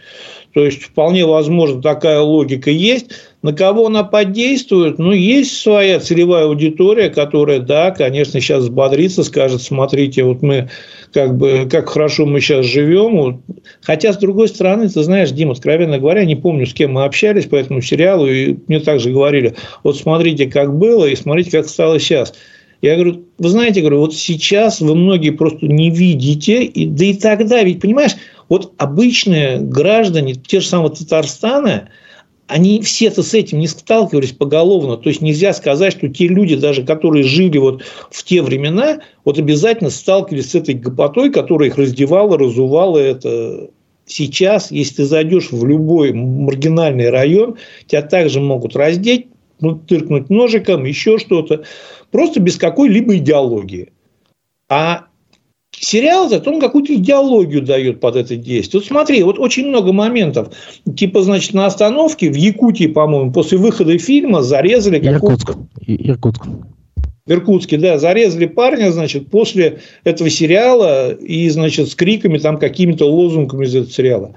То 0.54 0.66
есть 0.66 0.84
вполне 0.84 1.26
возможно 1.26 1.82
такая 1.82 2.20
логика 2.20 2.70
есть. 2.70 3.12
На 3.42 3.54
кого 3.54 3.88
она 3.88 4.04
подействует? 4.04 5.00
Ну, 5.00 5.14
есть 5.14 5.58
своя 5.62 6.00
целевая 6.00 6.46
аудитория, 6.46 7.10
которая, 7.10 7.60
да, 7.60 7.92
конечно, 7.92 8.40
сейчас 8.40 8.64
взбодрится, 8.64 9.24
скажет, 9.24 9.62
смотрите, 9.62 10.24
вот 10.24 10.42
мы 10.42 10.70
как 11.14 11.38
бы, 11.38 11.68
как 11.72 11.90
хорошо 11.90 12.26
мы 12.26 12.42
сейчас 12.42 12.66
живем. 12.66 13.42
Хотя, 13.82 14.14
с 14.14 14.18
другой 14.18 14.50
стороны, 14.50 14.90
ты 14.90 15.02
знаешь, 15.04 15.32
Дима, 15.32 15.54
откровенно 15.54 16.00
говоря, 16.00 16.26
не 16.26 16.36
помню, 16.36 16.66
с 16.66 16.74
кем 16.74 16.94
мы 16.94 17.06
общались 17.06 17.46
по 17.46 17.56
этому 17.56 17.82
сериалу, 17.82 18.28
и 18.28 18.58
мне 18.68 18.80
также 18.82 19.12
говорили, 19.12 19.56
вот 19.84 19.98
смотрите, 19.98 20.48
как 20.48 20.78
было, 20.78 21.06
и 21.06 21.16
смотрите, 21.16 21.52
как 21.52 21.68
стало 21.68 22.00
сейчас. 22.00 22.34
Я 22.82 22.96
говорю, 22.96 23.26
вы 23.38 23.50
знаете, 23.50 23.82
говорю, 23.82 24.00
вот 24.00 24.16
сейчас 24.16 24.82
вы 24.82 24.96
многие 24.96 25.30
просто 25.30 25.68
не 25.68 25.92
видите, 25.92 26.64
и, 26.64 26.88
да 26.88 27.06
и 27.06 27.14
тогда, 27.14 27.62
ведь 27.64 27.80
понимаешь, 27.80 28.16
вот 28.50 28.74
обычные 28.78 29.60
граждане, 29.60 30.34
те 30.34 30.60
же 30.60 30.68
самые 30.68 30.92
Татарстана, 30.92 31.90
они 32.48 32.82
все-то 32.82 33.24
с 33.24 33.34
этим 33.34 33.60
не 33.60 33.68
сталкивались 33.68 34.34
поголовно. 34.34 34.98
То 34.98 35.10
есть 35.10 35.22
нельзя 35.22 35.54
сказать, 35.54 35.94
что 35.94 36.10
те 36.10 36.28
люди, 36.28 36.56
даже 36.56 36.84
которые 36.84 37.24
жили 37.24 37.58
вот 37.60 37.84
в 38.10 38.24
те 38.24 38.42
времена, 38.42 39.00
вот 39.24 39.40
обязательно 39.40 39.90
сталкивались 39.90 40.52
с 40.52 40.56
этой 40.56 40.76
гопотой, 40.76 41.32
которая 41.32 41.70
их 41.70 41.78
раздевала, 41.78 42.38
разувала 42.38 42.98
это. 42.98 43.70
Сейчас, 44.06 44.72
если 44.72 44.96
ты 44.96 45.06
зайдешь 45.06 45.52
в 45.52 45.66
любой 45.66 46.12
маргинальный 46.12 47.10
район, 47.10 47.56
тебя 47.88 48.02
также 48.02 48.42
могут 48.42 48.76
раздеть, 48.76 49.28
ну, 49.62 49.76
тыркнуть 49.76 50.30
ножиком, 50.30 50.84
еще 50.84 51.18
что-то, 51.20 51.64
просто 52.12 52.40
без 52.40 52.58
какой-либо 52.58 53.18
идеологии. 53.18 53.92
А 54.70 55.06
Сериал 55.74 56.30
зато 56.30 56.52
он 56.52 56.60
какую-то 56.60 56.94
идеологию 56.94 57.62
дает 57.62 58.00
под 58.02 58.16
это 58.16 58.36
действие. 58.36 58.82
Вот 58.82 58.88
смотри, 58.88 59.24
вот 59.24 59.40
очень 59.40 59.68
много 59.68 59.94
моментов. 59.94 60.54
Типа, 60.96 61.24
значит, 61.24 61.54
на 61.54 61.66
остановке 61.66 62.30
в 62.30 62.36
Якутии, 62.36 62.88
по-моему, 62.88 63.32
после 63.32 63.58
выхода 63.58 63.98
фильма 63.98 64.44
зарезали 64.44 65.00
какого-то... 65.00 65.54
Иркутск. 65.54 65.58
Иркутск. 65.88 66.46
В 67.26 67.32
Иркутске, 67.32 67.78
да, 67.78 67.98
зарезали 67.98 68.48
парня, 68.48 68.92
значит, 68.92 69.30
после 69.30 69.80
этого 70.04 70.30
сериала 70.30 71.14
и, 71.14 71.50
значит, 71.50 71.90
с 71.90 71.96
криками 71.96 72.38
там 72.38 72.58
какими-то 72.58 73.06
лозунгами 73.06 73.66
из 73.66 73.76
этого 73.76 73.92
сериала. 73.92 74.36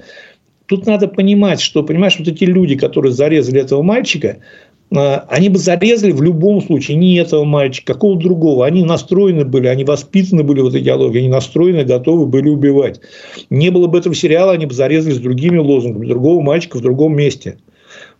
Тут 0.66 0.86
надо 0.86 1.08
понимать, 1.08 1.60
что, 1.60 1.82
понимаешь, 1.82 2.16
вот 2.18 2.28
эти 2.28 2.44
люди, 2.44 2.76
которые 2.76 3.12
зарезали 3.12 3.60
этого 3.60 3.82
мальчика, 3.82 4.38
они 4.94 5.48
бы 5.48 5.58
зарезали 5.58 6.12
в 6.12 6.22
любом 6.22 6.62
случае 6.62 6.96
не 6.96 7.16
этого 7.16 7.44
мальчика, 7.44 7.94
какого 7.94 8.18
другого. 8.18 8.66
Они 8.66 8.84
настроены 8.84 9.44
были, 9.44 9.66
они 9.66 9.84
воспитаны 9.84 10.42
были 10.42 10.60
в 10.60 10.68
этой 10.68 10.80
идеологии, 10.80 11.18
они 11.18 11.28
настроены, 11.28 11.84
готовы 11.84 12.26
были 12.26 12.48
убивать. 12.48 13.00
Не 13.50 13.70
было 13.70 13.86
бы 13.86 13.98
этого 13.98 14.14
сериала, 14.14 14.52
они 14.52 14.66
бы 14.66 14.74
зарезали 14.74 15.14
с 15.14 15.18
другими 15.18 15.58
лозунгами, 15.58 16.06
другого 16.06 16.40
мальчика 16.40 16.78
в 16.78 16.80
другом 16.82 17.16
месте. 17.16 17.58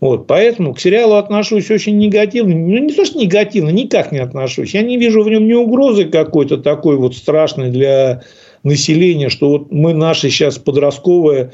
Вот, 0.01 0.27
поэтому 0.27 0.75
к 0.75 0.81
сериалу 0.81 1.15
отношусь 1.15 1.71
очень 1.71 1.99
негативно. 1.99 2.55
Ну, 2.55 2.79
не 2.79 2.93
то, 2.93 3.05
что 3.05 3.19
негативно, 3.19 3.71
никак 3.71 4.13
не 4.13 4.19
отношусь. 4.19 4.75
Я 4.75 4.83
не 4.83 4.97
вижу 4.97 5.23
в 5.23 5.31
нем 5.31 5.47
ни 5.47 5.55
угрозы 5.55 6.05
какой-то 6.05 6.59
такой 6.59 6.97
вот 6.97 7.17
страшной 7.17 7.71
для 7.71 8.23
населения, 8.65 9.29
что 9.29 9.51
вот 9.51 9.73
мы 9.73 9.95
наши 9.95 10.31
сейчас 10.31 10.59
подростковые, 10.59 11.53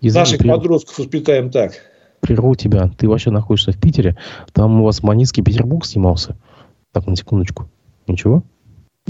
Извини, 0.00 0.20
наших 0.20 0.38
при... 0.38 0.48
подростков 0.48 0.98
воспитаем 0.98 1.50
так 1.50 1.72
прерву 2.20 2.54
тебя. 2.54 2.90
Ты 2.96 3.08
вообще 3.08 3.30
находишься 3.30 3.72
в 3.72 3.78
Питере. 3.78 4.16
Там 4.52 4.80
у 4.80 4.84
вас 4.84 5.02
Манинский 5.02 5.42
Петербург 5.42 5.84
снимался. 5.84 6.36
Так, 6.92 7.06
на 7.06 7.16
секундочку. 7.16 7.68
Ничего? 8.06 8.42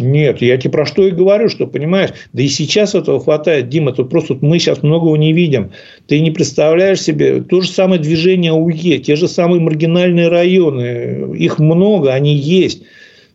Нет, 0.00 0.42
я 0.42 0.56
тебе 0.56 0.70
про 0.70 0.86
что 0.86 1.06
и 1.06 1.10
говорю, 1.10 1.48
что, 1.48 1.66
понимаешь, 1.66 2.10
да 2.32 2.42
и 2.42 2.48
сейчас 2.48 2.94
этого 2.94 3.20
хватает, 3.20 3.68
Дима, 3.68 3.92
тут 3.92 4.10
просто 4.10 4.36
мы 4.40 4.58
сейчас 4.58 4.82
многого 4.82 5.16
не 5.16 5.32
видим. 5.32 5.72
Ты 6.06 6.20
не 6.20 6.30
представляешь 6.30 7.02
себе, 7.02 7.42
то 7.42 7.60
же 7.60 7.68
самое 7.68 8.00
движение 8.00 8.52
УЕ, 8.52 8.98
те 8.98 9.16
же 9.16 9.26
самые 9.26 9.60
маргинальные 9.60 10.28
районы, 10.28 11.34
их 11.36 11.58
много, 11.58 12.12
они 12.12 12.34
есть 12.36 12.84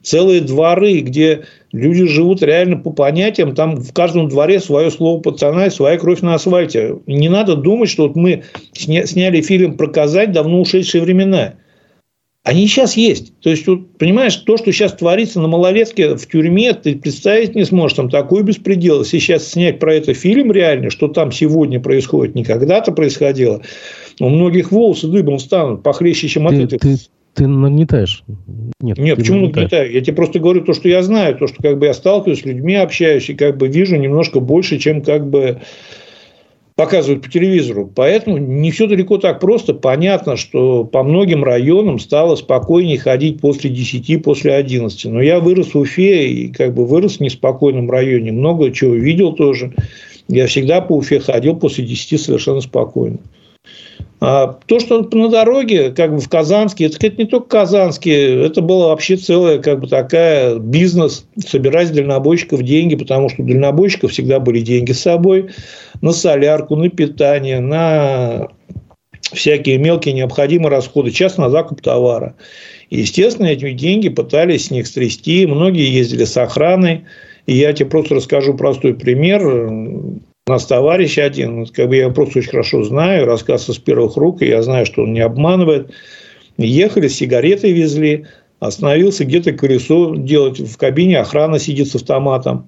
целые 0.01 0.41
дворы, 0.41 0.99
где 0.99 1.43
люди 1.73 2.05
живут 2.05 2.41
реально 2.41 2.77
по 2.77 2.91
понятиям, 2.91 3.53
там 3.53 3.75
в 3.75 3.91
каждом 3.91 4.29
дворе 4.29 4.59
свое 4.59 4.89
слово 4.89 5.19
пацана 5.19 5.65
и 5.65 5.71
своя 5.71 5.97
кровь 5.97 6.21
на 6.21 6.35
асфальте. 6.35 6.95
Не 7.07 7.27
надо 7.27 7.55
думать, 7.55 7.89
что 7.89 8.03
вот 8.07 8.15
мы 8.15 8.43
сня- 8.73 9.05
сняли 9.05 9.41
фильм 9.41 9.75
про 9.75 9.87
Казань 9.87 10.31
давно 10.31 10.61
ушедшие 10.61 11.03
времена. 11.03 11.55
Они 12.43 12.67
сейчас 12.67 12.97
есть. 12.97 13.39
То 13.39 13.49
есть, 13.49 13.65
вот, 13.67 13.97
понимаешь, 13.97 14.35
то, 14.35 14.57
что 14.57 14.71
сейчас 14.71 14.91
творится 14.93 15.39
на 15.39 15.47
малолетке 15.47 16.15
в 16.15 16.27
тюрьме, 16.27 16.73
ты 16.73 16.95
представить 16.95 17.55
не 17.55 17.63
сможешь. 17.63 17.95
Там 17.95 18.09
такой 18.09 18.43
беспредел. 18.43 18.99
Если 18.99 19.19
сейчас 19.19 19.47
снять 19.47 19.79
про 19.79 19.95
это 19.95 20.13
фильм 20.13 20.51
реально, 20.51 20.89
что 20.89 21.07
там 21.07 21.31
сегодня 21.31 21.79
происходит, 21.79 22.35
не 22.35 22.43
когда-то 22.43 22.91
происходило, 22.91 23.61
у 24.19 24.27
многих 24.27 24.73
волосы 24.73 25.07
дыбом 25.07 25.39
станут, 25.39 25.83
похлеще, 25.83 26.27
чем 26.27 26.47
от 26.47 26.55
этих. 26.55 26.79
Ты, 26.79 26.97
ты 27.33 27.47
нагнетаешь. 27.47 28.25
Нет, 28.79 28.97
Нет 28.97 29.17
почему 29.17 29.47
нагнетаю? 29.47 29.91
Я 29.91 30.01
тебе 30.01 30.15
просто 30.15 30.39
говорю 30.39 30.61
то, 30.61 30.73
что 30.73 30.89
я 30.89 31.01
знаю, 31.03 31.35
то, 31.35 31.47
что 31.47 31.61
как 31.61 31.79
бы 31.79 31.85
я 31.85 31.93
сталкиваюсь 31.93 32.41
с 32.41 32.45
людьми, 32.45 32.75
общаюсь, 32.75 33.29
и 33.29 33.33
как 33.33 33.57
бы 33.57 33.67
вижу 33.67 33.95
немножко 33.95 34.39
больше, 34.39 34.77
чем 34.77 35.01
как 35.01 35.29
бы 35.29 35.61
показывают 36.75 37.23
по 37.23 37.29
телевизору. 37.29 37.89
Поэтому 37.93 38.37
не 38.37 38.71
все 38.71 38.87
далеко 38.87 39.17
так 39.17 39.39
просто. 39.39 39.73
Понятно, 39.73 40.37
что 40.37 40.83
по 40.83 41.03
многим 41.03 41.43
районам 41.43 41.99
стало 41.99 42.35
спокойнее 42.35 42.97
ходить 42.97 43.39
после 43.39 43.69
10, 43.69 44.23
после 44.23 44.55
11. 44.55 45.05
Но 45.05 45.21
я 45.21 45.39
вырос 45.39 45.73
в 45.73 45.77
Уфе 45.77 46.27
и 46.27 46.47
как 46.47 46.73
бы 46.73 46.85
вырос 46.85 47.17
в 47.17 47.19
неспокойном 47.19 47.89
районе. 47.89 48.31
Много 48.31 48.71
чего 48.71 48.95
видел 48.95 49.33
тоже. 49.33 49.73
Я 50.27 50.47
всегда 50.47 50.81
по 50.81 50.93
Уфе 50.93 51.19
ходил 51.19 51.55
после 51.55 51.85
10 51.85 52.19
совершенно 52.19 52.61
спокойно. 52.61 53.19
А 54.25 54.57
то, 54.67 54.79
что 54.79 55.01
на 55.11 55.27
дороге, 55.27 55.91
как 55.91 56.15
бы 56.15 56.21
в 56.21 56.29
Казанске, 56.29 56.85
это, 56.85 57.05
это 57.05 57.21
не 57.21 57.27
только 57.27 57.49
Казанский, 57.49 58.45
это 58.45 58.61
было 58.61 58.87
вообще 58.87 59.17
целая 59.17 59.59
как 59.59 59.81
бы 59.81 59.87
такая 59.87 60.59
бизнес, 60.59 61.27
собирать 61.45 61.89
с 61.89 61.91
дальнобойщиков 61.91 62.63
деньги, 62.63 62.95
потому 62.95 63.27
что 63.27 63.43
у 63.43 63.45
дальнобойщиков 63.45 64.11
всегда 64.11 64.39
были 64.39 64.61
деньги 64.61 64.93
с 64.93 65.01
собой 65.01 65.49
на 65.99 66.13
солярку, 66.13 66.77
на 66.77 66.89
питание, 66.89 67.59
на 67.59 68.47
всякие 69.33 69.77
мелкие 69.77 70.13
необходимые 70.13 70.69
расходы, 70.69 71.11
часто 71.11 71.41
на 71.41 71.49
закуп 71.49 71.81
товара. 71.81 72.35
И, 72.89 73.01
естественно, 73.01 73.47
эти 73.47 73.71
деньги 73.71 74.07
пытались 74.07 74.67
с 74.67 74.71
них 74.71 74.87
стрясти. 74.87 75.45
Многие 75.45 75.91
ездили 75.91 76.23
с 76.23 76.37
охраной. 76.37 77.03
И 77.45 77.55
я 77.55 77.73
тебе 77.73 77.89
просто 77.89 78.15
расскажу 78.15 78.53
простой 78.53 78.93
пример. 78.93 79.41
У 80.45 80.51
нас 80.51 80.65
товарищ 80.65 81.19
один, 81.19 81.65
как 81.67 81.87
бы 81.87 81.95
я 81.95 82.01
его 82.01 82.13
просто 82.13 82.39
очень 82.39 82.49
хорошо 82.49 82.83
знаю, 82.83 83.25
рассказывается 83.25 83.71
с 83.71 83.77
первых 83.77 84.17
рук, 84.17 84.41
и 84.41 84.47
я 84.47 84.61
знаю, 84.61 84.85
что 84.85 85.03
он 85.03 85.13
не 85.13 85.21
обманывает. 85.21 85.91
Ехали, 86.57 87.07
сигареты 87.07 87.71
везли, 87.71 88.25
остановился 88.59 89.23
где-то 89.23 89.53
колесо 89.53 90.15
делать 90.17 90.59
в 90.59 90.75
кабине, 90.75 91.19
охрана 91.19 91.59
сидит 91.59 91.87
с 91.87 91.95
автоматом. 91.95 92.67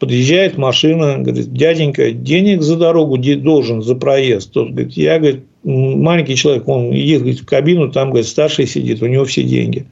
Подъезжает 0.00 0.58
машина, 0.58 1.18
говорит, 1.18 1.52
дяденька, 1.52 2.10
денег 2.10 2.60
за 2.62 2.76
дорогу 2.76 3.16
должен, 3.16 3.82
за 3.82 3.94
проезд. 3.94 4.50
Тот 4.50 4.70
говорит, 4.70 4.94
я, 4.94 5.20
говорит, 5.20 5.44
маленький 5.62 6.34
человек, 6.34 6.66
он 6.66 6.90
едет 6.90 7.38
в 7.38 7.46
кабину, 7.46 7.92
там, 7.92 8.10
говорит, 8.10 8.26
старший 8.26 8.66
сидит, 8.66 9.00
у 9.00 9.06
него 9.06 9.26
все 9.26 9.44
деньги. 9.44 9.86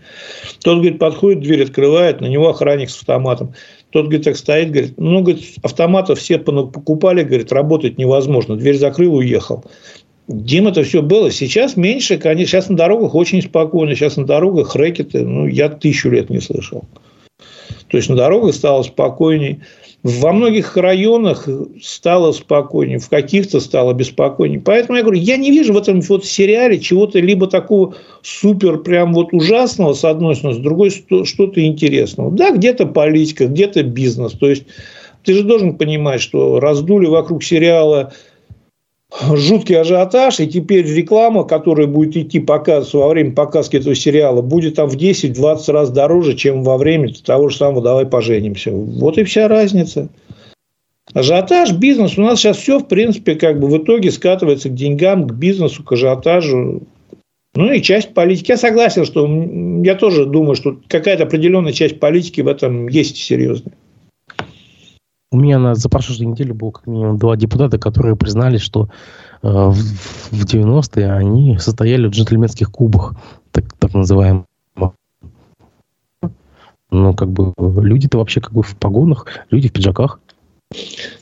Тот, 0.65 0.79
говорит, 0.79 0.99
подходит, 0.99 1.45
дверь 1.45 1.63
открывает, 1.63 2.21
на 2.21 2.27
него 2.27 2.49
охранник 2.49 2.91
с 2.91 2.99
автоматом. 2.99 3.55
Тот, 3.91 4.05
говорит, 4.05 4.25
так 4.25 4.37
стоит, 4.37 4.71
говорит, 4.71 4.95
ну, 4.99 5.21
говорит, 5.21 5.45
автоматов 5.63 6.19
все 6.19 6.39
покупали, 6.39 7.25
говорит, 7.25 7.53
работать 7.53 7.99
невозможно. 7.99 8.57
Дверь 8.57 8.77
закрыл, 8.77 9.17
уехал. 9.17 9.65
Дим, 10.29 10.69
это 10.69 10.85
все 10.85 11.03
было. 11.03 11.33
Сейчас 11.33 11.77
меньше, 11.77 12.17
конечно. 12.17 12.47
Сейчас 12.47 12.69
на 12.69 12.77
дорогах 12.77 13.17
очень 13.17 13.43
спокойно. 13.43 13.97
Сейчас 13.97 14.17
на 14.17 14.25
дорогах 14.25 14.77
рэкеты, 14.77 15.25
ну, 15.25 15.47
я 15.47 15.69
тысячу 15.69 16.09
лет 16.11 16.31
не 16.31 16.41
слышал. 16.41 16.85
То 17.89 17.97
есть, 17.97 18.09
на 18.09 18.15
дорогах 18.15 18.55
стало 18.55 18.85
спокойней. 18.85 19.61
Во 20.03 20.33
многих 20.33 20.79
районах 20.79 21.47
стало 21.83 22.33
спокойнее, 22.33 22.99
в 22.99 23.11
каких-то 23.11 23.61
стало 23.61 23.93
беспокойнее. 23.93 24.59
Поэтому 24.61 24.97
я 24.97 25.03
говорю, 25.03 25.21
я 25.21 25.37
не 25.37 25.51
вижу 25.51 25.75
в 25.75 25.77
этом 25.77 26.01
вот 26.01 26.25
сериале 26.25 26.81
чего-то 26.81 27.19
либо 27.19 27.47
такого 27.47 27.95
супер 28.23 28.79
прям 28.79 29.13
вот 29.13 29.33
ужасного 29.33 29.93
с 29.93 30.05
одной 30.05 30.37
стороны, 30.37 30.59
с 30.59 30.63
другой 30.63 30.91
что-то 30.91 31.63
интересного. 31.63 32.31
Да, 32.31 32.51
где-то 32.51 32.87
политика, 32.87 33.47
где-то 33.47 33.83
бизнес. 33.83 34.33
То 34.33 34.49
есть 34.49 34.65
ты 35.23 35.35
же 35.35 35.43
должен 35.43 35.77
понимать, 35.77 36.23
что 36.23 36.61
раздули 36.61 37.07
вокруг 37.07 37.45
сериала 37.45 38.15
жуткий 39.35 39.79
ажиотаж, 39.79 40.41
и 40.41 40.47
теперь 40.47 40.87
реклама, 40.87 41.45
которая 41.45 41.87
будет 41.87 42.17
идти 42.17 42.41
показ, 42.41 42.95
во 42.95 43.09
время 43.09 43.33
показки 43.33 43.77
этого 43.77 43.95
сериала, 43.95 44.43
будет 44.43 44.77
там 44.77 44.89
в 44.89 44.97
10-20 44.97 45.73
раз 45.73 45.91
дороже, 45.91 46.35
чем 46.35 46.63
во 46.63 46.77
время 46.77 47.13
того 47.25 47.49
же 47.49 47.57
самого 47.57 47.83
«Давай 47.83 48.07
поженимся». 48.07 48.71
Вот 48.71 49.19
и 49.19 49.25
вся 49.25 49.49
разница. 49.49 50.09
Ажиотаж, 51.13 51.73
бизнес. 51.73 52.17
У 52.17 52.23
нас 52.23 52.39
сейчас 52.39 52.57
все, 52.59 52.79
в 52.79 52.87
принципе, 52.87 53.35
как 53.35 53.59
бы 53.59 53.69
в 53.69 53.77
итоге 53.79 54.13
скатывается 54.13 54.69
к 54.69 54.75
деньгам, 54.75 55.27
к 55.27 55.35
бизнесу, 55.35 55.83
к 55.83 55.93
ажиотажу. 55.93 56.83
Ну 57.55 57.73
и 57.73 57.83
часть 57.83 58.15
политики. 58.15 58.53
Я 58.53 58.57
согласен, 58.57 59.05
что 59.05 59.29
я 59.83 59.97
тоже 59.97 60.25
думаю, 60.25 60.55
что 60.55 60.79
какая-то 60.87 61.25
определенная 61.25 61.73
часть 61.73 61.99
политики 61.99 62.43
в 62.43 62.47
этом 62.47 62.87
есть 62.87 63.17
серьезная. 63.17 63.75
У 65.33 65.37
меня 65.37 65.61
на, 65.61 65.77
за 65.77 65.89
прошлую 65.89 66.31
неделю 66.31 66.55
было 66.55 66.73
как 66.73 66.89
минимум 66.89 67.17
два 67.17 67.37
депутата, 67.37 67.79
которые 67.79 68.17
признали, 68.17 68.59
что 68.59 68.89
э, 69.43 69.49
в, 69.49 69.75
в 69.75 70.45
90-е 70.45 71.13
они 71.13 71.57
состояли 71.59 72.09
в 72.09 72.11
джентльменских 72.11 72.73
клубах, 72.73 73.15
так, 73.53 73.73
так 73.79 73.95
называемых. 73.95 74.45
Ну, 76.93 77.15
как 77.15 77.31
бы 77.31 77.53
люди-то 77.59 78.19
вообще 78.19 78.41
как 78.41 78.53
бы 78.53 78.65
в 78.65 78.77
погонах, 78.77 79.27
люди 79.51 79.69
в 79.69 79.73
пиджаках. 79.73 80.19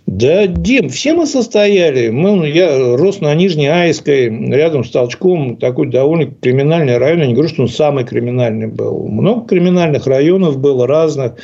Да, 0.06 0.46
Дим, 0.46 0.88
все 0.88 1.12
мы 1.12 1.26
состояли. 1.26 2.08
Мы, 2.08 2.48
я 2.48 2.96
рос 2.96 3.20
на 3.20 3.34
Нижней 3.34 3.66
Айской, 3.66 4.28
рядом 4.48 4.84
с 4.84 4.90
Толчком, 4.90 5.58
такой 5.58 5.88
довольно 5.90 6.30
криминальный 6.30 6.96
район. 6.96 7.20
Я 7.20 7.26
не 7.26 7.34
говорю, 7.34 7.50
что 7.50 7.62
он 7.62 7.68
самый 7.68 8.04
криминальный 8.04 8.68
был. 8.68 9.06
Много 9.06 9.46
криминальных 9.46 10.06
районов 10.06 10.58
было 10.58 10.86
разных. 10.86 11.34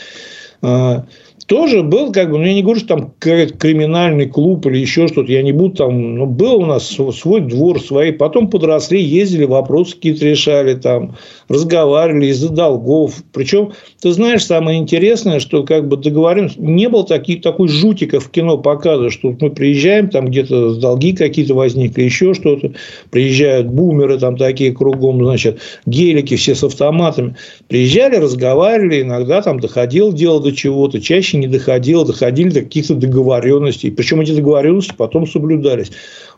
Тоже 1.47 1.82
был, 1.82 2.11
как 2.11 2.30
бы, 2.30 2.38
ну, 2.38 2.45
я 2.45 2.55
не 2.55 2.62
говорю, 2.62 2.80
что 2.80 2.97
там 2.97 3.12
криминальный 3.18 4.26
клуб 4.26 4.64
или 4.66 4.78
еще 4.78 5.09
что-то, 5.09 5.30
я 5.30 5.42
не 5.42 5.53
буду 5.53 5.76
там, 5.76 6.14
ну, 6.16 6.26
был 6.26 6.62
у 6.62 6.66
нас 6.66 6.88
свой 6.88 7.40
двор, 7.42 7.80
свои, 7.80 8.12
потом 8.12 8.49
подросли, 8.49 9.03
ездили, 9.03 9.45
вопросы 9.45 9.95
какие-то 9.95 10.24
решали, 10.24 10.74
там, 10.74 11.16
разговаривали 11.49 12.26
из-за 12.26 12.49
долгов. 12.49 13.22
Причем, 13.32 13.72
ты 14.01 14.12
знаешь, 14.12 14.47
самое 14.47 14.78
интересное, 14.78 15.38
что, 15.38 15.64
как 15.64 15.86
бы, 15.86 15.99
договоримся, 15.99 16.55
не 16.59 16.88
было 16.88 17.05
таких, 17.05 17.42
такой 17.42 17.68
жутиков 17.68 18.24
в 18.24 18.30
кино 18.30 18.57
показа, 18.57 19.11
что 19.11 19.36
мы 19.38 19.51
приезжаем, 19.51 20.09
там, 20.09 20.26
где-то 20.26 20.76
долги 20.76 21.12
какие-то 21.12 21.55
возникли, 21.55 22.05
еще 22.05 22.32
что-то, 22.32 22.72
приезжают 23.11 23.66
бумеры 23.66 24.18
там 24.18 24.38
такие 24.38 24.72
кругом, 24.72 25.22
значит, 25.22 25.61
гелики 25.84 26.36
все 26.36 26.55
с 26.55 26.64
автоматами. 26.64 27.36
Приезжали, 27.68 28.16
разговаривали, 28.16 29.03
иногда 29.03 29.42
там 29.42 29.61
доходило 29.61 30.11
дело 30.11 30.40
до 30.40 30.53
чего-то, 30.53 31.03
чаще 31.03 31.34
вообще 31.35 31.39
не 31.39 31.47
доходило, 31.47 32.07
доходили 32.07 32.51
до 32.51 32.62
каких-то 32.62 32.95
договоренностей. 32.95 33.91
Причем 33.91 34.20
эти 34.20 34.35
договоренности 34.35 34.95
потом 34.97 35.26
соблюдались. 35.26 35.91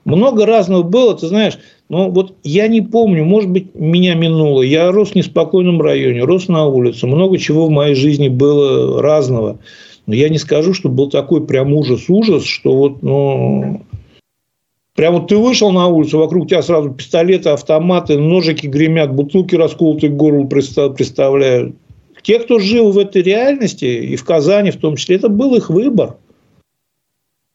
Много 0.05 0.47
разного 0.47 0.83
было, 0.83 1.15
ты 1.17 1.27
знаешь, 1.27 1.59
но 1.89 2.11
вот 2.11 2.35
я 2.45 2.69
не 2.69 2.81
помню, 2.81 3.25
может 3.25 3.51
быть, 3.51 3.75
меня 3.75 4.15
минуло. 4.15 4.63
Я 4.63 4.93
рос 4.93 5.11
в 5.11 5.15
неспокойном 5.15 5.81
районе, 5.81 6.25
рос 6.25 6.49
на 6.49 6.67
улице. 6.67 7.07
Много 7.07 7.39
чего 7.39 7.67
в 7.67 7.71
моей 7.71 7.95
жизни 7.95 8.29
было 8.29 9.03
разного. 9.03 9.59
Но 10.07 10.15
я 10.15 10.29
не 10.29 10.39
скажу, 10.39 10.73
что 10.73 10.89
был 10.89 11.11
такой 11.11 11.45
прям 11.45 11.73
ужас-ужас, 11.73 12.45
что 12.45 12.75
вот, 12.77 13.03
ну, 13.03 13.83
Прям 14.95 15.13
вот 15.13 15.29
ты 15.29 15.37
вышел 15.37 15.73
на 15.73 15.89
улицу, 15.89 16.19
вокруг 16.19 16.49
тебя 16.49 16.63
сразу 16.63 16.89
пистолеты, 16.91 17.51
автоматы, 17.51 18.17
ножики 18.17 18.67
гремят, 18.67 19.15
бутылки 19.15 19.55
расколотые 19.55 20.11
к 20.11 20.17
горлу 20.17 20.47
представляют. 20.47 21.77
Те, 22.27 22.41
кто 22.41 22.59
жил 22.59 22.91
в 22.91 22.99
этой 22.99 23.23
реальности, 23.23 23.85
и 23.85 24.17
в 24.17 24.25
Казани 24.25 24.73
в 24.73 24.79
том 24.79 24.97
числе, 24.97 25.15
это 25.15 25.29
был 25.29 25.55
их 25.55 25.71
выбор. 25.71 26.17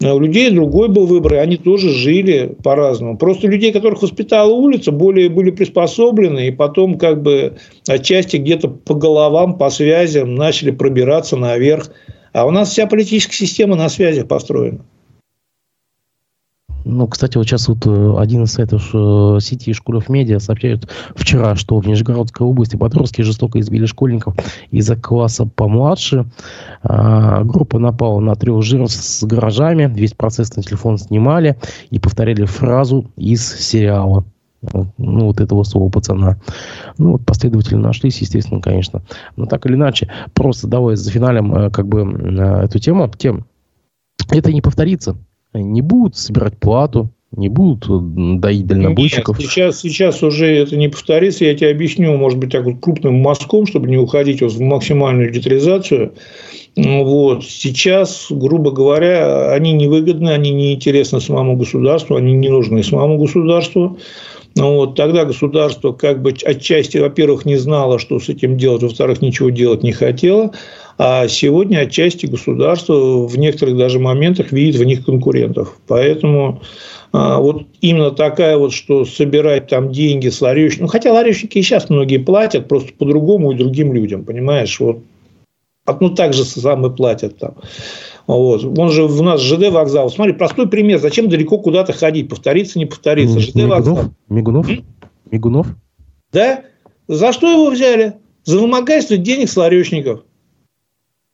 А 0.02 0.14
у 0.14 0.20
людей 0.22 0.50
другой 0.50 0.88
был 0.88 1.08
выбор, 1.08 1.34
и 1.34 1.38
они 1.38 1.58
тоже 1.58 1.90
жили 1.90 2.56
по-разному. 2.64 3.18
Просто 3.18 3.50
людей, 3.50 3.74
которых 3.74 4.02
воспитала 4.02 4.50
улица, 4.50 4.94
более 4.94 5.28
были 5.28 5.52
приспособлены, 5.52 6.48
и 6.48 6.52
потом 6.52 6.98
как 6.98 7.22
бы 7.22 7.58
отчасти 7.86 8.38
где-то 8.38 8.70
по 8.70 8.96
головам, 8.96 9.58
по 9.58 9.70
связям 9.70 10.36
начали 10.36 10.72
пробираться 10.72 11.36
наверх. 11.36 11.92
А 12.32 12.48
у 12.48 12.52
нас 12.52 12.70
вся 12.70 12.88
политическая 12.88 13.46
система 13.46 13.76
на 13.76 13.90
связях 13.90 14.30
построена. 14.30 14.86
Ну, 16.84 17.08
кстати, 17.08 17.38
вот 17.38 17.46
сейчас 17.46 17.68
вот 17.68 17.86
э, 17.86 18.16
один 18.18 18.44
из 18.44 18.54
сайтов 18.54 18.90
э, 18.94 19.38
сети 19.40 19.74
Школов 19.74 20.10
Медиа 20.10 20.40
сообщает 20.40 20.90
вчера, 21.16 21.56
что 21.56 21.80
в 21.80 21.88
Нижегородской 21.88 22.46
области 22.46 22.76
подростки 22.76 23.22
жестоко 23.22 23.60
избили 23.60 23.86
школьников 23.86 24.36
из-за 24.72 24.96
класса 24.96 25.46
помладше. 25.46 26.26
А, 26.82 27.44
группа 27.44 27.78
напала 27.78 28.20
на 28.20 28.36
трех 28.36 28.64
жиров 28.64 28.92
с 28.92 29.24
гаражами, 29.24 29.92
весь 29.94 30.14
процесс 30.14 30.56
на 30.56 30.64
телефон 30.64 30.98
снимали 30.98 31.58
и 31.92 32.00
повторяли 32.00 32.46
фразу 32.46 33.12
из 33.16 33.48
сериала 33.60 34.26
ну, 34.98 35.26
вот 35.26 35.40
этого 35.40 35.64
слова 35.64 35.90
пацана. 35.90 36.38
Ну, 36.98 37.14
вот 37.14 37.26
последователи 37.26 37.76
нашлись, 37.76 38.22
естественно, 38.22 38.62
конечно. 38.62 39.02
Но 39.36 39.46
так 39.46 39.66
или 39.66 39.76
иначе, 39.76 40.10
просто 40.34 40.68
давай 40.68 40.96
за 40.96 41.12
финалем 41.12 41.54
э, 41.54 41.70
как 41.70 41.88
бы 41.88 42.02
эту 42.64 42.80
тему, 42.80 43.10
тем, 43.18 43.46
это 44.30 44.52
не 44.52 44.62
повторится 44.62 45.16
не 45.54 45.82
будут 45.82 46.16
собирать 46.18 46.58
плату, 46.58 47.10
не 47.36 47.48
будут 47.48 47.86
э, 47.90 48.38
доить 48.40 48.68
дальнобойщиков. 48.68 49.40
Нет, 49.40 49.50
сейчас, 49.50 49.80
сейчас 49.80 50.22
уже 50.22 50.48
это 50.48 50.76
не 50.76 50.90
повторится. 50.90 51.46
Я 51.46 51.56
тебе 51.56 51.72
объясню, 51.72 52.16
может 52.18 52.38
быть, 52.38 52.52
так 52.52 52.66
вот 52.66 52.80
крупным 52.82 53.16
мазком, 53.16 53.66
чтобы 53.66 53.88
не 53.88 53.98
уходить 53.98 54.42
вот 54.42 54.52
в 54.52 54.62
максимальную 54.62 55.32
детализацию. 55.32 56.14
Вот. 56.76 57.44
Сейчас, 57.44 58.28
грубо 58.30 58.72
говоря, 58.72 59.52
они 59.52 59.74
невыгодны, 59.74 60.30
они 60.30 60.52
неинтересны 60.52 61.22
самому 61.22 61.56
государству, 61.56 62.16
они 62.16 62.34
не 62.34 62.50
нужны 62.50 62.84
самому 62.84 63.18
государству. 63.18 63.98
Ну, 64.56 64.76
вот, 64.76 64.96
тогда 64.96 65.24
государство 65.24 65.94
как 65.94 66.22
бы 66.22 66.34
отчасти, 66.44 66.98
во-первых, 66.98 67.46
не 67.46 67.56
знало, 67.56 68.00
что 68.00 68.20
с 68.20 68.28
этим 68.28 68.58
делать, 68.58 68.84
во-вторых, 68.84 69.22
ничего 69.22 69.50
делать 69.50 69.82
не 69.84 69.94
хотело. 69.94 70.52
А 71.04 71.28
сегодня 71.28 71.80
отчасти 71.80 72.28
государство 72.28 73.26
в 73.26 73.36
некоторых 73.36 73.76
даже 73.76 73.98
моментах 73.98 74.52
видит 74.52 74.80
в 74.80 74.84
них 74.84 75.04
конкурентов. 75.04 75.76
Поэтому 75.88 76.62
а, 77.12 77.40
вот 77.40 77.66
именно 77.82 78.12
такая 78.12 78.56
вот, 78.56 78.72
что 78.72 79.04
собирать 79.04 79.66
там 79.66 79.92
деньги 79.92 80.30
с 80.30 80.40
ларечников. 80.42 80.82
Ну, 80.82 80.88
хотя 80.90 81.12
ларечники 81.12 81.58
и 81.58 81.64
сейчас 81.64 81.90
многие 81.90 82.18
платят, 82.18 82.68
просто 82.68 82.94
по-другому 82.94 83.52
и 83.52 83.56
другим 83.56 83.94
людям, 83.94 84.26
понимаешь? 84.26 84.80
Вот. 84.80 85.00
Ну, 86.00 86.12
так 86.12 86.36
же 86.36 86.46
сам 86.46 86.86
и 86.86 86.96
платят 86.96 87.36
там. 87.40 87.56
Вот. 88.28 88.64
Он 88.64 88.92
же 88.92 89.06
у 89.06 89.24
нас 89.24 89.42
ЖД 89.42 89.72
вокзал. 89.72 90.12
Смотри, 90.12 90.34
простой 90.34 90.70
пример. 90.70 91.00
Зачем 91.00 91.30
далеко 91.30 91.58
куда-то 91.58 91.94
ходить? 91.94 92.30
Повториться, 92.30 92.78
не 92.78 92.86
повториться. 92.86 93.40
ЖД 93.40 93.56
Мигунов? 93.56 93.76
вокзал. 93.76 94.00
Мигунов? 94.30 94.70
М? 94.70 94.86
Мигунов? 95.32 95.68
Да? 96.32 96.62
За 97.08 97.34
что 97.34 97.50
его 97.50 97.72
взяли? 97.72 98.18
За 98.44 98.60
вымогательство 98.60 99.18
денег 99.18 99.50
с 99.50 99.58
ларечников 99.58 100.22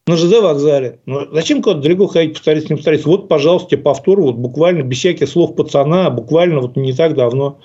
на 0.08 0.16
ЖД 0.16 0.42
вокзале. 0.42 1.00
Ну, 1.06 1.28
зачем 1.32 1.62
куда-то 1.62 1.82
далеко 1.82 2.08
ходить, 2.08 2.34
повториться, 2.34 2.70
не 2.70 2.78
повториться? 2.78 3.10
Вот, 3.10 3.28
пожалуйста, 3.28 3.78
повтор, 3.78 4.22
вот 4.22 4.36
буквально 4.36 4.82
без 4.82 4.98
всяких 5.00 5.28
слов 5.28 5.56
пацана, 5.56 6.10
буквально 6.10 6.62
вот 6.62 6.78
не 6.78 6.94
так 6.94 7.14
давно. 7.14 7.60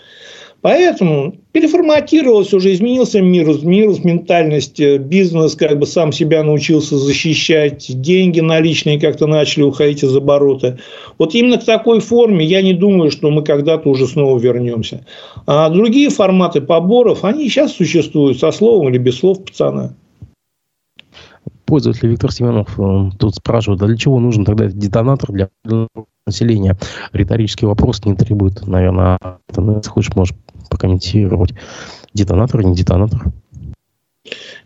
Поэтому 0.61 1.35
переформатировалось 1.51 2.55
уже, 2.55 2.73
изменился 2.73 3.21
мир, 3.21 3.51
изменилась 3.51 4.05
ментальность, 4.05 4.79
э, 4.79 4.99
бизнес 4.99 5.57
как 5.57 5.77
бы 5.77 5.87
сам 5.87 6.13
себя 6.13 6.45
научился 6.45 6.97
защищать, 6.99 7.87
деньги 8.01 8.39
наличные 8.39 9.01
как-то 9.01 9.27
начали 9.27 9.65
уходить 9.65 10.05
из 10.05 10.17
оборота. 10.17 10.79
Вот 11.19 11.35
именно 11.35 11.59
к 11.59 11.65
такой 11.65 11.99
форме 11.99 12.45
я 12.45 12.63
не 12.63 12.75
думаю, 12.75 13.11
что 13.11 13.29
мы 13.31 13.43
когда-то 13.43 13.89
уже 13.89 14.07
снова 14.07 14.39
вернемся. 14.39 15.05
А 15.47 15.69
другие 15.69 16.11
форматы 16.11 16.61
поборов, 16.61 17.25
они 17.25 17.49
сейчас 17.49 17.73
существуют 17.73 18.39
со 18.39 18.53
словом 18.53 18.89
или 18.89 18.99
без 18.99 19.19
слов 19.19 19.45
пацана 19.45 19.97
пользователь 21.73 22.07
Виктор 22.07 22.31
Семенов 22.31 22.79
тут 23.19 23.35
спрашивает, 23.35 23.81
а 23.81 23.87
для 23.87 23.97
чего 23.97 24.21
нужен 24.21 24.45
тогда 24.45 24.67
детонатор 24.67 25.33
для 25.33 25.49
населения? 26.27 26.77
Риторический 27.15 27.65
вопрос 27.65 28.05
не 28.05 28.15
требует, 28.15 28.67
наверное, 28.67 29.19
если 29.57 29.89
хочешь, 29.89 30.15
можешь 30.15 30.35
прокомментировать. 30.69 31.55
Детонатор, 32.13 32.63
не 32.63 32.75
детонатор? 32.75 33.23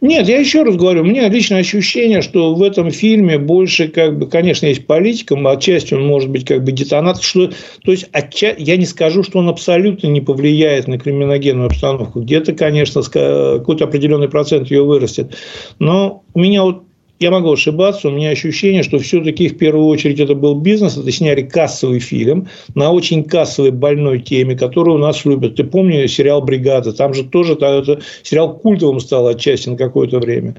Нет, 0.01 0.29
я 0.29 0.41
еще 0.41 0.65
раз 0.65 0.75
говорю, 0.75 1.03
у 1.03 1.05
меня 1.05 1.29
личное 1.29 1.61
ощущение, 1.61 2.23
что 2.23 2.57
в 2.57 2.63
этом 2.65 2.91
фильме 2.91 3.39
больше, 3.39 3.87
как 3.87 4.19
бы, 4.19 4.27
конечно, 4.27 4.67
есть 4.67 4.89
политика, 4.89 5.37
отчасти 5.49 5.95
он 5.95 6.05
может 6.05 6.29
быть 6.29 6.45
как 6.45 6.65
бы 6.65 6.73
детонатор, 6.73 7.23
что, 7.23 7.53
то 7.85 7.93
есть 7.93 8.09
отча... 8.13 8.53
я 8.59 8.77
не 8.77 8.85
скажу, 8.85 9.23
что 9.23 9.39
он 9.39 9.49
абсолютно 9.49 10.09
не 10.09 10.21
повлияет 10.21 10.89
на 10.89 10.99
криминогенную 10.99 11.67
обстановку. 11.67 12.21
Где-то, 12.21 12.53
конечно, 12.53 13.01
какой-то 13.01 13.85
определенный 13.85 14.29
процент 14.29 14.73
ее 14.73 14.83
вырастет. 14.83 15.37
Но 15.79 16.25
у 16.35 16.41
меня 16.41 16.65
вот 16.65 16.83
я 17.19 17.31
могу 17.31 17.53
ошибаться, 17.53 18.09
у 18.09 18.12
меня 18.12 18.31
ощущение, 18.31 18.83
что 18.83 18.99
все-таки 18.99 19.49
в 19.49 19.57
первую 19.57 19.87
очередь 19.87 20.21
это 20.21 20.35
был 20.35 20.55
бизнес, 20.55 20.97
это 20.97 21.11
сняли 21.11 21.43
кассовый 21.43 21.99
фильм 21.99 22.49
на 22.75 22.93
очень 22.93 23.25
кассовой 23.25 23.71
больной 23.71 24.21
теме, 24.21 24.57
которую 24.57 24.97
у 24.97 25.01
нас 25.01 25.25
любят. 25.25 25.57
Ты 25.57 25.64
помнишь 25.64 26.12
сериал 26.12 26.43
«Бригада»? 26.43 26.93
Там 26.93 27.14
же 27.14 27.25
тоже 27.25 27.55
это, 27.55 28.01
сериал 28.23 28.59
культовым 28.59 29.01
стал 29.01 29.27
отчасти 29.29 29.71
на 29.71 29.77
какое-то 29.77 30.19
время. 30.19 30.57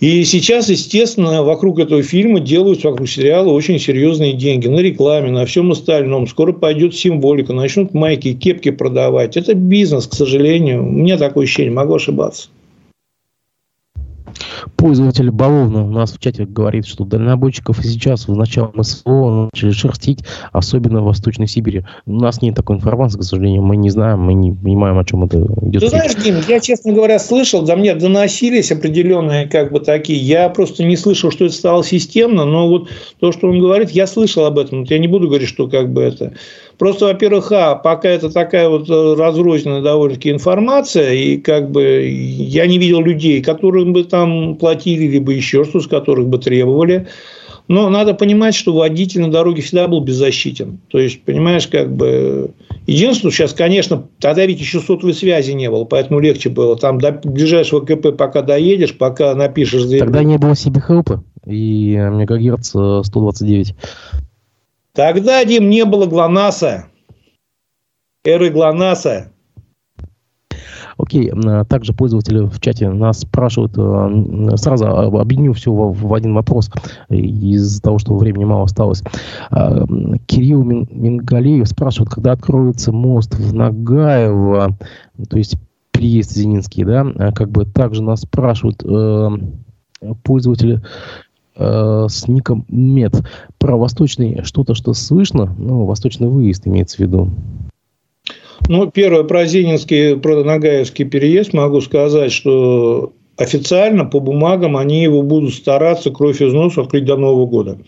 И 0.00 0.24
сейчас, 0.24 0.68
естественно, 0.68 1.42
вокруг 1.42 1.78
этого 1.78 2.02
фильма 2.02 2.40
делаются, 2.40 2.90
вокруг 2.90 3.08
сериала 3.08 3.50
очень 3.50 3.78
серьезные 3.78 4.32
деньги. 4.32 4.66
На 4.66 4.78
рекламе, 4.78 5.30
на 5.30 5.44
всем 5.44 5.70
остальном. 5.70 6.26
Скоро 6.26 6.52
пойдет 6.52 6.94
символика, 6.94 7.52
начнут 7.52 7.94
майки, 7.94 8.32
кепки 8.32 8.70
продавать. 8.70 9.36
Это 9.36 9.54
бизнес, 9.54 10.06
к 10.06 10.14
сожалению. 10.14 10.82
У 10.82 10.90
меня 10.90 11.18
такое 11.18 11.44
ощущение, 11.44 11.72
могу 11.72 11.94
ошибаться. 11.94 12.48
Пользователь 14.76 15.30
Баловна 15.30 15.84
у 15.84 15.90
нас 15.90 16.12
в 16.12 16.18
чате 16.18 16.44
говорит, 16.44 16.86
что 16.86 17.04
дальнобойщиков 17.04 17.78
и 17.80 17.88
сейчас 17.88 18.28
в 18.28 18.36
начале 18.36 18.70
СВО 18.82 19.50
начали 19.52 19.70
шерстить, 19.70 20.20
особенно 20.52 21.00
в 21.00 21.04
Восточной 21.04 21.46
Сибири. 21.46 21.84
У 22.06 22.12
нас 22.12 22.42
нет 22.42 22.54
такой 22.54 22.76
информации, 22.76 23.18
к 23.18 23.22
сожалению, 23.22 23.62
мы 23.62 23.76
не 23.76 23.90
знаем, 23.90 24.20
мы 24.20 24.34
не 24.34 24.52
понимаем, 24.52 24.98
о 24.98 25.04
чем 25.04 25.24
это 25.24 25.38
идет. 25.62 25.82
Ты 25.82 25.88
знаешь, 25.88 26.14
Дим, 26.14 26.36
я, 26.48 26.60
честно 26.60 26.92
говоря, 26.92 27.18
слышал, 27.18 27.62
до 27.62 27.76
меня 27.76 27.94
доносились 27.94 28.72
определенные 28.72 29.46
как 29.46 29.72
бы 29.72 29.80
такие. 29.80 30.18
Я 30.18 30.48
просто 30.48 30.84
не 30.84 30.96
слышал, 30.96 31.30
что 31.30 31.46
это 31.46 31.54
стало 31.54 31.84
системно, 31.84 32.44
но 32.44 32.68
вот 32.68 32.88
то, 33.18 33.32
что 33.32 33.48
он 33.48 33.58
говорит, 33.58 33.90
я 33.90 34.06
слышал 34.06 34.44
об 34.44 34.58
этом. 34.58 34.84
Я 34.84 34.98
не 34.98 35.08
буду 35.08 35.28
говорить, 35.28 35.48
что 35.48 35.68
как 35.68 35.92
бы 35.92 36.02
это 36.02 36.32
Просто, 36.80 37.04
во-первых, 37.04 37.52
а, 37.52 37.74
пока 37.74 38.08
это 38.08 38.30
такая 38.30 38.70
вот 38.70 38.88
э, 38.88 39.14
разрозненная 39.14 39.82
довольно-таки 39.82 40.30
информация, 40.30 41.12
и 41.12 41.36
как 41.36 41.70
бы 41.70 42.08
я 42.08 42.66
не 42.66 42.78
видел 42.78 43.02
людей, 43.02 43.42
которым 43.42 43.92
бы 43.92 44.04
там 44.04 44.56
платили, 44.56 45.06
либо 45.06 45.30
еще 45.30 45.64
что-то, 45.64 45.84
с 45.84 45.86
которых 45.86 46.28
бы 46.28 46.38
требовали. 46.38 47.06
Но 47.68 47.90
надо 47.90 48.14
понимать, 48.14 48.54
что 48.54 48.72
водитель 48.72 49.20
на 49.20 49.30
дороге 49.30 49.60
всегда 49.60 49.88
был 49.88 50.00
беззащитен. 50.00 50.80
То 50.88 50.98
есть, 50.98 51.20
понимаешь, 51.22 51.66
как 51.68 51.94
бы... 51.94 52.52
Единственное, 52.86 53.32
сейчас, 53.32 53.52
конечно, 53.52 54.08
тогда 54.18 54.46
ведь 54.46 54.58
еще 54.58 54.80
сотовой 54.80 55.12
связи 55.12 55.52
не 55.52 55.68
было, 55.68 55.84
поэтому 55.84 56.18
легче 56.18 56.48
было. 56.48 56.76
Там 56.76 56.98
до 56.98 57.12
ближайшего 57.12 57.80
КП 57.80 58.16
пока 58.16 58.40
доедешь, 58.40 58.96
пока 58.96 59.34
напишешь... 59.34 59.82
Тогда 59.98 60.22
не 60.22 60.38
было 60.38 60.56
себе 60.56 60.80
хелпа 60.80 61.22
и 61.44 61.96
мегагерц 61.96 62.68
129. 62.68 63.74
Тогда, 64.92 65.44
Дим, 65.44 65.70
не 65.70 65.84
было 65.84 66.06
ГЛОНАССа, 66.06 66.86
эры 68.24 68.50
ГЛОНАССа. 68.50 69.32
Окей, 70.98 71.30
а 71.30 71.64
также 71.64 71.94
пользователи 71.94 72.40
в 72.40 72.60
чате 72.60 72.90
нас 72.90 73.20
спрашивают, 73.20 73.72
э, 73.78 74.56
сразу 74.56 74.86
объединю 74.86 75.54
все 75.54 75.72
в 75.72 76.14
один 76.14 76.34
вопрос, 76.34 76.70
из-за 77.08 77.80
того, 77.80 77.98
что 77.98 78.16
времени 78.16 78.44
мало 78.44 78.64
осталось. 78.64 79.02
Кирилл 80.26 80.62
Мингалеев 80.62 81.66
спрашивает, 81.66 82.10
когда 82.10 82.32
откроется 82.32 82.92
мост 82.92 83.34
в 83.34 83.54
Нагаево, 83.54 84.76
то 85.30 85.38
есть 85.38 85.56
переезд 85.92 86.32
Зенинский, 86.32 86.84
да, 86.84 87.32
как 87.32 87.50
бы 87.50 87.64
также 87.64 88.02
нас 88.02 88.22
спрашивают 88.22 88.82
э, 88.84 89.28
пользователи 90.22 90.82
э, 91.60 92.06
с 92.08 92.26
ником 92.26 92.64
Мед. 92.68 93.14
Про 93.58 93.76
восточный 93.76 94.42
что-то, 94.44 94.74
что 94.74 94.92
слышно, 94.94 95.54
ну, 95.58 95.84
восточный 95.84 96.28
выезд 96.28 96.66
имеется 96.66 96.96
в 96.96 97.00
виду. 97.00 97.30
Ну, 98.68 98.90
первое, 98.90 99.24
про 99.24 99.46
Зенинский, 99.46 100.16
про 100.16 100.44
Нагаевский 100.44 101.04
переезд 101.04 101.52
могу 101.52 101.80
сказать, 101.80 102.32
что 102.32 103.12
официально 103.40 104.04
по 104.04 104.20
бумагам 104.20 104.76
они 104.76 105.02
его 105.02 105.22
будут 105.22 105.54
стараться 105.54 106.10
кровь 106.10 106.42
из 106.42 106.52
носа 106.52 106.82
открыть 106.82 107.06
до 107.06 107.16
Нового 107.16 107.46
года. 107.46 107.78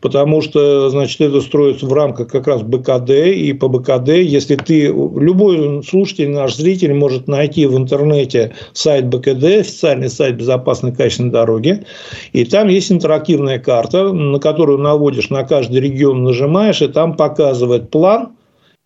Потому 0.00 0.40
что, 0.40 0.88
значит, 0.88 1.20
это 1.20 1.42
строится 1.42 1.84
в 1.86 1.92
рамках 1.92 2.28
как 2.28 2.46
раз 2.46 2.62
БКД. 2.62 3.10
И 3.10 3.52
по 3.52 3.68
БКД, 3.68 4.08
если 4.08 4.56
ты... 4.56 4.86
Любой 4.86 5.82
слушатель, 5.84 6.30
наш 6.30 6.56
зритель 6.56 6.94
может 6.94 7.28
найти 7.28 7.66
в 7.66 7.76
интернете 7.76 8.52
сайт 8.72 9.06
БКД, 9.08 9.44
официальный 9.60 10.08
сайт 10.08 10.36
безопасной 10.36 10.94
качественной 10.94 11.30
дороги. 11.30 11.84
И 12.32 12.44
там 12.46 12.68
есть 12.68 12.90
интерактивная 12.90 13.58
карта, 13.58 14.12
на 14.12 14.38
которую 14.38 14.78
наводишь 14.78 15.28
на 15.28 15.44
каждый 15.44 15.80
регион, 15.80 16.24
нажимаешь, 16.24 16.80
и 16.80 16.88
там 16.88 17.16
показывает 17.16 17.90
план, 17.90 18.30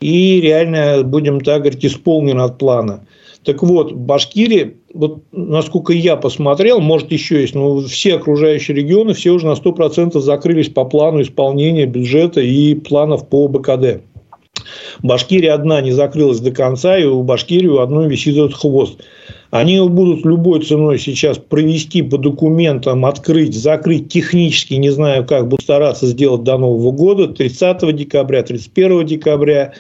и 0.01 0.41
реально, 0.41 1.05
будем 1.05 1.41
так 1.41 1.63
говорить, 1.63 1.85
исполнен 1.85 2.41
от 2.41 2.59
плана. 2.59 3.07
Так 3.45 3.63
вот, 3.63 3.93
Башкирия, 3.93 4.75
вот 4.93 5.23
насколько 5.33 5.95
я 5.95 6.17
посмотрел, 6.17 6.81
может 6.81 7.11
еще 7.11 7.41
есть, 7.41 7.55
но 7.55 7.81
все 7.81 8.17
окружающие 8.17 8.77
регионы, 8.77 9.15
все 9.15 9.31
уже 9.31 9.47
на 9.47 9.53
100% 9.53 10.19
закрылись 10.21 10.69
по 10.69 10.85
плану 10.85 11.23
исполнения 11.23 11.87
бюджета 11.87 12.43
и 12.43 12.75
планов 12.75 13.29
по 13.29 13.49
БКД. 13.49 14.03
Башкирия 15.03 15.55
одна 15.55 15.81
не 15.81 15.93
закрылась 15.93 16.41
до 16.41 16.51
конца, 16.51 16.99
и 16.99 17.05
у 17.05 17.23
Башкирии 17.23 17.67
у 17.67 17.79
одной 17.79 18.09
висит 18.09 18.37
этот 18.37 18.55
хвост. 18.55 19.01
Они 19.51 19.81
будут 19.81 20.25
любой 20.25 20.63
ценой 20.63 20.99
сейчас 20.99 21.39
провести 21.39 22.03
по 22.03 22.19
документам, 22.19 23.05
открыть, 23.05 23.57
закрыть 23.57 24.09
технически, 24.13 24.75
не 24.75 24.91
знаю 24.91 25.27
как, 25.27 25.49
будут 25.49 25.65
стараться 25.65 26.07
сделать 26.07 26.45
до 26.45 26.57
Нового 26.57 26.93
года, 26.93 27.29
30 27.29 27.97
декабря, 27.97 28.43
31 28.43 29.07
декабря. 29.07 29.73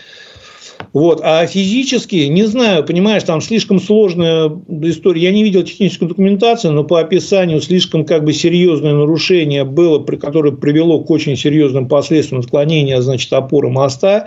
Вот. 0.93 1.20
А 1.22 1.47
физически, 1.47 2.16
не 2.26 2.45
знаю, 2.45 2.85
понимаешь, 2.85 3.22
там 3.22 3.41
слишком 3.41 3.81
сложная 3.81 4.51
история. 4.83 5.22
Я 5.22 5.33
не 5.33 5.45
видел 5.45 5.62
техническую 5.62 6.09
документацию, 6.09 6.72
но 6.72 6.85
по 6.85 7.01
описанию 7.01 7.61
слишком 7.61 8.05
как 8.05 8.24
бы 8.24 8.33
серьезное 8.33 8.95
нарушение 8.95 9.64
было, 9.64 10.03
которое 10.03 10.53
привело 10.53 11.03
к 11.03 11.11
очень 11.11 11.37
серьезным 11.37 11.89
последствиям 11.89 12.41
отклонения, 12.41 13.01
значит, 13.01 13.33
опоры 13.33 13.70
моста. 13.70 14.26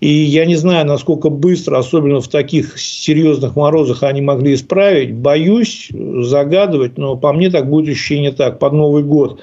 И 0.00 0.08
я 0.08 0.46
не 0.46 0.54
знаю, 0.54 0.86
насколько 0.86 1.28
быстро, 1.28 1.78
особенно 1.78 2.20
в 2.20 2.28
таких 2.28 2.78
серьезных 2.78 3.56
морозах, 3.56 4.04
они 4.04 4.20
могли 4.20 4.54
исправить. 4.54 5.12
Боюсь 5.12 5.88
загадывать, 5.90 6.98
но 6.98 7.16
по 7.16 7.32
мне 7.32 7.50
так 7.50 7.68
будет 7.68 7.88
ощущение 7.88 8.30
так. 8.30 8.60
Под 8.60 8.72
Новый 8.74 9.02
год 9.02 9.40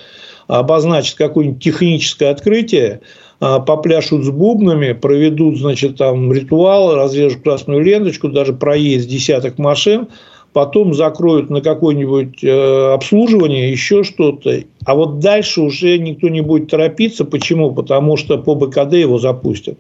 обозначить 0.48 1.16
какое-нибудь 1.16 1.64
техническое 1.64 2.30
открытие, 2.30 3.02
а, 3.02 3.02
попляшут 3.40 4.24
с 4.24 4.30
бубнами, 4.30 4.94
проведут, 4.94 5.58
значит, 5.58 5.98
там 5.98 6.32
ритуал, 6.32 6.96
разрежут 6.96 7.44
красную 7.44 7.84
ленточку, 7.84 8.30
даже 8.30 8.54
проедет 8.54 9.08
десяток 9.08 9.58
машин, 9.58 10.08
потом 10.56 10.94
закроют 10.94 11.50
на 11.50 11.60
какое-нибудь 11.60 12.42
э, 12.42 12.94
обслуживание, 12.94 13.70
еще 13.70 14.04
что-то. 14.04 14.64
А 14.86 14.96
вот 14.96 15.20
дальше 15.20 15.62
уже 15.62 15.98
никто 15.98 16.30
не 16.30 16.40
будет 16.40 16.70
торопиться. 16.70 17.26
Почему? 17.26 17.74
Потому 17.74 18.16
что 18.16 18.38
по 18.38 18.56
БКД 18.56 18.94
его 18.94 19.20
запустят. 19.20 19.78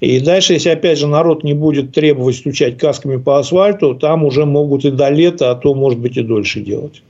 И 0.00 0.18
дальше, 0.18 0.54
если 0.54 0.70
опять 0.70 0.98
же 0.98 1.06
народ 1.06 1.44
не 1.44 1.54
будет 1.54 1.92
требовать 1.92 2.34
стучать 2.34 2.78
касками 2.78 3.16
по 3.16 3.38
асфальту, 3.38 3.94
там 3.94 4.24
уже 4.24 4.44
могут 4.44 4.84
и 4.84 4.90
до 4.90 5.08
лета, 5.08 5.52
а 5.52 5.54
то, 5.54 5.72
может 5.72 6.00
быть, 6.00 6.16
и 6.16 6.22
дольше 6.22 6.60
делать. 6.60 7.00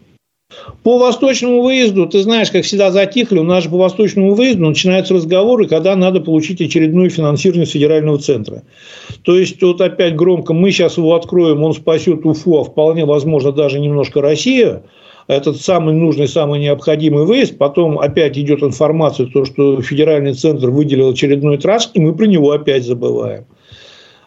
По 0.82 0.98
восточному 0.98 1.62
выезду, 1.62 2.07
ты 2.07 2.22
знаешь, 2.22 2.50
как 2.50 2.64
всегда 2.64 2.90
затихли, 2.90 3.38
у 3.38 3.44
нас 3.44 3.64
же 3.64 3.70
по 3.70 3.76
восточному 3.76 4.34
выезду 4.34 4.66
начинаются 4.66 5.14
разговоры, 5.14 5.68
когда 5.68 5.94
надо 5.94 6.20
получить 6.20 6.61
очередное 6.61 7.09
финансирование 7.09 7.66
федерального 7.66 8.18
центра. 8.18 8.62
То 9.22 9.36
есть, 9.36 9.62
вот 9.62 9.80
опять 9.80 10.16
громко, 10.16 10.53
мы 10.53 10.70
сейчас 10.70 10.96
его 10.96 11.14
откроем, 11.14 11.62
он 11.62 11.72
спасет 11.72 12.26
Уфу, 12.26 12.59
а 12.59 12.64
вполне 12.64 13.05
возможно 13.05 13.53
даже 13.53 13.78
немножко 13.78 14.20
Россия 14.20 14.82
этот 15.28 15.61
самый 15.61 15.94
нужный, 15.94 16.28
самый 16.28 16.61
необходимый 16.61 17.24
выезд. 17.24 17.59
Потом 17.59 17.98
опять 17.98 18.36
идет 18.38 18.62
информация, 18.62 19.26
то, 19.26 19.44
что 19.44 19.80
федеральный 19.80 20.34
центр 20.34 20.70
выделил 20.70 21.11
очередной 21.11 21.59
трасс, 21.59 21.90
и 21.94 22.00
мы 22.00 22.14
про 22.14 22.26
него 22.26 22.50
опять 22.50 22.84
забываем. 22.84 23.44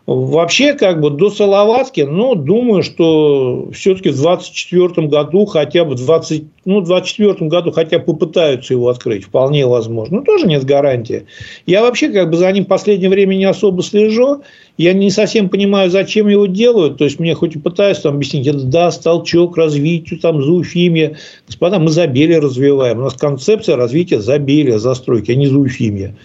Вообще, 0.07 0.73
как 0.75 1.01
бы 1.01 1.09
до 1.09 1.31
Салаватки, 1.31 2.01
ну, 2.01 2.35
думаю, 2.35 2.83
что 2.83 3.69
все-таки 3.73 4.09
в 4.09 4.21
2024 4.21 5.07
году 5.07 5.45
хотя 5.45 5.83
бы 5.83 5.95
20, 5.95 6.43
ну, 6.65 6.81
в 6.81 6.85
2024 6.85 7.49
году 7.49 7.71
хотя 7.71 7.97
бы 7.97 8.05
попытаются 8.05 8.75
его 8.75 8.89
открыть, 8.89 9.23
вполне 9.23 9.65
возможно. 9.65 10.17
Но 10.17 10.23
тоже 10.23 10.45
нет 10.45 10.63
гарантии. 10.63 11.25
Я 11.65 11.81
вообще 11.81 12.09
как 12.09 12.29
бы 12.29 12.37
за 12.37 12.51
ним 12.51 12.65
в 12.65 12.67
последнее 12.67 13.09
время 13.09 13.33
не 13.33 13.45
особо 13.45 13.81
слежу. 13.81 14.43
Я 14.77 14.93
не 14.93 15.09
совсем 15.09 15.49
понимаю, 15.49 15.89
зачем 15.89 16.27
его 16.27 16.45
делают. 16.45 16.99
То 16.99 17.05
есть, 17.05 17.19
мне 17.19 17.33
хоть 17.33 17.55
и 17.55 17.59
пытаются 17.59 18.03
там 18.03 18.15
объяснить, 18.15 18.45
это 18.45 18.63
даст 18.63 19.01
толчок 19.01 19.57
развитию, 19.57 20.19
там, 20.19 20.39
зоофимия. 20.39 21.17
Господа, 21.47 21.79
мы 21.79 21.89
забелие 21.89 22.37
развиваем. 22.37 22.99
У 22.99 23.01
нас 23.01 23.15
концепция 23.15 23.75
развития 23.75 24.19
забелия, 24.19 24.77
застройки, 24.77 25.31
а 25.31 25.35
не 25.35 25.47
зоофимия. 25.47 26.15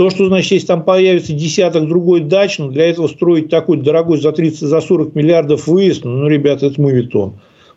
То, 0.00 0.08
что, 0.08 0.28
значит, 0.28 0.52
если 0.52 0.66
там 0.66 0.82
появится 0.82 1.34
десяток 1.34 1.86
другой 1.86 2.20
дач, 2.20 2.58
ну, 2.58 2.70
для 2.70 2.86
этого 2.86 3.06
строить 3.06 3.50
такой 3.50 3.76
дорогой 3.76 4.18
за 4.18 4.32
30, 4.32 4.60
за 4.60 4.80
40 4.80 5.14
миллиардов 5.14 5.66
выезд, 5.66 6.06
ну, 6.06 6.26
ребята, 6.26 6.64
это 6.68 6.80
мувитон. 6.80 7.34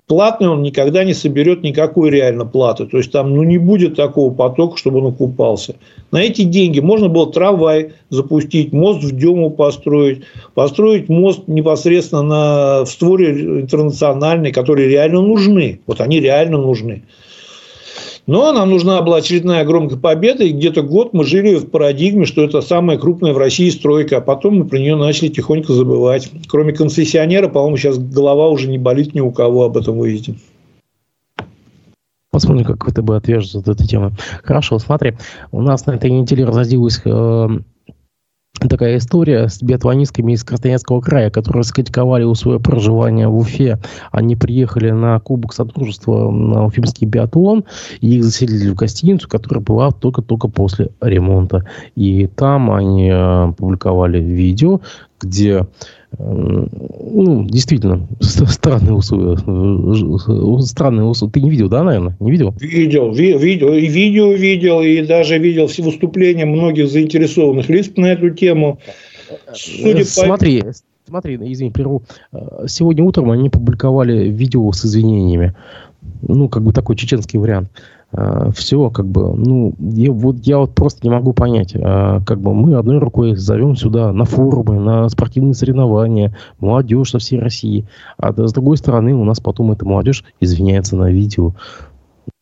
Платный 0.07 0.47
он 0.47 0.61
никогда 0.61 1.03
не 1.03 1.13
соберет 1.13 1.63
никакой 1.63 2.11
реально 2.11 2.45
платы. 2.45 2.85
То 2.85 2.95
есть, 2.95 3.11
там 3.11 3.35
ну, 3.35 3.43
не 3.43 3.57
будет 3.57 3.97
такого 3.97 4.33
потока, 4.33 4.77
чтобы 4.77 4.99
он 4.99 5.07
окупался. 5.07 5.75
На 6.11 6.21
эти 6.21 6.43
деньги 6.43 6.79
можно 6.79 7.09
было 7.09 7.29
трамвай 7.29 7.91
запустить, 8.09 8.71
мост 8.71 9.03
в 9.03 9.13
Дему 9.13 9.51
построить, 9.51 10.21
построить 10.53 11.09
мост 11.09 11.49
непосредственно 11.49 12.21
на, 12.21 12.85
в 12.85 12.89
створе 12.89 13.31
интернациональной, 13.63 14.53
которые 14.53 14.87
реально 14.87 15.23
нужны. 15.23 15.81
Вот 15.87 15.99
они 15.99 16.21
реально 16.21 16.57
нужны. 16.57 17.03
Но 18.25 18.53
нам 18.53 18.69
нужна 18.69 19.01
была 19.01 19.17
очередная 19.17 19.65
громкая 19.65 19.99
победа, 19.99 20.45
и 20.45 20.53
где-то 20.53 20.81
год 20.81 21.13
мы 21.13 21.25
жили 21.25 21.55
в 21.55 21.69
парадигме, 21.69 22.25
что 22.25 22.43
это 22.43 22.61
самая 22.61 22.97
крупная 22.97 23.33
в 23.33 23.37
России 23.37 23.69
стройка, 23.69 24.17
а 24.17 24.21
потом 24.21 24.59
мы 24.59 24.65
про 24.65 24.77
нее 24.77 24.95
начали 24.95 25.27
тихонько 25.27 25.73
забывать. 25.73 26.31
Кроме 26.47 26.71
концессионера, 26.71 27.49
по-моему, 27.49 27.75
сейчас 27.75 27.97
голова 27.97 28.47
уже 28.49 28.69
не 28.69 28.77
болит 28.77 29.13
ни 29.13 29.19
у 29.19 29.31
кого 29.31 29.65
об 29.65 29.75
этом 29.75 29.97
выезде. 29.97 30.35
Посмотрим, 32.31 32.65
как 32.65 32.89
ВТБ 32.89 33.11
отвяжется 33.11 33.59
от 33.59 33.67
этой 33.67 33.85
темы. 33.85 34.13
Хорошо, 34.41 34.79
смотри, 34.79 35.15
у 35.51 35.61
нас 35.61 35.85
на 35.85 35.91
этой 35.91 36.09
неделе 36.09 36.45
разразилась 36.45 37.01
э, 37.05 37.47
такая 38.59 38.97
история 38.97 39.49
с 39.49 39.61
биатлонистками 39.61 40.33
из 40.33 40.43
Красноярского 40.43 41.01
края, 41.01 41.29
которые 41.29 41.63
скритиковали 41.63 42.23
у 42.23 42.35
своего 42.35 42.59
проживания 42.59 43.27
в 43.27 43.37
Уфе. 43.37 43.79
Они 44.11 44.35
приехали 44.35 44.91
на 44.91 45.19
Кубок 45.19 45.53
Содружества 45.53 46.29
на 46.29 46.65
Уфимский 46.65 47.07
биатлон, 47.07 47.65
и 47.99 48.17
их 48.17 48.23
заселили 48.23 48.69
в 48.69 48.75
гостиницу, 48.75 49.27
которая 49.27 49.63
была 49.63 49.91
только-только 49.91 50.47
после 50.47 50.89
ремонта. 51.01 51.65
И 51.95 52.27
там 52.27 52.71
они 52.71 53.09
э, 53.11 53.53
публиковали 53.57 54.19
видео, 54.19 54.81
где 55.19 55.67
ну, 56.19 57.45
действительно, 57.45 58.07
странные 58.19 58.93
условия. 58.93 59.37
Странные 60.61 61.05
условия. 61.05 61.31
Ты 61.33 61.41
не 61.41 61.49
видел, 61.49 61.69
да, 61.69 61.83
наверное? 61.83 62.15
Не 62.19 62.31
видел? 62.31 62.53
Видел, 62.59 63.11
ви- 63.11 63.37
видел. 63.37 63.73
И 63.73 63.87
видео 63.87 64.33
видел, 64.33 64.81
и 64.81 65.01
даже 65.01 65.37
видел 65.37 65.67
все 65.67 65.83
выступления 65.83 66.45
многих 66.45 66.89
заинтересованных 66.89 67.69
лиц 67.69 67.91
на 67.95 68.07
эту 68.07 68.29
тему. 68.29 68.79
Судя 69.53 70.05
Смотри, 70.05 70.61
по... 70.61 70.73
смотри, 71.07 71.35
извини, 71.35 71.71
прерву. 71.71 72.03
Сегодня 72.67 73.03
утром 73.03 73.31
они 73.31 73.49
публиковали 73.49 74.29
видео 74.29 74.71
с 74.71 74.85
извинениями. 74.85 75.53
Ну, 76.21 76.49
как 76.49 76.63
бы 76.63 76.73
такой 76.73 76.95
чеченский 76.95 77.39
вариант. 77.39 77.69
А, 78.13 78.51
все, 78.51 78.91
как 78.91 79.07
бы, 79.07 79.35
ну, 79.35 79.73
я, 79.79 80.11
вот 80.11 80.37
я 80.43 80.59
вот 80.59 80.75
просто 80.75 80.99
не 81.03 81.09
могу 81.09 81.33
понять, 81.33 81.73
а, 81.75 82.21
как 82.21 82.39
бы 82.39 82.53
мы 82.53 82.75
одной 82.75 82.99
рукой 82.99 83.35
зовем 83.35 83.75
сюда 83.75 84.13
на 84.13 84.25
форумы, 84.25 84.79
на 84.79 85.09
спортивные 85.09 85.55
соревнования, 85.55 86.35
молодежь 86.59 87.09
со 87.09 87.17
всей 87.17 87.39
России, 87.39 87.87
а 88.17 88.31
с 88.31 88.53
другой 88.53 88.77
стороны 88.77 89.15
у 89.15 89.23
нас 89.23 89.39
потом 89.39 89.71
эта 89.71 89.85
молодежь 89.85 90.23
извиняется 90.39 90.95
на 90.95 91.09
видео. 91.11 91.53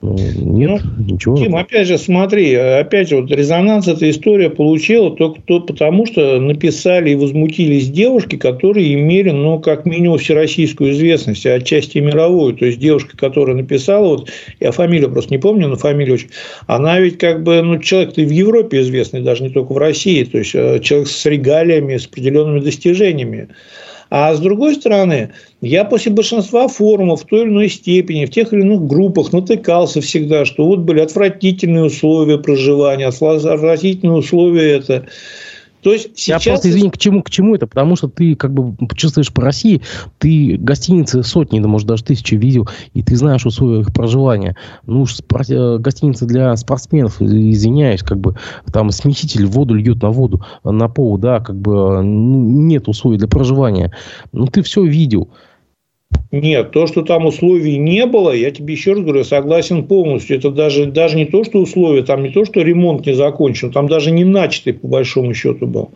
Ну, 0.02 0.16
нет, 0.18 0.82
ну, 0.84 1.14
ничего. 1.14 1.38
Тим, 1.38 1.56
опять 1.56 1.88
же, 1.88 2.00
смотри, 2.00 2.56
опять 2.56 3.10
же, 3.10 3.18
вот 3.22 3.30
резонанс 3.30 3.88
эта 3.88 4.10
история 4.10 4.50
получила 4.50 5.16
только 5.16 5.42
то, 5.42 5.60
потому, 5.60 6.08
что 6.08 6.40
написали 6.40 7.12
и 7.12 7.16
возмутились 7.16 7.90
девушки, 7.90 8.36
которые 8.36 8.96
имели, 8.96 9.30
ну, 9.30 9.60
как 9.60 9.86
минимум, 9.86 10.18
всероссийскую 10.18 10.92
известность, 10.92 11.46
а 11.46 11.54
отчасти 11.54 12.00
мировую. 12.00 12.56
То 12.56 12.66
есть, 12.66 12.80
девушка, 12.80 13.16
которая 13.16 13.56
написала, 13.56 14.08
вот, 14.08 14.30
я 14.60 14.72
фамилию 14.72 15.12
просто 15.12 15.34
не 15.34 15.40
помню, 15.40 15.68
но 15.68 15.76
фамилию 15.76 16.16
очень, 16.16 16.30
она 16.66 17.00
ведь 17.00 17.20
как 17.20 17.44
бы, 17.44 17.62
ну, 17.62 17.78
человек-то 17.78 18.22
и 18.22 18.26
в 18.26 18.32
Европе 18.32 18.82
известный, 18.82 19.22
даже 19.22 19.44
не 19.44 19.50
только 19.50 19.74
в 19.74 19.78
России, 19.78 20.24
то 20.24 20.40
есть, 20.40 20.56
э, 20.56 20.80
человек 20.80 21.10
с 21.10 21.26
регалиями, 21.26 21.98
с 21.98 22.08
определенными 22.08 22.60
достижениями. 22.60 23.50
А 24.14 24.36
с 24.36 24.42
другой 24.42 24.76
стороны, 24.76 25.32
я 25.62 25.86
после 25.86 26.12
большинства 26.12 26.68
форумов 26.68 27.22
в 27.22 27.26
той 27.26 27.44
или 27.44 27.50
иной 27.50 27.70
степени, 27.70 28.26
в 28.26 28.30
тех 28.30 28.52
или 28.52 28.60
иных 28.60 28.86
группах 28.86 29.32
натыкался 29.32 30.02
всегда, 30.02 30.44
что 30.44 30.66
вот 30.66 30.80
были 30.80 31.00
отвратительные 31.00 31.86
условия 31.86 32.38
проживания, 32.38 33.08
отвратительные 33.08 34.18
условия 34.18 34.74
это. 34.74 35.08
То 35.82 35.94
есть 35.94 36.12
сейчас... 36.16 36.46
Я 36.46 36.52
просто, 36.52 36.70
извини, 36.70 36.90
к 36.90 36.98
чему, 36.98 37.24
к 37.24 37.30
чему 37.30 37.56
это? 37.56 37.68
Потому 37.68 37.96
что 37.96 38.08
ты 38.08 38.36
как 38.36 38.54
бы 38.54 38.76
чувствуешь 38.96 39.32
по 39.34 39.42
России, 39.42 39.82
ты 40.20 40.58
гостиницы 40.58 41.24
сотни, 41.24 41.60
да, 41.60 41.68
может, 41.68 41.88
даже 41.88 42.04
тысячи 42.04 42.36
видел, 42.36 42.70
и 42.94 43.02
ты 43.04 43.16
знаешь 43.16 43.46
условия 43.46 43.82
их 43.82 43.94
проживания. 43.94 44.56
Ну, 44.86 45.02
уж 45.02 45.18
э, 45.20 45.78
гостиницы 45.78 46.26
для 46.26 46.56
спортсменов, 46.56 47.22
извиняюсь, 47.22 48.04
как 48.04 48.20
бы 48.20 48.36
там 48.72 48.92
смеситель 48.92 49.46
воду 49.46 49.74
льет 49.74 50.02
на 50.02 50.10
воду, 50.10 50.46
на 50.64 50.88
пол, 50.88 51.18
да, 51.18 51.40
как 51.40 51.56
бы 51.56 52.02
ну, 52.02 52.40
нет 52.40 52.88
условий 52.88 53.18
для 53.18 53.28
проживания. 53.28 53.92
Ну, 54.32 54.48
ты 54.48 54.62
все 54.62 54.84
видел. 54.84 55.30
Нет, 56.32 56.72
то, 56.72 56.88
что 56.88 57.02
там 57.02 57.26
условий 57.26 57.78
не 57.78 58.06
было, 58.06 58.32
я 58.32 58.52
тебе 58.52 58.74
еще 58.74 58.94
раз 58.94 59.02
говорю, 59.02 59.24
согласен 59.26 59.86
полностью. 59.86 60.38
Это 60.38 60.50
даже, 60.50 60.86
даже 60.86 61.18
не 61.18 61.26
то, 61.26 61.44
что 61.44 61.60
условия, 61.60 62.04
там 62.04 62.24
не 62.24 62.30
то, 62.30 62.46
что 62.46 62.62
ремонт 62.62 63.06
не 63.06 63.14
закончен, 63.14 63.72
там 63.72 63.88
даже 63.88 64.12
не 64.12 64.24
начатый, 64.24 64.74
по 64.74 64.88
большому 64.88 65.34
счету, 65.34 65.68
был. 65.68 65.92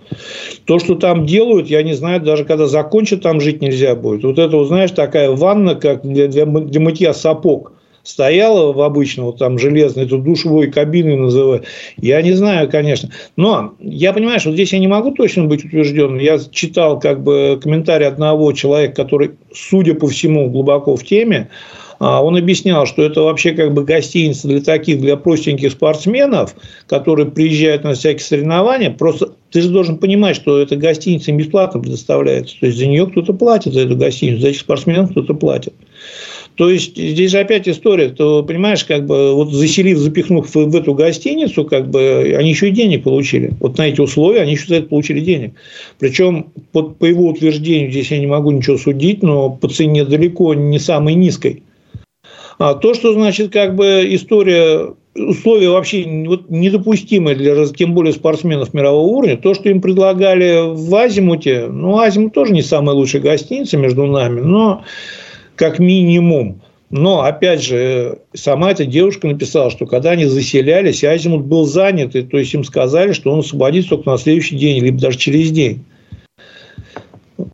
То, 0.66 0.80
что 0.80 0.96
там 0.96 1.26
делают, 1.26 1.68
я 1.68 1.84
не 1.84 1.94
знаю, 1.94 2.22
даже 2.22 2.44
когда 2.44 2.68
закончат, 2.68 3.22
там 3.22 3.40
жить 3.40 3.62
нельзя 3.62 3.96
будет. 3.96 4.26
Вот 4.26 4.38
это, 4.38 4.58
вот, 4.58 4.68
знаешь, 4.68 4.92
такая 4.92 5.32
ванна, 5.32 5.76
как 5.76 6.02
для, 6.02 6.28
для, 6.28 6.46
для 6.46 6.82
мытья 6.82 7.14
сапог 7.14 7.72
стояла 8.06 8.72
в 8.72 8.82
обычном, 8.82 9.26
вот 9.26 9.40
там 9.40 9.60
железной, 9.60 10.06
эту 10.06 10.20
душевой 10.20 10.72
кабиной 10.72 11.18
называют. 11.18 11.66
Я 11.98 12.22
не 12.22 12.34
знаю, 12.34 12.70
конечно. 12.70 13.10
Но 13.36 13.74
я 13.80 14.14
понимаю, 14.14 14.40
что 14.40 14.54
здесь 14.54 14.72
я 14.72 14.80
не 14.80 14.88
могу 14.88 15.12
точно 15.12 15.46
быть 15.46 15.66
утвержденным. 15.66 16.20
Я 16.20 16.40
читал 16.52 17.00
как 17.00 17.24
бы 17.24 17.60
комментарий 17.62 18.08
одного 18.08 18.54
человека, 18.54 18.96
который, 18.96 19.32
судя 19.54 19.96
по 19.96 20.08
всему, 20.08 20.50
глубоко 20.50 20.96
в 20.96 21.04
теме. 21.04 21.50
А, 22.00 22.24
он 22.24 22.38
объяснял, 22.38 22.86
что 22.86 23.04
это 23.04 23.22
вообще 23.22 23.54
как 23.54 23.74
бы 23.74 23.84
гостиница 23.84 24.48
для 24.48 24.62
таких, 24.62 25.00
для 25.00 25.16
простеньких 25.18 25.72
спортсменов, 25.72 26.56
которые 26.88 27.32
приезжают 27.32 27.84
на 27.84 27.94
всякие 27.94 28.24
соревнования. 28.24 28.92
Просто 28.92 29.34
ты 29.52 29.62
же 29.62 29.70
должен 29.70 29.98
понимать, 29.98 30.36
что 30.36 30.60
эта 30.60 30.76
гостиница 30.76 31.32
бесплатно 31.32 31.80
предоставляется. 31.80 32.56
То 32.60 32.68
есть 32.68 32.78
за 32.78 32.86
нее 32.86 33.08
кто-то 33.08 33.34
платит, 33.34 33.74
за 33.74 33.82
эту 33.82 33.96
гостиницу, 33.96 34.42
за 34.42 34.50
этих 34.50 34.60
спортсменов 34.60 35.12
кто-то 35.12 35.34
платит. 35.34 35.74
То 36.56 36.70
есть 36.70 36.96
здесь 36.96 37.36
опять 37.36 37.68
история, 37.68 38.10
то 38.10 38.42
понимаешь, 38.42 38.86
как 38.86 39.06
бы 39.06 39.34
вот 39.34 39.52
заселив, 39.52 39.98
запихнув 39.98 40.56
в, 40.56 40.76
эту 40.76 40.94
гостиницу, 40.94 41.66
как 41.66 41.90
бы 41.90 42.34
они 42.38 42.50
еще 42.50 42.70
и 42.70 42.72
денег 42.72 43.04
получили. 43.04 43.52
Вот 43.60 43.78
на 43.78 43.90
эти 43.90 44.00
условия 44.00 44.42
они 44.42 44.54
еще 44.54 44.68
за 44.68 44.76
это 44.76 44.88
получили 44.88 45.20
денег. 45.20 45.54
Причем 46.00 46.48
по, 46.72 46.84
по 46.84 47.06
его 47.06 47.28
утверждению 47.28 47.92
здесь 47.92 48.12
я 48.12 48.20
не 48.20 48.28
могу 48.28 48.52
ничего 48.52 48.78
судить, 48.78 49.22
но 49.22 49.50
по 49.50 49.68
цене 49.68 50.06
далеко 50.06 50.54
не 50.54 50.80
самой 50.80 51.16
низкой. 51.16 51.64
А 52.58 52.74
то, 52.74 52.94
что 52.94 53.14
значит 53.14 53.52
как 53.52 53.76
бы 53.76 54.08
история 54.10 54.94
условия 55.16 55.70
вообще 55.70 56.06
вот, 56.26 56.50
недопустимые 56.50 57.36
для, 57.36 57.66
тем 57.68 57.94
более 57.94 58.14
спортсменов 58.14 58.74
мирового 58.74 59.08
уровня. 59.08 59.38
То, 59.38 59.54
что 59.54 59.70
им 59.70 59.82
предлагали 59.82 60.74
в 60.74 60.94
Азимуте, 60.96 61.68
ну, 61.68 62.00
Азимут 62.00 62.34
тоже 62.34 62.54
не 62.54 62.62
самая 62.62 62.96
лучшая 62.96 63.22
гостиница 63.22 63.78
между 63.78 64.06
нами, 64.06 64.42
но 64.42 64.84
как 65.56 65.80
минимум. 65.80 66.62
Но, 66.92 67.24
опять 67.24 67.64
же, 67.64 68.20
сама 68.34 68.72
эта 68.72 68.86
девушка 68.86 69.28
написала, 69.28 69.72
что 69.72 69.86
когда 69.86 70.12
они 70.12 70.26
заселялись, 70.26 71.04
Азимут 71.04 71.46
был 71.46 71.66
занят, 71.66 72.16
и, 72.16 72.22
то 72.22 72.38
есть 72.38 72.54
им 72.54 72.64
сказали, 72.64 73.12
что 73.14 73.32
он 73.32 73.40
освободится 73.40 73.92
только 73.92 74.10
на 74.12 74.18
следующий 74.18 74.56
день, 74.56 74.84
либо 74.84 75.00
даже 75.00 75.18
через 75.18 75.52
день. 75.52 75.84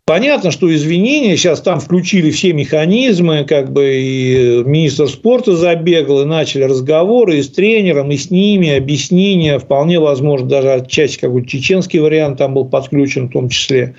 Понятно, 0.04 0.50
что 0.50 0.72
извинения, 0.72 1.36
сейчас 1.36 1.60
там 1.60 1.80
включили 1.80 2.30
все 2.30 2.52
механизмы, 2.52 3.44
как 3.44 3.72
бы 3.72 3.94
и 3.96 4.62
министр 4.64 5.08
спорта 5.08 5.56
забегал, 5.56 6.22
и 6.22 6.24
начали 6.24 6.64
разговоры 6.64 7.38
и 7.38 7.42
с 7.42 7.48
тренером, 7.48 8.10
и 8.10 8.16
с 8.16 8.30
ними, 8.30 8.76
объяснения, 8.76 9.58
вполне 9.58 9.98
возможно, 9.98 10.46
даже 10.48 10.72
отчасти 10.72 11.18
какой-то 11.18 11.48
чеченский 11.48 11.98
вариант 11.98 12.38
там 12.38 12.54
был 12.54 12.66
подключен 12.66 13.28
в 13.28 13.32
том 13.32 13.48
числе. 13.48 13.94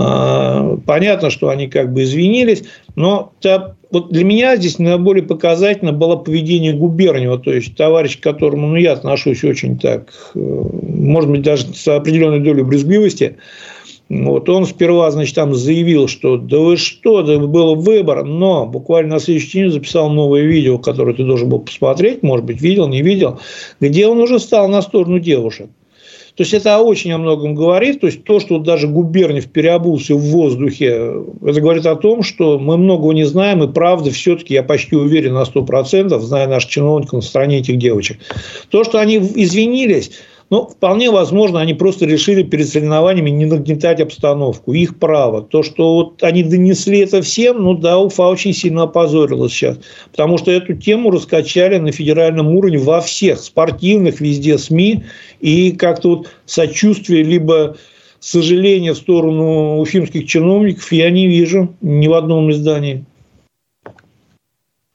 А, 0.00 0.76
понятно, 0.86 1.28
что 1.28 1.48
они 1.48 1.66
как 1.66 1.92
бы 1.92 2.04
извинились, 2.04 2.62
но 2.94 3.32
вот 3.90 4.12
для 4.12 4.24
меня 4.24 4.56
здесь 4.56 4.78
наиболее 4.78 5.24
показательно 5.24 5.92
было 5.92 6.14
поведение 6.14 6.72
Губерниева, 6.72 7.38
то 7.38 7.52
есть 7.52 7.74
товарищ, 7.74 8.18
к 8.18 8.22
которому 8.22 8.68
ну, 8.68 8.76
я 8.76 8.92
отношусь 8.92 9.42
очень 9.42 9.76
так, 9.76 10.12
э, 10.34 10.38
может 10.38 11.30
быть, 11.30 11.42
даже 11.42 11.74
с 11.74 11.88
определенной 11.88 12.38
долей 12.38 12.62
брезгливости. 12.62 13.38
Вот 14.08 14.48
он 14.48 14.66
сперва, 14.66 15.10
значит, 15.10 15.34
там 15.34 15.54
заявил, 15.54 16.06
что 16.06 16.36
да 16.36 16.58
вы 16.58 16.76
что, 16.76 17.22
да 17.22 17.38
был 17.38 17.74
выбор, 17.74 18.24
но 18.24 18.66
буквально 18.66 19.14
на 19.14 19.20
следующий 19.20 19.62
день 19.62 19.70
записал 19.70 20.10
новое 20.10 20.42
видео, 20.42 20.78
которое 20.78 21.14
ты 21.14 21.24
должен 21.24 21.48
был 21.48 21.58
посмотреть, 21.58 22.22
может 22.22 22.46
быть, 22.46 22.60
видел, 22.60 22.88
не 22.88 23.02
видел, 23.02 23.40
где 23.80 24.06
он 24.06 24.18
уже 24.20 24.38
стал 24.38 24.68
на 24.68 24.80
сторону 24.80 25.18
девушек. 25.18 25.68
То 26.38 26.42
есть 26.42 26.54
это 26.54 26.78
очень 26.78 27.10
о 27.10 27.18
многом 27.18 27.56
говорит. 27.56 28.00
То 28.00 28.06
есть 28.06 28.22
то, 28.22 28.38
что 28.38 28.60
даже 28.60 28.86
Губерниев 28.86 29.50
переобулся 29.50 30.14
в 30.14 30.20
воздухе, 30.20 31.24
это 31.44 31.60
говорит 31.60 31.84
о 31.84 31.96
том, 31.96 32.22
что 32.22 32.60
мы 32.60 32.76
многого 32.76 33.12
не 33.12 33.24
знаем, 33.24 33.64
и 33.64 33.72
правда 33.72 34.12
все-таки, 34.12 34.54
я 34.54 34.62
почти 34.62 34.94
уверен 34.94 35.34
на 35.34 35.42
100%, 35.42 36.16
зная 36.20 36.46
наших 36.46 36.70
чиновников 36.70 37.14
на 37.14 37.20
стороне 37.22 37.58
этих 37.58 37.78
девочек. 37.78 38.18
То, 38.70 38.84
что 38.84 39.00
они 39.00 39.16
извинились, 39.16 40.12
ну, 40.50 40.66
вполне 40.66 41.10
возможно, 41.10 41.60
они 41.60 41.74
просто 41.74 42.06
решили 42.06 42.42
перед 42.42 42.68
соревнованиями 42.68 43.28
не 43.28 43.44
нагнетать 43.44 44.00
обстановку. 44.00 44.72
Их 44.72 44.98
право. 44.98 45.42
То, 45.42 45.62
что 45.62 45.94
вот 45.94 46.22
они 46.22 46.42
донесли 46.42 47.00
это 47.00 47.20
всем, 47.20 47.62
ну 47.62 47.74
да, 47.74 47.98
Уфа 47.98 48.22
очень 48.22 48.54
сильно 48.54 48.84
опозорилась 48.84 49.52
сейчас. 49.52 49.78
Потому 50.10 50.38
что 50.38 50.50
эту 50.50 50.74
тему 50.74 51.10
раскачали 51.10 51.76
на 51.76 51.92
федеральном 51.92 52.56
уровне 52.56 52.78
во 52.78 53.02
всех 53.02 53.40
спортивных, 53.40 54.20
везде 54.20 54.56
СМИ. 54.56 55.04
И 55.40 55.72
как-то 55.72 56.16
вот 56.16 56.30
сочувствие 56.46 57.22
либо 57.22 57.76
сожаление 58.18 58.94
в 58.94 58.98
сторону 58.98 59.80
уфимских 59.80 60.26
чиновников 60.26 60.90
я 60.92 61.10
не 61.10 61.26
вижу 61.26 61.74
ни 61.82 62.08
в 62.08 62.14
одном 62.14 62.50
издании. 62.50 63.04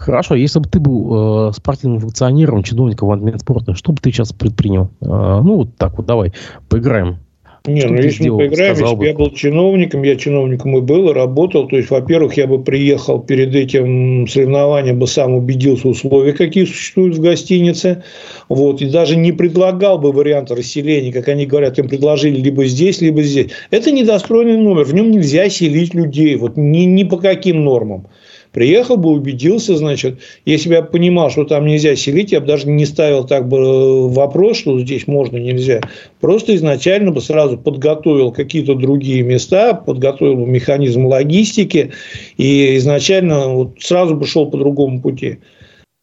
Хорошо, 0.04 0.36
если 0.36 0.60
бы 0.60 0.68
ты 0.68 0.82
был 0.82 1.50
э, 1.50 1.54
спортивным 1.54 2.00
функционером, 2.00 2.62
чиновником 2.62 3.08
в 3.08 3.40
спорта, 3.40 3.74
что 3.74 3.94
бы 3.94 4.00
ты 4.02 4.12
сейчас 4.12 4.34
предпринял? 4.34 4.90
Э, 5.00 5.06
ну, 5.42 5.60
вот 5.60 5.78
так 5.78 5.96
вот, 5.96 6.06
давай, 6.06 6.34
поиграем. 6.68 7.20
Не, 7.66 7.80
что 7.80 7.90
ну 7.92 7.96
если 7.96 8.24
сделал, 8.24 8.40
мы 8.40 8.50
поиграем, 8.50 8.78
если 8.78 8.96
бы 8.96 9.06
я 9.06 9.14
был 9.14 9.32
чиновником, 9.32 10.04
я 10.04 10.18
чиновником 10.18 10.78
и 10.78 10.82
был, 10.82 11.10
и 11.10 11.14
работал, 11.14 11.70
то 11.70 11.78
есть, 11.78 11.90
во-первых, 11.90 12.36
я 12.36 12.48
бы 12.48 12.62
приехал 12.62 13.20
перед 13.20 13.56
этим 13.56 14.28
соревнованием, 14.28 15.00
бы 15.00 15.08
сам 15.08 15.36
убедился 15.36 15.88
в 15.88 15.92
условиях, 15.92 16.36
какие 16.36 16.66
существуют 16.66 17.16
в 17.16 17.22
гостинице, 17.22 18.04
вот, 18.50 18.82
и 18.82 18.90
даже 18.90 19.16
не 19.16 19.32
предлагал 19.32 20.00
бы 20.00 20.12
вариант 20.12 20.52
расселения, 20.52 21.14
как 21.14 21.30
они 21.30 21.46
говорят, 21.46 21.80
им 21.80 21.88
предложили 21.88 22.42
либо 22.42 22.66
здесь, 22.66 23.00
либо 23.00 23.24
здесь. 23.24 23.52
Это 23.72 23.90
недостроенный 23.90 24.58
номер, 24.58 24.84
в 24.84 24.94
нем 24.94 25.12
нельзя 25.12 25.48
селить 25.48 25.94
людей, 25.94 26.36
вот 26.36 26.58
ни, 26.58 26.80
ни 26.80 27.06
по 27.06 27.16
каким 27.16 27.64
нормам. 27.64 28.08
Приехал 28.54 28.98
бы, 28.98 29.10
убедился, 29.10 29.76
значит, 29.76 30.20
если 30.46 30.70
бы 30.70 30.76
я 30.76 30.82
понимал, 30.84 31.32
что 31.32 31.44
там 31.44 31.66
нельзя 31.66 31.96
селить, 31.96 32.32
я 32.32 32.40
бы 32.40 32.46
даже 32.46 32.70
не 32.70 32.86
ставил 32.86 33.24
так 33.24 33.48
бы 33.48 33.58
э, 33.58 34.08
вопрос, 34.10 34.58
что 34.58 34.80
здесь 34.80 35.08
можно, 35.08 35.38
нельзя. 35.38 35.82
Просто 36.22 36.56
изначально 36.56 37.12
бы 37.12 37.20
сразу 37.20 37.58
подготовил 37.58 38.32
какие-то 38.32 38.76
другие 38.76 39.24
места, 39.24 39.74
подготовил 39.74 40.36
бы 40.36 40.46
механизм 40.46 41.08
логистики 41.08 41.92
и 42.38 42.78
изначально 42.78 43.48
вот 43.50 43.78
сразу 43.80 44.16
бы 44.16 44.28
шел 44.28 44.46
по 44.50 44.58
другому 44.58 45.02
пути. 45.02 45.40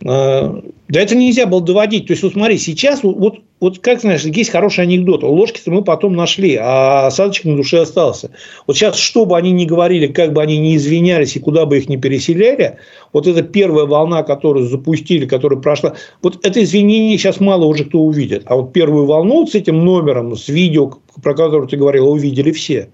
А, 0.05 0.63
да 0.89 1.01
это 1.01 1.15
нельзя 1.15 1.47
было 1.47 1.61
доводить. 1.61 2.07
То 2.07 2.13
есть, 2.13 2.23
вот 2.23 2.33
смотри, 2.33 2.59
сейчас, 2.59 3.03
вот, 3.03 3.41
вот 3.61 3.79
как 3.81 4.01
знаешь, 4.01 4.25
есть 4.25 4.51
хороший 4.51 4.85
анекдот. 4.85 5.23
Ложки-то 5.23 5.71
мы 5.71 5.85
потом 5.85 6.15
нашли, 6.15 6.57
а 6.57 7.07
осадочек 7.07 7.45
на 7.45 7.57
душе 7.57 7.81
остался. 7.81 8.31
Вот 8.67 8.77
сейчас, 8.77 8.97
что 8.97 9.27
бы 9.27 9.37
они 9.37 9.53
ни 9.53 9.67
говорили, 9.67 10.07
как 10.07 10.33
бы 10.33 10.43
они 10.43 10.59
ни 10.59 10.77
извинялись 10.77 11.37
и 11.37 11.41
куда 11.41 11.67
бы 11.67 11.79
их 11.79 11.89
ни 11.89 11.97
переселяли, 11.97 12.79
вот 13.13 13.27
эта 13.27 13.43
первая 13.43 13.87
волна, 13.87 14.23
которую 14.23 14.67
запустили, 14.67 15.27
которая 15.27 15.61
прошла, 15.61 15.95
вот 16.23 16.45
это 16.45 16.63
извинение 16.63 17.19
сейчас 17.19 17.41
мало 17.41 17.67
уже 17.67 17.85
кто 17.85 18.01
увидит. 18.01 18.43
А 18.47 18.57
вот 18.57 18.73
первую 18.73 19.07
волну 19.07 19.47
с 19.47 19.55
этим 19.55 19.85
номером, 19.85 20.35
с 20.35 20.49
видео, 20.49 20.99
про 21.23 21.35
которое 21.35 21.69
ты 21.69 21.77
говорил, 21.77 22.09
увидели 22.09 22.53
все. 22.53 22.91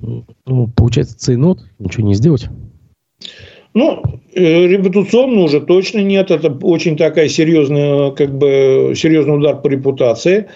Ну, 0.00 0.68
получается, 0.74 1.18
цейнот, 1.18 1.60
ничего 1.78 2.06
не 2.06 2.14
сделать. 2.14 2.48
Ну, 3.72 4.02
э, 4.34 4.66
репутационно 4.66 5.42
уже 5.42 5.60
точно 5.60 6.00
нет. 6.00 6.30
Это 6.30 6.50
очень 6.62 6.96
такая 6.96 7.28
серьезная, 7.28 8.10
как 8.10 8.36
бы, 8.36 8.94
серьезный 8.96 9.36
удар 9.36 9.60
по 9.60 9.68
репутации. 9.68 10.48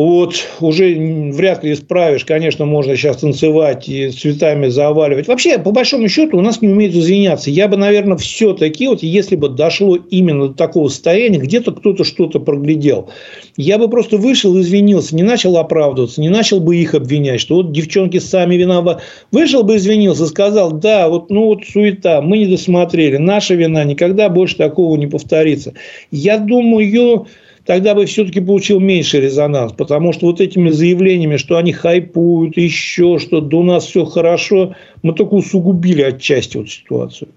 Вот, 0.00 0.34
уже 0.60 0.94
вряд 1.32 1.62
ли 1.62 1.74
исправишь. 1.74 2.24
Конечно, 2.24 2.64
можно 2.64 2.96
сейчас 2.96 3.18
танцевать 3.18 3.88
и 3.88 4.10
цветами 4.10 4.68
заваливать. 4.68 5.28
Вообще, 5.28 5.58
по 5.58 5.72
большому 5.72 6.08
счету, 6.08 6.38
у 6.38 6.40
нас 6.40 6.62
не 6.62 6.68
умеют 6.68 6.94
извиняться. 6.94 7.50
Я 7.50 7.68
бы, 7.68 7.76
наверное, 7.76 8.16
все-таки, 8.16 8.88
вот 8.88 9.02
если 9.02 9.36
бы 9.36 9.48
дошло 9.48 9.96
именно 9.96 10.48
до 10.48 10.54
такого 10.54 10.88
состояния, 10.88 11.38
где-то 11.38 11.72
кто-то 11.72 12.04
что-то 12.04 12.40
проглядел, 12.40 13.10
я 13.56 13.78
бы 13.78 13.90
просто 13.90 14.16
вышел 14.16 14.58
извинился, 14.58 15.14
не 15.14 15.22
начал 15.22 15.56
оправдываться, 15.58 16.20
не 16.20 16.30
начал 16.30 16.60
бы 16.60 16.76
их 16.76 16.94
обвинять, 16.94 17.40
что 17.40 17.56
вот 17.56 17.72
девчонки 17.72 18.18
сами 18.20 18.54
виноваты. 18.54 19.02
Вышел 19.32 19.64
бы, 19.64 19.76
извинился, 19.76 20.26
сказал, 20.26 20.72
да, 20.72 21.08
вот, 21.08 21.30
ну 21.30 21.44
вот 21.46 21.64
суета, 21.64 22.22
мы 22.22 22.38
не 22.38 22.46
досмотрели, 22.46 23.18
наша 23.18 23.54
вина, 23.54 23.84
никогда 23.84 24.30
больше 24.30 24.56
такого 24.56 24.96
не 24.96 25.08
повторится. 25.08 25.74
Я 26.10 26.38
думаю, 26.38 27.26
тогда 27.70 27.94
бы 27.94 28.04
все-таки 28.04 28.40
получил 28.40 28.80
меньше 28.80 29.20
резонанс. 29.20 29.72
Потому 29.74 30.12
что 30.12 30.26
вот 30.26 30.40
этими 30.40 30.70
заявлениями, 30.70 31.36
что 31.36 31.56
они 31.56 31.72
хайпуют, 31.72 32.56
еще 32.56 33.20
что, 33.20 33.40
да 33.40 33.58
у 33.58 33.62
нас 33.62 33.86
все 33.86 34.04
хорошо, 34.04 34.74
мы 35.04 35.12
только 35.12 35.34
усугубили 35.34 36.02
отчасти 36.02 36.56
вот 36.56 36.68
ситуацию. 36.68 37.28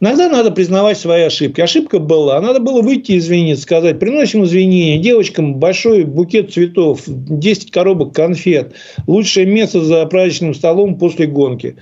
Иногда 0.00 0.28
надо 0.28 0.50
признавать 0.50 0.98
свои 0.98 1.22
ошибки. 1.22 1.60
Ошибка 1.60 2.00
была. 2.00 2.40
Надо 2.40 2.58
было 2.58 2.82
выйти 2.82 3.16
извиниться, 3.16 3.62
сказать, 3.62 4.00
приносим 4.00 4.42
извинения. 4.42 4.98
Девочкам 4.98 5.54
большой 5.60 6.02
букет 6.02 6.52
цветов, 6.52 7.02
10 7.06 7.70
коробок 7.70 8.12
конфет. 8.12 8.72
Лучшее 9.06 9.46
место 9.46 9.84
за 9.84 10.04
праздничным 10.06 10.52
столом 10.52 10.98
после 10.98 11.26
гонки. 11.28 11.76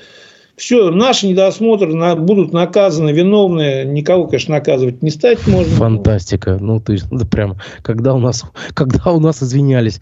Все, 0.59 0.91
наши 0.91 1.29
недосмотры 1.29 1.95
будут 2.17 2.53
наказаны, 2.53 3.11
виновные. 3.11 3.85
Никого, 3.85 4.27
конечно, 4.27 4.57
наказывать 4.57 5.03
не 5.03 5.11
стать 5.11 5.47
можно. 5.47 5.73
Фантастика. 5.77 6.59
Ну, 6.61 6.81
то 6.81 6.93
есть, 6.93 7.09
да 7.11 7.25
прям, 7.25 7.57
когда 7.83 8.13
у 8.13 8.19
нас, 8.19 8.43
когда 8.75 9.13
у 9.13 9.21
нас 9.21 9.41
извинялись. 9.41 10.01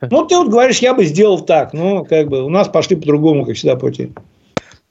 Ну, 0.00 0.24
ты 0.24 0.36
вот 0.36 0.48
говоришь, 0.48 0.78
я 0.78 0.94
бы 0.94 1.04
сделал 1.04 1.40
так. 1.40 1.74
Ну, 1.74 2.06
как 2.08 2.28
бы, 2.28 2.42
у 2.42 2.48
нас 2.48 2.68
пошли 2.68 2.96
по-другому, 2.96 3.44
как 3.44 3.56
всегда, 3.56 3.76
пути. 3.76 4.10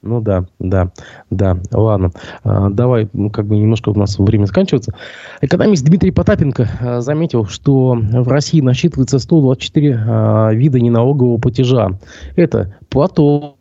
Ну 0.02 0.20
да, 0.20 0.46
да, 0.60 0.92
да. 1.30 1.58
Ладно, 1.72 2.12
а, 2.44 2.68
давай, 2.70 3.08
ну, 3.12 3.30
как 3.30 3.46
бы 3.46 3.56
немножко 3.56 3.88
у 3.88 3.94
нас 3.94 4.16
время 4.18 4.44
заканчивается. 4.44 4.94
Экономист 5.40 5.84
Дмитрий 5.84 6.12
Потапенко 6.12 6.70
а, 6.80 7.00
заметил, 7.00 7.46
что 7.46 7.98
в 8.00 8.28
России 8.28 8.60
насчитывается 8.60 9.18
124 9.18 10.04
а, 10.06 10.50
вида 10.52 10.78
неналогового 10.78 11.38
платежа. 11.38 11.98
Это 12.36 12.76
Платон, 12.88 13.54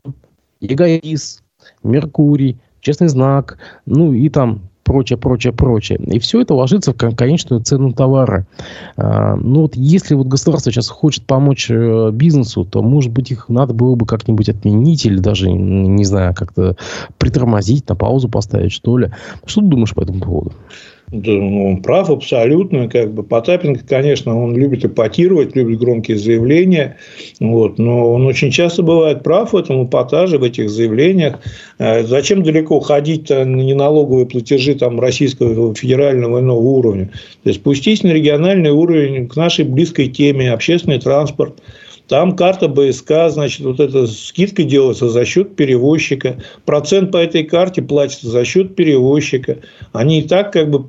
эгоист, 0.61 1.41
Меркурий, 1.87 2.57
честный 2.81 3.07
знак, 3.07 3.57
ну 3.85 4.13
и 4.13 4.29
там 4.29 4.61
прочее, 4.87 5.17
прочее, 5.17 5.51
прочее. 5.51 5.99
И 5.99 6.17
все 6.19 6.41
это 6.41 6.53
ложится 6.53 6.93
в 6.93 7.15
конечную 7.15 7.61
цену 7.61 7.91
товара. 7.91 8.47
А, 8.95 9.35
ну 9.35 9.63
вот 9.63 9.75
если 9.75 10.15
вот 10.15 10.27
государство 10.27 10.71
сейчас 10.71 10.87
хочет 10.87 11.25
помочь 11.25 11.69
э, 11.69 12.11
бизнесу, 12.13 12.63
то, 12.63 12.81
может 12.81 13.11
быть, 13.11 13.29
их 13.29 13.49
надо 13.49 13.73
было 13.73 13.95
бы 13.95 14.05
как-нибудь 14.05 14.47
отменить 14.47 15.05
или 15.05 15.17
даже, 15.17 15.51
не 15.51 16.05
знаю, 16.05 16.33
как-то 16.33 16.77
притормозить, 17.17 17.89
на 17.89 17.95
паузу 17.95 18.29
поставить, 18.29 18.71
что 18.71 18.97
ли. 18.97 19.11
Что 19.45 19.61
ты 19.61 19.67
думаешь 19.67 19.93
по 19.93 20.01
этому 20.01 20.21
поводу? 20.21 20.53
Да, 21.09 21.31
он 21.31 21.81
прав 21.81 22.09
абсолютно. 22.09 22.89
Как 22.89 23.13
бы 23.13 23.23
Потапенко, 23.23 23.81
конечно, 23.87 24.37
он 24.37 24.57
любит 24.57 24.83
эпатировать, 24.83 25.55
любит 25.55 25.79
громкие 25.79 26.17
заявления. 26.17 26.97
Вот, 27.39 27.77
но 27.77 28.11
он 28.11 28.25
очень 28.25 28.51
часто 28.51 28.83
бывает 28.83 29.23
прав 29.23 29.53
в 29.53 29.57
этом 29.57 29.85
эпатаже, 29.85 30.37
в 30.37 30.43
этих 30.43 30.69
заявлениях. 30.69 31.39
Э, 31.79 32.03
зачем 32.03 32.43
далеко 32.43 32.81
ходить 32.81 33.29
на 33.29 33.45
неналоговые 33.45 34.25
платежи 34.25 34.75
там, 34.75 34.99
российского 34.99 35.73
федерального 35.73 36.41
иного 36.41 36.59
уровня? 36.59 37.05
То 37.43 37.49
есть, 37.49 37.61
спустись 37.61 38.03
на 38.03 38.11
региональный 38.11 38.71
уровень 38.71 39.29
к 39.29 39.37
нашей 39.37 39.63
близкой 39.63 40.07
теме 40.07 40.51
общественный 40.51 40.99
транспорт– 40.99 41.63
там 42.07 42.35
карта 42.35 42.67
БСК, 42.69 43.29
значит, 43.29 43.61
вот 43.61 43.79
эта 43.79 44.07
скидка 44.07 44.63
делается 44.63 45.09
за 45.09 45.25
счет 45.25 45.55
перевозчика. 45.55 46.41
Процент 46.65 47.11
по 47.11 47.17
этой 47.17 47.43
карте 47.43 47.81
платится 47.81 48.29
за 48.29 48.45
счет 48.45 48.75
перевозчика. 48.75 49.57
Они 49.91 50.19
и 50.19 50.27
так 50.27 50.53
как 50.53 50.69
бы 50.69 50.79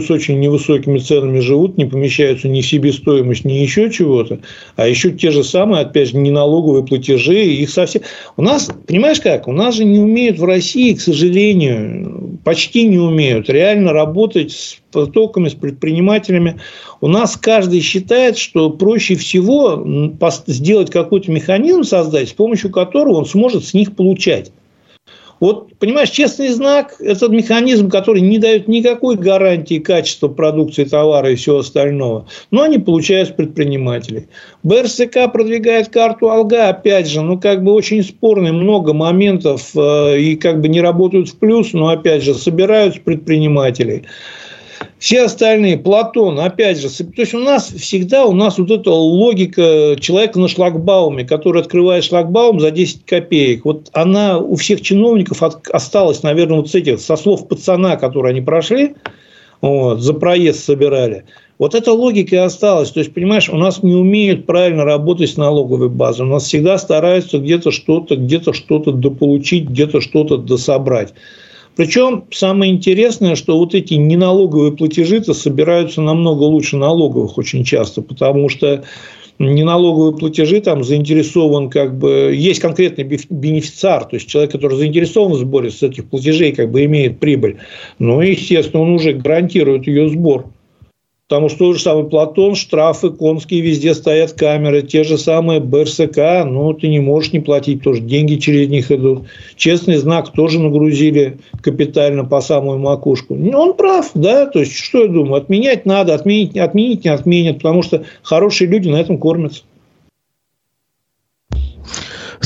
с 0.00 0.10
очень 0.10 0.38
невысокими 0.38 0.98
ценами 0.98 1.40
живут, 1.40 1.78
не 1.78 1.84
помещаются 1.84 2.48
ни 2.48 2.60
в 2.60 2.66
себестоимость, 2.66 3.44
ни 3.44 3.54
еще 3.54 3.90
чего-то. 3.90 4.38
А 4.76 4.86
еще 4.86 5.10
те 5.10 5.30
же 5.30 5.42
самые, 5.42 5.82
опять 5.82 6.10
же, 6.10 6.16
не 6.16 6.30
налоговые 6.30 6.84
платежи. 6.84 7.44
Их 7.44 7.70
совсем... 7.70 8.02
У 8.36 8.42
нас, 8.42 8.70
понимаешь 8.86 9.20
как, 9.20 9.48
у 9.48 9.52
нас 9.52 9.74
же 9.74 9.84
не 9.84 9.98
умеют 9.98 10.38
в 10.38 10.44
России, 10.44 10.94
к 10.94 11.00
сожалению, 11.00 12.38
почти 12.44 12.86
не 12.86 12.98
умеют 12.98 13.50
реально 13.50 13.92
работать 13.92 14.52
с 14.52 14.78
потоками, 14.90 15.48
с 15.48 15.54
предпринимателями. 15.54 16.60
У 17.00 17.08
нас 17.08 17.36
каждый 17.36 17.80
считает, 17.80 18.38
что 18.38 18.70
проще 18.70 19.14
всего 19.16 20.12
сделать 20.46 20.90
какой-то 20.90 21.30
механизм, 21.30 21.84
создать, 21.84 22.30
с 22.30 22.32
помощью 22.32 22.70
которого 22.70 23.16
он 23.16 23.26
сможет 23.26 23.64
с 23.64 23.74
них 23.74 23.94
получать. 23.94 24.52
Вот, 25.40 25.72
понимаешь, 25.78 26.10
честный 26.10 26.48
знак– 26.48 26.96
это 27.00 27.28
механизм, 27.28 27.88
который 27.90 28.20
не 28.22 28.38
дает 28.38 28.66
никакой 28.66 29.16
гарантии 29.16 29.78
качества 29.78 30.26
продукции, 30.28 30.84
товара 30.84 31.30
и 31.30 31.36
всего 31.36 31.58
остального. 31.58 32.26
Но 32.50 32.62
они 32.62 32.78
получают 32.78 33.28
с 33.28 33.32
предпринимателей. 33.32 34.26
БРСК 34.64 35.30
продвигает 35.32 35.90
карту 35.90 36.30
Алга, 36.30 36.68
опять 36.68 37.08
же, 37.08 37.20
ну, 37.20 37.38
как 37.38 37.62
бы 37.62 37.72
очень 37.72 38.02
спорный, 38.02 38.50
много 38.50 38.92
моментов, 38.92 39.70
э, 39.76 40.18
и 40.18 40.36
как 40.36 40.60
бы 40.60 40.68
не 40.68 40.80
работают 40.80 41.28
в 41.28 41.36
плюс, 41.36 41.72
но, 41.72 41.88
опять 41.88 42.24
же, 42.24 42.34
собирают 42.34 42.96
с 42.96 42.98
предпринимателей. 42.98 44.06
Все 44.98 45.24
остальные, 45.24 45.78
Платон, 45.78 46.40
опять 46.40 46.80
же, 46.80 46.88
то 46.88 47.20
есть 47.22 47.34
у 47.34 47.38
нас 47.38 47.70
всегда 47.70 48.26
у 48.26 48.32
нас 48.32 48.58
вот 48.58 48.70
эта 48.70 48.90
логика 48.90 49.96
человека 50.00 50.38
на 50.38 50.48
шлагбауме, 50.48 51.24
который 51.24 51.62
открывает 51.62 52.04
шлагбаум 52.04 52.60
за 52.60 52.70
10 52.70 53.04
копеек. 53.04 53.64
Вот 53.64 53.90
она 53.92 54.38
у 54.38 54.56
всех 54.56 54.80
чиновников 54.80 55.42
осталась, 55.42 56.22
наверное, 56.22 56.58
вот 56.58 56.70
с 56.70 56.74
этих, 56.74 57.00
со 57.00 57.16
слов 57.16 57.48
пацана, 57.48 57.96
которые 57.96 58.30
они 58.30 58.40
прошли, 58.40 58.94
вот, 59.60 60.00
за 60.00 60.14
проезд 60.14 60.64
собирали. 60.64 61.24
Вот 61.58 61.74
эта 61.74 61.92
логика 61.92 62.36
и 62.36 62.38
осталась. 62.38 62.90
То 62.90 63.00
есть, 63.00 63.12
понимаешь, 63.12 63.48
у 63.48 63.56
нас 63.56 63.82
не 63.82 63.94
умеют 63.94 64.46
правильно 64.46 64.84
работать 64.84 65.30
с 65.30 65.36
налоговой 65.36 65.88
базой. 65.88 66.26
У 66.26 66.30
нас 66.30 66.44
всегда 66.44 66.78
стараются 66.78 67.38
где-то 67.38 67.72
что-то, 67.72 68.16
где-то 68.16 68.52
что-то 68.52 68.92
дополучить, 68.92 69.68
где-то 69.68 70.00
что-то 70.00 70.36
дособрать. 70.36 71.14
Причем 71.78 72.24
самое 72.32 72.72
интересное, 72.72 73.36
что 73.36 73.56
вот 73.56 73.72
эти 73.72 73.94
неналоговые 73.94 74.72
платежи-то 74.72 75.32
собираются 75.32 76.02
намного 76.02 76.42
лучше 76.42 76.76
налоговых 76.76 77.38
очень 77.38 77.62
часто, 77.62 78.02
потому 78.02 78.48
что 78.48 78.82
неналоговые 79.38 80.16
платежи 80.16 80.60
там 80.60 80.82
заинтересован 80.82 81.70
как 81.70 81.96
бы 81.96 82.34
есть 82.34 82.58
конкретный 82.58 83.04
бенефициар, 83.04 84.06
то 84.06 84.16
есть 84.16 84.26
человек, 84.26 84.50
который 84.50 84.76
заинтересован 84.76 85.34
в 85.34 85.38
сборе 85.38 85.70
с 85.70 85.80
этих 85.80 86.06
платежей, 86.06 86.50
как 86.50 86.68
бы 86.72 86.84
имеет 86.84 87.20
прибыль. 87.20 87.58
Но, 88.00 88.22
естественно, 88.22 88.82
он 88.82 88.94
уже 88.94 89.12
гарантирует 89.12 89.86
ее 89.86 90.08
сбор. 90.08 90.46
Потому 91.28 91.50
что 91.50 91.58
тот 91.58 91.76
же 91.76 91.82
самый 91.82 92.04
Платон, 92.08 92.54
штрафы 92.54 93.10
конские, 93.10 93.60
везде 93.60 93.94
стоят 93.94 94.32
камеры, 94.32 94.80
те 94.80 95.04
же 95.04 95.18
самые 95.18 95.60
БРСК, 95.60 96.16
ну, 96.46 96.72
ты 96.72 96.88
не 96.88 97.00
можешь 97.00 97.34
не 97.34 97.40
платить, 97.40 97.82
тоже 97.82 98.00
деньги 98.00 98.36
через 98.36 98.70
них 98.70 98.90
идут. 98.90 99.24
Честный 99.54 99.96
знак 99.96 100.32
тоже 100.32 100.58
нагрузили 100.58 101.36
капитально 101.60 102.24
по 102.24 102.40
самую 102.40 102.78
макушку. 102.78 103.34
Ну, 103.34 103.58
он 103.58 103.74
прав, 103.74 104.10
да, 104.14 104.46
то 104.46 104.60
есть, 104.60 104.72
что 104.72 105.02
я 105.02 105.08
думаю, 105.08 105.42
отменять 105.42 105.84
надо, 105.84 106.14
отменить, 106.14 106.56
отменить 106.56 107.04
не 107.04 107.10
отменят, 107.10 107.56
потому 107.56 107.82
что 107.82 108.04
хорошие 108.22 108.70
люди 108.70 108.88
на 108.88 108.96
этом 108.96 109.18
кормятся. 109.18 109.64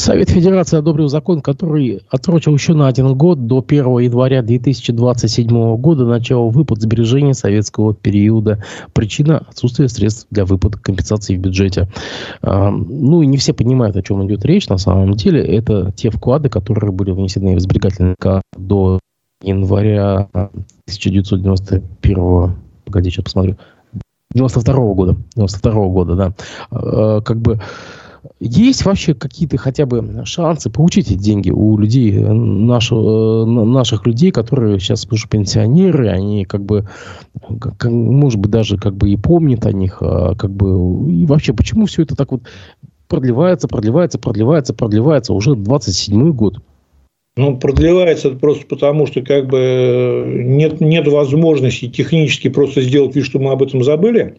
Совет 0.03 0.31
Федерации 0.31 0.79
одобрил 0.79 1.07
закон, 1.07 1.41
который 1.41 2.03
отсрочил 2.11 2.55
еще 2.55 2.75
на 2.75 2.89
один 2.89 3.15
год 3.15 3.47
до 3.47 3.65
1 3.65 4.01
января 4.01 4.43
2027 4.43 5.77
года 5.77 6.07
начало 6.07 6.51
выплат 6.51 6.81
сбережений 6.81 7.35
советского 7.35 7.95
периода. 7.95 8.61
Причина– 8.95 9.47
отсутствие 9.49 9.89
средств 9.89 10.27
для 10.33 10.45
выплаты 10.45 10.81
компенсации 10.81 11.37
в 11.37 11.39
бюджете. 11.39 11.87
А, 12.43 12.73
ну 12.73 13.23
и 13.23 13.27
не 13.27 13.37
все 13.37 13.53
понимают, 13.53 13.95
о 13.95 14.03
чем 14.03 14.27
идет 14.27 14.45
речь. 14.45 14.69
На 14.69 14.77
самом 14.77 15.15
деле 15.15 15.41
это 15.41 15.93
те 15.95 16.11
вклады, 16.11 16.49
которые 16.49 16.91
были 16.91 17.13
внесены 17.13 17.55
в 17.55 17.61
сберегательный 17.61 18.17
до 18.59 18.99
января 19.41 20.27
1991 20.33 22.57
погоди, 22.85 23.11
сейчас 23.11 23.23
посмотрю, 23.23 23.57
92 24.35 24.75
-го 24.75 24.95
года, 24.97 25.15
92 25.37 25.73
-го 25.73 25.93
года, 25.93 26.17
да, 26.17 26.33
а, 26.73 27.21
как 27.21 27.41
бы 27.41 27.61
есть 28.41 28.85
вообще 28.85 29.15
какие-то 29.15 29.57
хотя 29.57 29.87
бы 29.87 30.23
шансы 30.25 30.71
получить 30.71 31.11
эти 31.11 31.19
деньги 31.19 31.51
у 31.51 31.77
людей, 31.77 32.13
э, 32.13 32.33
нашего, 32.33 33.45
э, 33.45 33.65
наших 33.65 34.07
людей, 34.07 34.31
которые 34.31 34.79
сейчас 34.79 35.07
уже 35.11 35.29
пенсионеры, 35.29 36.09
они 36.09 36.45
как 36.45 36.65
бы, 36.65 36.87
как, 37.61 37.85
может 37.85 38.39
быть, 38.41 38.51
даже 38.51 38.77
как 38.77 38.97
бы 38.97 39.11
и 39.11 39.17
помнят 39.17 39.67
о 39.67 39.73
них, 39.73 39.99
а 40.01 40.35
как 40.37 40.51
бы, 40.51 41.11
и 41.13 41.27
вообще, 41.27 41.53
почему 41.53 41.87
все 41.87 42.03
это 42.03 42.15
так 42.15 42.33
вот 42.33 42.43
продлевается, 43.09 43.69
продлевается, 43.69 44.19
продлевается, 44.19 44.75
продлевается 44.75 45.33
уже 45.33 45.53
27-й 45.53 46.33
год? 46.33 46.63
Ну, 47.35 47.57
продлевается 47.57 48.29
это 48.29 48.37
просто 48.37 48.67
потому, 48.67 49.07
что 49.07 49.23
как 49.23 49.47
бы 49.47 49.59
э, 49.59 50.43
нет, 50.45 50.83
нет 50.83 51.09
возможности 51.09 51.89
технически 51.89 52.49
просто 52.49 52.83
сделать 52.83 53.17
вид, 53.17 53.25
что 53.25 53.39
мы 53.39 53.53
об 53.53 53.63
этом 53.63 53.83
забыли. 53.83 54.37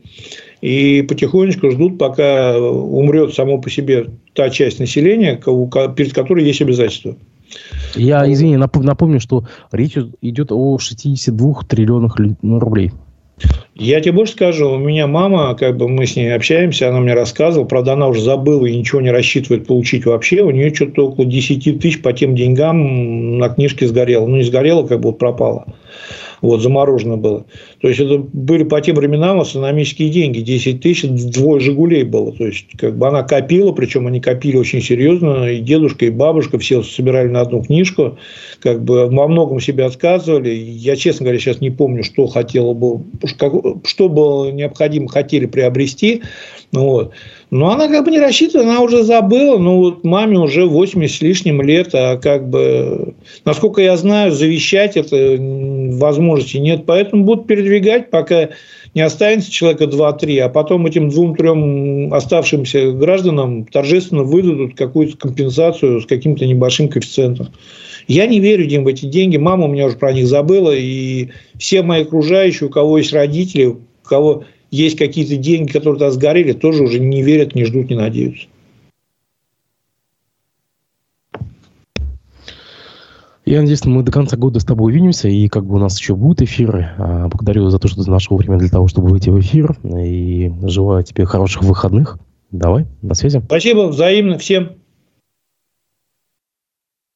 И 0.62 1.02
потихонечку 1.02 1.72
ждут, 1.72 1.98
пока 1.98 2.56
умрет 2.60 3.34
само 3.34 3.60
по 3.60 3.72
себе 3.72 4.10
та 4.34 4.52
часть 4.52 4.80
населения, 4.80 5.38
перед 5.38 6.14
которой 6.14 6.46
есть 6.46 6.62
обязательства. 6.62 7.18
Я, 7.96 8.32
извини, 8.32 8.58
напомню, 8.58 9.20
что 9.20 9.44
речь 9.72 9.98
идет 10.22 10.52
о 10.52 10.78
62 10.78 11.64
триллионах 11.68 12.18
ну, 12.44 12.60
рублей. 12.60 12.92
Я 13.76 14.02
тебе 14.02 14.12
больше 14.12 14.34
скажу, 14.34 14.70
у 14.70 14.78
меня 14.78 15.08
мама, 15.08 15.56
как 15.56 15.78
бы 15.78 15.90
мы 15.90 16.06
с 16.06 16.16
ней 16.16 16.34
общаемся, 16.34 16.90
она 16.90 17.00
мне 17.00 17.14
рассказывала, 17.16 17.68
правда, 17.68 17.94
она 17.94 18.08
уже 18.08 18.22
забыла 18.22 18.66
и 18.68 18.76
ничего 18.76 19.02
не 19.02 19.10
рассчитывает 19.10 19.66
получить 19.66 20.06
вообще, 20.06 20.42
у 20.42 20.52
нее 20.52 20.74
что-то 20.74 21.08
около 21.08 21.26
10 21.26 21.80
тысяч 21.82 22.02
по 22.02 22.14
тем 22.14 22.36
деньгам 22.36 23.40
на 23.40 23.50
книжке 23.50 23.88
сгорело. 23.88 24.28
Ну, 24.28 24.38
не 24.38 24.44
сгорело, 24.44 24.86
как 24.86 25.00
бы 25.00 25.10
вот 25.10 25.18
пропало 25.18 25.66
вот, 26.44 26.62
заморожено 26.62 27.16
было. 27.16 27.46
То 27.80 27.88
есть, 27.88 28.02
это 28.02 28.18
были 28.18 28.64
по 28.64 28.82
тем 28.82 28.98
временам 28.98 29.40
астрономические 29.40 30.10
деньги. 30.10 30.42
10 30.42 30.82
тысяч, 30.82 31.10
двое 31.32 31.62
«Жигулей» 31.62 32.04
было. 32.04 32.34
То 32.34 32.46
есть, 32.46 32.66
как 32.78 32.98
бы 32.98 33.08
она 33.08 33.24
копила, 33.24 33.72
причем 33.72 34.08
они 34.08 34.20
копили 34.20 34.58
очень 34.58 34.82
серьезно. 34.82 35.50
И 35.50 35.60
дедушка, 35.62 36.06
и 36.06 36.10
бабушка 36.10 36.60
все 36.60 36.84
собирали 36.84 37.30
на 37.30 37.40
одну 37.40 37.64
книжку. 37.64 38.18
Как 38.60 38.84
бы 38.84 39.08
во 39.08 39.28
многом 39.30 39.62
себе 39.62 39.86
отказывали. 39.86 40.50
Я, 40.50 40.98
честно 40.98 41.24
говоря, 41.24 41.40
сейчас 41.40 41.62
не 41.62 41.70
помню, 41.70 42.04
что 42.04 42.28
хотела 42.28 42.74
бы, 42.74 43.02
что 43.86 44.10
было 44.10 44.52
необходимо, 44.52 45.08
хотели 45.08 45.46
приобрести. 45.46 46.24
Вот. 46.74 47.14
Но 47.54 47.70
она 47.70 47.88
как 47.88 48.04
бы 48.04 48.10
не 48.10 48.18
рассчитывала, 48.18 48.68
она 48.68 48.82
уже 48.82 49.04
забыла. 49.04 49.60
Ну, 49.60 49.78
вот 49.78 50.04
маме 50.04 50.40
уже 50.40 50.66
80 50.66 51.16
с 51.16 51.22
лишним 51.22 51.62
лет, 51.62 51.90
а 51.94 52.18
как 52.18 52.50
бы, 52.50 53.14
насколько 53.46 53.80
я 53.80 53.96
знаю, 53.96 54.32
завещать 54.32 54.98
это 54.98 55.38
возможности 55.40 56.58
нет. 56.58 56.88
Поэтому 56.88 57.26
будут 57.26 57.46
передвигать, 57.46 58.10
пока 58.10 58.50
не 58.96 59.02
останется 59.02 59.52
человека 59.52 59.84
2-3, 59.84 60.40
а 60.40 60.50
потом 60.50 60.88
этим 60.88 61.10
двум-трем 61.10 62.12
оставшимся 62.12 62.92
гражданам 62.92 63.66
торжественно 63.66 64.24
выдадут 64.24 64.76
какую-то 64.76 65.16
компенсацию 65.16 66.02
с 66.02 66.08
каким-то 66.08 66.48
небольшим 66.48 66.88
коэффициентом. 66.88 67.50
Я 68.08 68.26
не 68.26 68.40
верю, 68.40 68.66
Дим, 68.66 68.84
в 68.84 68.88
эти 68.88 69.06
деньги. 69.06 69.38
Мама 69.38 69.66
у 69.66 69.68
меня 69.68 69.86
уже 69.86 69.98
про 69.98 70.12
них 70.12 70.26
забыла. 70.26 70.72
И 70.76 71.30
все 71.60 71.84
мои 71.84 72.02
окружающие, 72.02 72.68
у 72.68 72.72
кого 72.72 72.98
есть 72.98 73.14
родители, 73.14 73.66
у 73.66 73.80
кого 74.04 74.44
есть 74.74 74.98
какие-то 74.98 75.38
деньги, 75.38 75.72
которые 75.72 76.00
туда 76.00 76.10
сгорели, 76.10 76.54
тоже 76.54 76.84
уже 76.84 77.00
не 77.00 77.22
верят, 77.22 77.54
не 77.54 77.64
ждут, 77.64 77.92
не 77.92 77.96
надеются. 77.96 78.48
Я 83.46 83.60
надеюсь, 83.60 83.86
мы 83.86 84.02
до 84.02 84.12
конца 84.12 84.36
года 84.36 84.60
с 84.60 84.66
тобой 84.66 84.92
увидимся, 84.92 85.28
и 85.28 85.48
как 85.48 85.66
бы 85.66 85.76
у 85.76 85.78
нас 85.78 86.00
еще 86.00 86.16
будут 86.16 86.42
эфиры. 86.42 86.90
А, 86.98 87.28
благодарю 87.28 87.70
за 87.70 87.78
то, 87.78 87.88
что 87.88 88.04
ты 88.04 88.10
нашел 88.10 88.36
время 88.38 88.58
для 88.58 88.70
того, 88.70 88.88
чтобы 88.88 89.10
выйти 89.10 89.30
в 89.30 89.40
эфир. 89.40 89.78
И 89.84 90.52
желаю 90.64 91.04
тебе 91.04 91.26
хороших 91.26 91.62
выходных. 91.62 92.18
Давай, 92.52 92.88
на 93.02 93.14
связи. 93.14 93.42
Спасибо, 93.46 93.90
взаимно 93.90 94.40
всем. 94.40 94.83